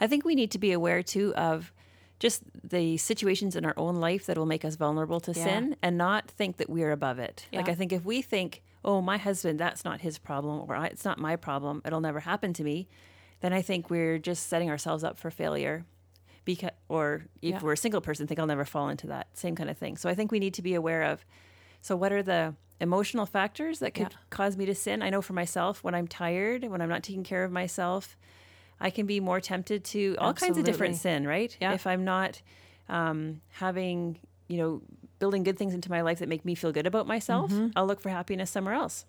I 0.00 0.06
think 0.06 0.24
we 0.24 0.34
need 0.36 0.50
to 0.52 0.58
be 0.58 0.70
aware 0.72 1.02
too 1.02 1.34
of 1.34 1.72
just 2.20 2.42
the 2.62 2.96
situations 2.96 3.56
in 3.56 3.64
our 3.64 3.74
own 3.76 3.96
life 3.96 4.24
that 4.26 4.38
will 4.38 4.46
make 4.46 4.64
us 4.64 4.76
vulnerable 4.76 5.18
to 5.20 5.32
Yeah. 5.32 5.44
sin 5.44 5.76
and 5.82 5.98
not 5.98 6.30
think 6.30 6.58
that 6.58 6.70
we're 6.70 6.92
above 6.92 7.18
it. 7.18 7.46
Like, 7.52 7.68
I 7.68 7.74
think 7.74 7.92
if 7.92 8.04
we 8.04 8.22
think, 8.22 8.62
oh, 8.84 9.02
my 9.02 9.18
husband, 9.18 9.58
that's 9.58 9.84
not 9.84 10.00
his 10.02 10.16
problem, 10.18 10.64
or 10.70 10.76
"I- 10.76 10.86
it's 10.86 11.04
not 11.04 11.18
my 11.18 11.34
problem, 11.36 11.82
it'll 11.84 12.00
never 12.00 12.20
happen 12.20 12.52
to 12.54 12.62
me, 12.64 12.86
then 13.40 13.52
I 13.52 13.62
think 13.62 13.90
we're 13.90 14.18
just 14.18 14.46
setting 14.46 14.70
ourselves 14.70 15.02
up 15.04 15.18
for 15.18 15.30
failure. 15.30 15.84
Because, 16.46 16.70
or 16.88 17.26
if 17.42 17.50
Yeah. 17.50 17.60
we're 17.60 17.74
a 17.74 17.76
single 17.76 18.00
person, 18.00 18.26
think 18.26 18.40
I'll 18.40 18.46
never 18.46 18.64
fall 18.64 18.88
into 18.88 19.06
that 19.08 19.26
same 19.34 19.54
kind 19.54 19.68
of 19.68 19.76
thing. 19.76 19.98
So 19.98 20.08
I 20.08 20.14
think 20.14 20.32
we 20.32 20.38
need 20.38 20.54
to 20.54 20.62
be 20.62 20.74
aware 20.74 21.02
of. 21.02 21.26
So 21.82 21.94
what 21.96 22.10
are 22.12 22.22
the 22.22 22.54
emotional 22.80 23.26
factors 23.26 23.80
that 23.80 23.92
could 23.92 24.12
Yeah. 24.12 24.18
cause 24.30 24.56
me 24.56 24.64
to 24.66 24.74
sin? 24.74 25.02
I 25.02 25.10
know 25.10 25.20
for 25.20 25.34
myself, 25.34 25.84
when 25.84 25.94
I'm 25.94 26.08
tired, 26.08 26.64
when 26.64 26.80
I'm 26.80 26.88
not 26.88 27.02
taking 27.02 27.24
care 27.24 27.44
of 27.44 27.52
myself, 27.52 28.16
I 28.80 28.90
can 28.90 29.04
be 29.06 29.20
more 29.20 29.40
tempted 29.40 29.84
to 29.84 30.16
all 30.18 30.32
kinds 30.34 30.56
of 30.58 30.64
different 30.64 30.96
sin, 30.96 31.26
right? 31.26 31.54
Yeah. 31.60 31.72
If 31.74 31.86
I'm 31.86 32.04
not 32.04 32.40
um, 32.88 33.40
having, 33.50 34.18
you 34.48 34.58
know, 34.58 34.82
building 35.18 35.42
good 35.42 35.56
things 35.58 35.74
into 35.74 35.90
my 35.90 36.02
life 36.02 36.18
that 36.20 36.28
make 36.28 36.44
me 36.44 36.54
feel 36.54 36.70
good 36.72 36.86
about 36.86 37.06
myself, 37.06 37.50
Mm-hmm. 37.50 37.68
I'll 37.74 37.86
look 37.86 38.00
for 38.00 38.10
happiness 38.10 38.50
somewhere 38.50 38.74
else, 38.74 39.04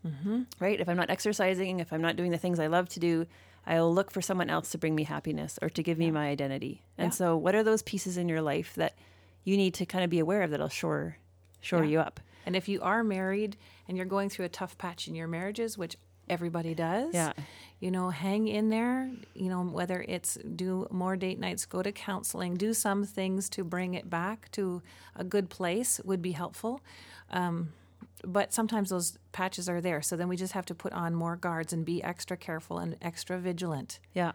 right? 0.59 0.79
If 0.79 0.87
I'm 0.89 0.95
not 0.97 1.09
exercising, 1.11 1.79
if 1.81 1.91
I'm 1.93 2.01
not 2.01 2.15
doing 2.15 2.31
the 2.31 2.37
things 2.39 2.59
I 2.59 2.67
love 2.67 2.87
to 2.89 2.99
do, 2.99 3.27
I'll 3.67 3.93
look 3.93 4.09
for 4.11 4.21
someone 4.21 4.49
else 4.49 4.71
to 4.71 4.77
bring 4.77 4.95
me 4.95 5.03
happiness 5.03 5.59
or 5.61 5.69
to 5.69 5.83
give 5.83 5.97
me 5.97 6.09
my 6.09 6.29
identity. 6.29 6.81
And 6.97 7.07
Yeah. 7.11 7.15
so, 7.15 7.37
what 7.37 7.53
are 7.53 7.63
those 7.63 7.81
pieces 7.83 8.17
in 8.17 8.29
your 8.29 8.41
life 8.41 8.73
that 8.75 8.93
you 9.43 9.57
need 9.57 9.73
to 9.75 9.85
kind 9.85 10.03
of 10.03 10.09
be 10.09 10.19
aware 10.19 10.41
of 10.43 10.51
that'll 10.51 10.69
shore 10.69 11.17
shore 11.59 11.83
Yeah. 11.83 11.89
you 11.91 11.99
up? 11.99 12.19
And 12.45 12.55
if 12.55 12.69
you 12.69 12.81
are 12.81 13.03
married 13.03 13.57
and 13.87 13.97
you're 13.97 14.05
going 14.05 14.29
through 14.29 14.45
a 14.45 14.49
tough 14.49 14.77
patch 14.77 15.07
in 15.07 15.15
your 15.15 15.27
marriages, 15.27 15.77
which 15.77 15.97
everybody 16.29 16.73
does, 16.73 17.13
Yeah. 17.13 17.33
you 17.79 17.91
know, 17.91 18.09
hang 18.09 18.47
in 18.47 18.69
there. 18.69 19.09
You 19.33 19.49
know, 19.49 19.63
whether 19.63 20.01
it's 20.07 20.35
do 20.35 20.87
more 20.89 21.15
date 21.17 21.39
nights, 21.39 21.65
go 21.65 21.81
to 21.83 21.91
counseling, 21.91 22.55
do 22.55 22.73
some 22.73 23.05
things 23.05 23.49
to 23.49 23.63
bring 23.63 23.93
it 23.95 24.09
back 24.09 24.49
to 24.51 24.81
a 25.15 25.23
good 25.23 25.49
place 25.49 25.99
would 26.05 26.21
be 26.21 26.31
helpful. 26.33 26.81
Um, 27.31 27.73
but 28.25 28.53
sometimes 28.53 28.89
those 28.89 29.17
patches 29.31 29.67
are 29.69 29.81
there. 29.81 30.01
So 30.01 30.15
then 30.15 30.27
we 30.27 30.35
just 30.37 30.53
have 30.53 30.65
to 30.67 30.75
put 30.75 30.93
on 30.93 31.13
more 31.15 31.35
guards 31.35 31.73
and 31.73 31.85
be 31.85 32.03
extra 32.03 32.37
careful 32.37 32.77
and 32.79 32.95
extra 33.01 33.37
vigilant. 33.37 33.99
Yeah. 34.13 34.31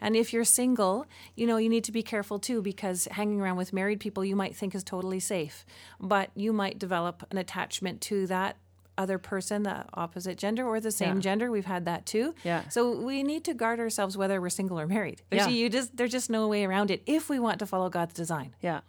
And 0.00 0.16
if 0.16 0.32
you're 0.32 0.44
single, 0.44 1.06
you 1.34 1.46
know, 1.46 1.56
you 1.56 1.68
need 1.68 1.84
to 1.84 1.92
be 1.92 2.02
careful 2.02 2.38
too 2.38 2.60
because 2.62 3.08
hanging 3.12 3.40
around 3.40 3.56
with 3.56 3.72
married 3.72 4.00
people 4.00 4.24
you 4.24 4.36
might 4.36 4.54
think 4.54 4.74
is 4.74 4.84
totally 4.84 5.20
safe, 5.20 5.64
but 6.00 6.30
you 6.34 6.52
might 6.52 6.78
develop 6.78 7.24
an 7.30 7.38
attachment 7.38 8.00
to 8.02 8.26
that 8.26 8.56
other 8.98 9.18
person, 9.18 9.62
the 9.64 9.84
opposite 9.94 10.38
gender 10.38 10.64
or 10.66 10.78
the 10.78 10.90
same 10.92 11.16
Yeah. 11.16 11.20
gender. 11.20 11.50
We've 11.50 11.64
had 11.64 11.84
that 11.86 12.06
too. 12.06 12.34
Yeah. 12.44 12.68
So 12.68 12.96
we 13.00 13.22
need 13.24 13.44
to 13.44 13.54
guard 13.54 13.80
ourselves 13.80 14.16
whether 14.16 14.40
we're 14.40 14.50
single 14.50 14.78
or 14.78 14.86
married. 14.86 15.22
There's, 15.30 15.46
Yeah. 15.46 15.52
you 15.52 15.68
just 15.68 15.96
there's 15.96 16.12
just 16.12 16.30
no 16.30 16.46
way 16.48 16.64
around 16.64 16.90
it 16.92 17.02
if 17.06 17.28
we 17.28 17.38
want 17.40 17.58
to 17.60 17.66
follow 17.66 17.88
God's 17.88 18.14
design. 18.14 18.54
Yeah. 18.60 18.80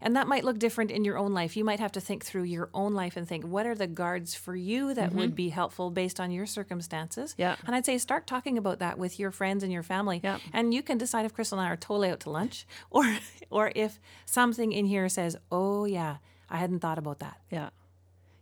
And 0.00 0.16
that 0.16 0.28
might 0.28 0.44
look 0.44 0.58
different 0.58 0.90
in 0.90 1.04
your 1.04 1.16
own 1.16 1.32
life. 1.32 1.56
You 1.56 1.64
might 1.64 1.80
have 1.80 1.92
to 1.92 2.00
think 2.00 2.24
through 2.24 2.42
your 2.42 2.68
own 2.74 2.92
life 2.92 3.16
and 3.16 3.26
think, 3.26 3.44
what 3.44 3.66
are 3.66 3.74
the 3.74 3.86
guards 3.86 4.34
for 4.34 4.54
you 4.54 4.92
that 4.94 5.14
would 5.14 5.34
be 5.34 5.48
helpful 5.48 5.90
based 5.90 6.20
on 6.20 6.30
your 6.30 6.46
circumstances? 6.46 7.32
Mm-hmm. 7.32 7.40
Yeah. 7.40 7.56
And 7.66 7.74
I'd 7.74 7.86
say 7.86 7.96
start 7.98 8.26
talking 8.26 8.58
about 8.58 8.80
that 8.80 8.98
with 8.98 9.18
your 9.18 9.30
friends 9.30 9.62
and 9.62 9.72
your 9.72 9.82
family. 9.82 10.20
Yeah. 10.22 10.38
And 10.52 10.74
you 10.74 10.82
can 10.82 10.98
decide 10.98 11.24
if 11.24 11.32
Crystal 11.32 11.58
and 11.58 11.66
I 11.66 11.72
are 11.72 11.76
totally 11.76 12.10
out 12.10 12.20
to 12.20 12.30
lunch 12.30 12.66
or 12.90 13.18
or 13.50 13.72
if 13.74 13.98
something 14.26 14.72
in 14.72 14.86
here 14.86 15.08
says, 15.08 15.36
oh 15.50 15.84
yeah, 15.86 16.16
I 16.50 16.58
hadn't 16.58 16.80
thought 16.80 16.98
about 16.98 17.20
that. 17.20 17.40
Yeah. 17.50 17.70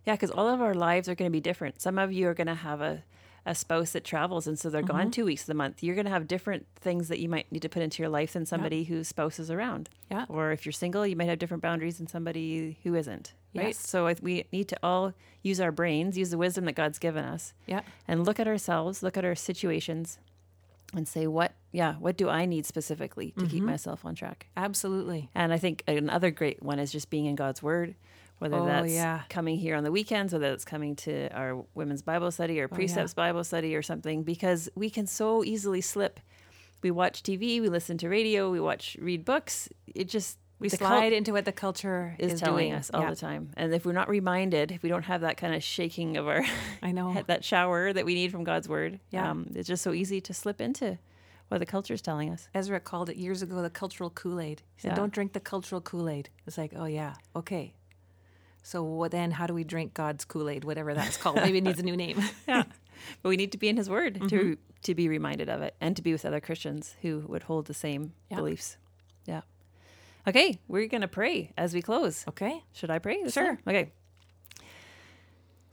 Yeah, 0.05 0.15
because 0.15 0.31
all 0.31 0.49
of 0.49 0.61
our 0.61 0.73
lives 0.73 1.07
are 1.07 1.15
going 1.15 1.29
to 1.29 1.33
be 1.33 1.39
different. 1.39 1.81
Some 1.81 1.97
of 1.97 2.11
you 2.11 2.27
are 2.27 2.33
going 2.33 2.47
to 2.47 2.55
have 2.55 2.81
a, 2.81 3.03
a 3.45 3.53
spouse 3.53 3.91
that 3.91 4.03
travels, 4.03 4.47
and 4.47 4.57
so 4.57 4.69
they're 4.69 4.81
gone 4.81 5.01
mm-hmm. 5.01 5.09
two 5.09 5.25
weeks 5.25 5.41
of 5.41 5.47
the 5.47 5.53
month. 5.53 5.83
You're 5.83 5.95
going 5.95 6.05
to 6.05 6.11
have 6.11 6.27
different 6.27 6.65
things 6.75 7.09
that 7.09 7.19
you 7.19 7.27
might 7.27 7.51
need 7.51 7.61
to 7.63 7.69
put 7.69 7.81
into 7.81 8.01
your 8.01 8.09
life 8.09 8.33
than 8.33 8.45
somebody 8.45 8.85
whose 8.85 9.07
spouse 9.07 9.37
is 9.37 9.51
around. 9.51 9.89
Yeah. 10.09 10.25
Or 10.29 10.51
if 10.51 10.65
you're 10.65 10.71
single, 10.71 11.05
you 11.05 11.15
might 11.15 11.27
have 11.27 11.39
different 11.39 11.61
boundaries 11.61 11.97
than 11.97 12.07
somebody 12.07 12.77
who 12.83 12.95
isn't. 12.95 13.33
Right. 13.53 13.67
Yes. 13.67 13.87
So 13.87 14.11
we 14.21 14.45
need 14.51 14.69
to 14.69 14.77
all 14.81 15.13
use 15.41 15.59
our 15.59 15.71
brains, 15.71 16.17
use 16.17 16.29
the 16.29 16.37
wisdom 16.37 16.65
that 16.65 16.73
God's 16.73 16.99
given 16.99 17.25
us, 17.25 17.53
Yeah. 17.67 17.81
and 18.07 18.25
look 18.25 18.39
at 18.39 18.47
ourselves, 18.47 19.03
look 19.03 19.17
at 19.17 19.25
our 19.25 19.35
situations, 19.35 20.19
and 20.95 21.07
say, 21.07 21.27
what, 21.27 21.53
yeah, 21.71 21.95
what 21.95 22.15
do 22.17 22.29
I 22.29 22.45
need 22.45 22.65
specifically 22.65 23.31
to 23.37 23.45
keep 23.45 23.57
mm-hmm. 23.59 23.65
myself 23.65 24.05
on 24.05 24.15
track? 24.15 24.47
Absolutely. 24.55 25.29
And 25.33 25.51
I 25.51 25.57
think 25.57 25.83
another 25.87 26.31
great 26.31 26.61
one 26.61 26.79
is 26.79 26.91
just 26.91 27.09
being 27.09 27.25
in 27.25 27.35
God's 27.35 27.63
Word, 27.63 27.95
whether 28.43 28.57
Oh, 28.57 28.65
that's 28.65 28.91
yeah. 28.93 29.21
coming 29.29 29.57
here 29.57 29.75
on 29.75 29.83
the 29.83 29.91
weekends, 29.91 30.33
whether 30.33 30.51
it's 30.51 30.65
coming 30.65 30.95
to 30.97 31.29
our 31.33 31.63
women's 31.73 32.01
Bible 32.01 32.29
study 32.29 32.59
Oh, 32.59 32.65
or 32.65 32.67
precepts 32.67 33.13
Bible 33.13 33.43
study 33.43 33.73
or 33.75 33.81
something, 33.81 34.23
because 34.23 34.69
we 34.75 34.89
can 34.89 35.07
so 35.07 35.43
easily 35.43 35.81
slip. 35.81 36.19
We 36.83 36.91
watch 36.91 37.23
TV, 37.23 37.61
we 37.61 37.69
listen 37.69 37.97
to 37.99 38.09
radio, 38.09 38.51
we 38.51 38.59
watch 38.59 38.97
read 38.99 39.23
books. 39.23 39.69
It 39.95 40.09
just 40.09 40.37
We 40.59 40.67
slide 40.67 40.99
cult 40.99 41.13
into 41.13 41.31
what 41.31 41.45
the 41.45 41.53
culture 41.53 42.15
is, 42.19 42.33
is, 42.33 42.39
telling 42.41 42.67
doing. 42.69 42.73
us 42.73 42.91
all 42.93 43.01
Yeah. 43.03 43.09
the 43.11 43.15
time. 43.15 43.51
And 43.55 43.73
if 43.73 43.85
we're 43.85 43.93
not 43.93 44.09
reminded, 44.09 44.71
if 44.71 44.83
we 44.83 44.89
don't 44.89 45.03
have 45.03 45.21
that 45.21 45.37
kind 45.37 45.55
of 45.55 45.63
shaking 45.63 46.17
of 46.17 46.27
our 46.27 46.43
I 46.81 46.91
know. 46.91 47.13
that 47.27 47.45
shower 47.45 47.93
that 47.93 48.05
we 48.05 48.13
need 48.13 48.31
from 48.31 48.43
God's 48.43 48.67
word, 48.67 48.99
Yeah. 49.09 49.29
um, 49.31 49.47
it's 49.55 49.67
just 49.69 49.83
so 49.83 49.93
easy 49.93 50.19
to 50.19 50.33
slip 50.33 50.59
into 50.59 50.97
what 51.49 51.59
the 51.59 51.65
culture 51.65 51.93
is 51.93 52.01
telling 52.01 52.29
us. 52.31 52.49
Ezra 52.53 52.79
called 52.79 53.09
it 53.09 53.15
years 53.17 53.41
ago 53.41 53.61
the 53.61 53.69
cultural 53.69 54.09
Kool 54.09 54.39
Aid. 54.39 54.61
He 54.75 54.81
said, 54.81 54.89
Yeah. 54.91 54.95
"Don't 54.95 55.13
drink 55.13 55.31
the 55.33 55.39
cultural 55.39 55.81
Kool 55.81 56.09
Aid." 56.09 56.29
It's 56.47 56.57
like, 56.57 56.73
oh 56.75 56.85
yeah, 56.85 57.13
okay. 57.35 57.73
So 58.63 58.81
what 58.83 59.11
then? 59.11 59.31
How 59.31 59.45
do 59.45 59.53
we 59.53 59.63
drink 59.63 59.93
God's 59.93 60.23
Kool 60.25 60.49
Aid, 60.49 60.63
whatever 60.63 60.93
that's 60.93 61.17
called? 61.17 61.35
Maybe 61.35 61.57
it 61.59 61.63
needs 61.63 61.79
a 61.79 61.83
new 61.83 61.97
name. 61.97 62.21
Yeah. 62.47 62.63
but 63.21 63.29
we 63.29 63.35
need 63.37 63.51
to 63.51 63.57
be 63.57 63.67
in 63.69 63.75
his 63.77 63.89
word 63.89 64.15
Mm-hmm. 64.15 64.27
to 64.27 64.57
to 64.83 64.95
be 64.95 65.07
reminded 65.09 65.49
of 65.49 65.61
it 65.61 65.75
and 65.81 65.95
to 65.95 66.01
be 66.01 66.11
with 66.11 66.25
other 66.25 66.39
Christians 66.41 66.95
who 67.01 67.23
would 67.27 67.43
hold 67.43 67.67
the 67.67 67.73
same 67.73 68.13
Yeah. 68.29 68.37
beliefs. 68.37 68.77
Yeah. 69.25 69.41
Okay, 70.27 70.59
we're 70.67 70.87
going 70.87 71.01
to 71.01 71.07
pray 71.07 71.51
as 71.57 71.73
we 71.73 71.81
close. 71.81 72.23
Okay. 72.29 72.63
Should 72.73 72.89
I 72.89 72.99
pray? 72.99 73.27
Sure. 73.29 73.45
time? 73.55 73.59
Okay. 73.67 73.91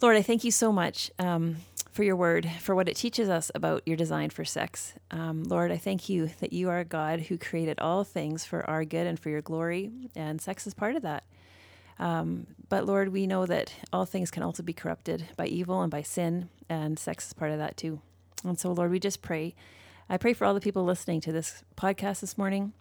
Lord, 0.01 0.17
I 0.17 0.23
thank 0.23 0.45
you 0.45 0.51
so 0.51 0.73
much 0.73 1.11
um, 1.19 1.57
for 1.93 2.03
your 2.05 2.17
word, 2.17 2.51
for 2.61 2.75
what 2.75 2.89
it 2.89 2.97
teaches 2.97 3.29
us 3.29 3.51
about 3.55 3.83
your 3.87 3.97
design 3.97 4.31
for 4.31 4.45
sex. 4.45 4.95
Um, 5.11 5.45
Lord, 5.45 5.71
I 5.71 5.77
thank 5.77 6.09
you 6.09 6.31
that 6.41 6.53
you 6.53 6.71
are 6.71 6.79
a 6.81 6.85
God 6.85 7.21
who 7.21 7.37
created 7.37 7.79
all 7.81 8.03
things 8.05 8.45
for 8.45 8.69
our 8.69 8.85
good 8.85 9.07
and 9.07 9.19
for 9.21 9.29
your 9.29 9.43
glory, 9.43 9.91
and 10.17 10.41
sex 10.41 10.67
is 10.67 10.73
part 10.75 10.97
of 10.97 11.03
that. 11.03 11.25
Um, 12.01 12.47
but 12.71 12.87
Lord, 12.87 13.11
we 13.11 13.27
know 13.27 13.47
that 13.47 13.73
all 13.93 14.07
things 14.07 14.31
can 14.31 14.43
also 14.43 14.63
be 14.63 14.73
corrupted 14.73 15.29
by 15.37 15.47
evil 15.47 15.83
and 15.83 15.91
by 15.91 16.03
sin, 16.03 16.49
and 16.69 16.99
sex 16.99 17.29
is 17.29 17.33
part 17.35 17.53
of 17.53 17.59
that 17.59 17.77
too. 17.77 18.01
And 18.43 18.59
so, 18.59 18.73
Lord, 18.73 18.91
we 18.91 18.99
just 18.99 19.23
pray. 19.23 19.55
I 20.09 20.17
pray 20.17 20.33
for 20.33 20.47
all 20.47 20.55
the 20.55 20.61
people 20.61 20.83
listening 20.83 21.21
to 21.21 21.33
this 21.33 21.63
podcast 21.77 22.21
this 22.21 22.39
morning. 22.39 22.73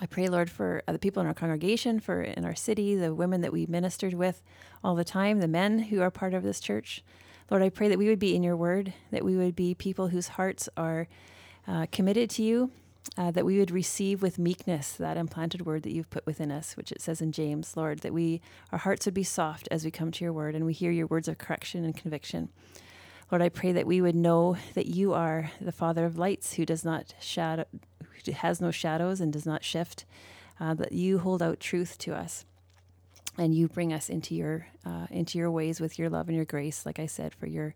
I 0.00 0.06
pray, 0.06 0.28
Lord, 0.28 0.50
for 0.50 0.82
the 0.86 0.98
people 0.98 1.20
in 1.20 1.26
our 1.26 1.34
congregation, 1.34 2.00
for 2.00 2.22
in 2.22 2.46
our 2.46 2.54
city, 2.54 2.94
the 2.94 3.14
women 3.14 3.42
that 3.42 3.52
we 3.52 3.66
ministered 3.66 4.14
with 4.14 4.42
all 4.82 4.94
the 4.94 5.04
time, 5.04 5.40
the 5.40 5.46
men 5.46 5.78
who 5.78 6.00
are 6.00 6.10
part 6.10 6.32
of 6.32 6.42
this 6.42 6.58
church. 6.58 7.04
Lord, 7.50 7.62
I 7.62 7.68
pray 7.68 7.88
that 7.88 7.98
we 7.98 8.08
would 8.08 8.18
be 8.18 8.34
in 8.34 8.42
your 8.42 8.56
word, 8.56 8.94
that 9.10 9.24
we 9.24 9.36
would 9.36 9.54
be 9.54 9.74
people 9.74 10.08
whose 10.08 10.28
hearts 10.28 10.68
are 10.78 11.08
uh, 11.68 11.86
committed 11.92 12.30
to 12.30 12.42
you, 12.42 12.70
uh, 13.16 13.30
that 13.30 13.44
we 13.44 13.58
would 13.58 13.70
receive 13.70 14.22
with 14.22 14.38
meekness 14.38 14.92
that 14.92 15.16
implanted 15.16 15.66
word 15.66 15.82
that 15.82 15.92
you've 15.92 16.10
put 16.10 16.26
within 16.26 16.50
us, 16.50 16.76
which 16.76 16.92
it 16.92 17.00
says 17.00 17.20
in 17.20 17.32
James, 17.32 17.76
Lord, 17.76 18.00
that 18.00 18.12
we 18.12 18.40
our 18.72 18.78
hearts 18.78 19.06
would 19.06 19.14
be 19.14 19.22
soft 19.24 19.68
as 19.70 19.84
we 19.84 19.90
come 19.90 20.10
to 20.12 20.24
your 20.24 20.32
word 20.32 20.54
and 20.54 20.64
we 20.66 20.72
hear 20.72 20.90
your 20.90 21.06
words 21.06 21.28
of 21.28 21.38
correction 21.38 21.84
and 21.84 21.96
conviction. 21.96 22.50
Lord, 23.30 23.42
I 23.42 23.48
pray 23.48 23.72
that 23.72 23.86
we 23.86 24.00
would 24.00 24.16
know 24.16 24.56
that 24.74 24.86
you 24.86 25.12
are 25.12 25.52
the 25.60 25.72
Father 25.72 26.04
of 26.04 26.18
lights 26.18 26.54
who 26.54 26.66
does 26.66 26.84
not 26.84 27.14
shadow, 27.20 27.64
who 28.24 28.32
has 28.32 28.60
no 28.60 28.70
shadows 28.70 29.20
and 29.20 29.32
does 29.32 29.46
not 29.46 29.64
shift, 29.64 30.04
uh, 30.58 30.74
that 30.74 30.92
you 30.92 31.20
hold 31.20 31.40
out 31.40 31.60
truth 31.60 31.96
to 31.98 32.14
us, 32.14 32.44
and 33.38 33.54
you 33.54 33.68
bring 33.68 33.92
us 33.92 34.10
into 34.10 34.34
your 34.34 34.66
uh, 34.84 35.06
into 35.10 35.38
your 35.38 35.50
ways 35.50 35.80
with 35.80 35.98
your 35.98 36.10
love 36.10 36.28
and 36.28 36.36
your 36.36 36.44
grace. 36.44 36.84
Like 36.84 36.98
I 36.98 37.06
said, 37.06 37.34
for 37.34 37.46
your 37.46 37.74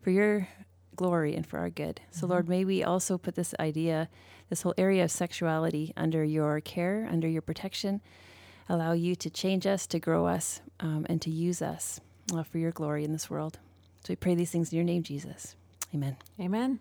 for 0.00 0.10
your 0.10 0.48
glory 0.96 1.36
and 1.36 1.46
for 1.46 1.58
our 1.58 1.70
good. 1.70 2.00
So, 2.10 2.26
Lord, 2.26 2.48
may 2.48 2.64
we 2.64 2.82
also 2.82 3.18
put 3.18 3.36
this 3.36 3.54
idea, 3.60 4.08
this 4.48 4.62
whole 4.62 4.74
area 4.78 5.04
of 5.04 5.10
sexuality, 5.10 5.92
under 5.96 6.24
your 6.24 6.60
care, 6.60 7.08
under 7.10 7.28
your 7.28 7.42
protection. 7.42 8.00
Allow 8.68 8.92
you 8.92 9.14
to 9.16 9.30
change 9.30 9.66
us, 9.66 9.86
to 9.88 9.98
grow 9.98 10.26
us, 10.26 10.60
um, 10.80 11.06
and 11.08 11.20
to 11.22 11.30
use 11.30 11.62
us 11.62 12.00
uh, 12.34 12.42
for 12.42 12.58
your 12.58 12.72
glory 12.72 13.04
in 13.04 13.12
this 13.12 13.30
world. 13.30 13.58
So 14.04 14.12
we 14.12 14.16
pray 14.16 14.34
these 14.34 14.50
things 14.50 14.72
in 14.72 14.76
your 14.76 14.84
name, 14.84 15.02
Jesus. 15.02 15.56
Amen. 15.94 16.16
Amen. 16.40 16.80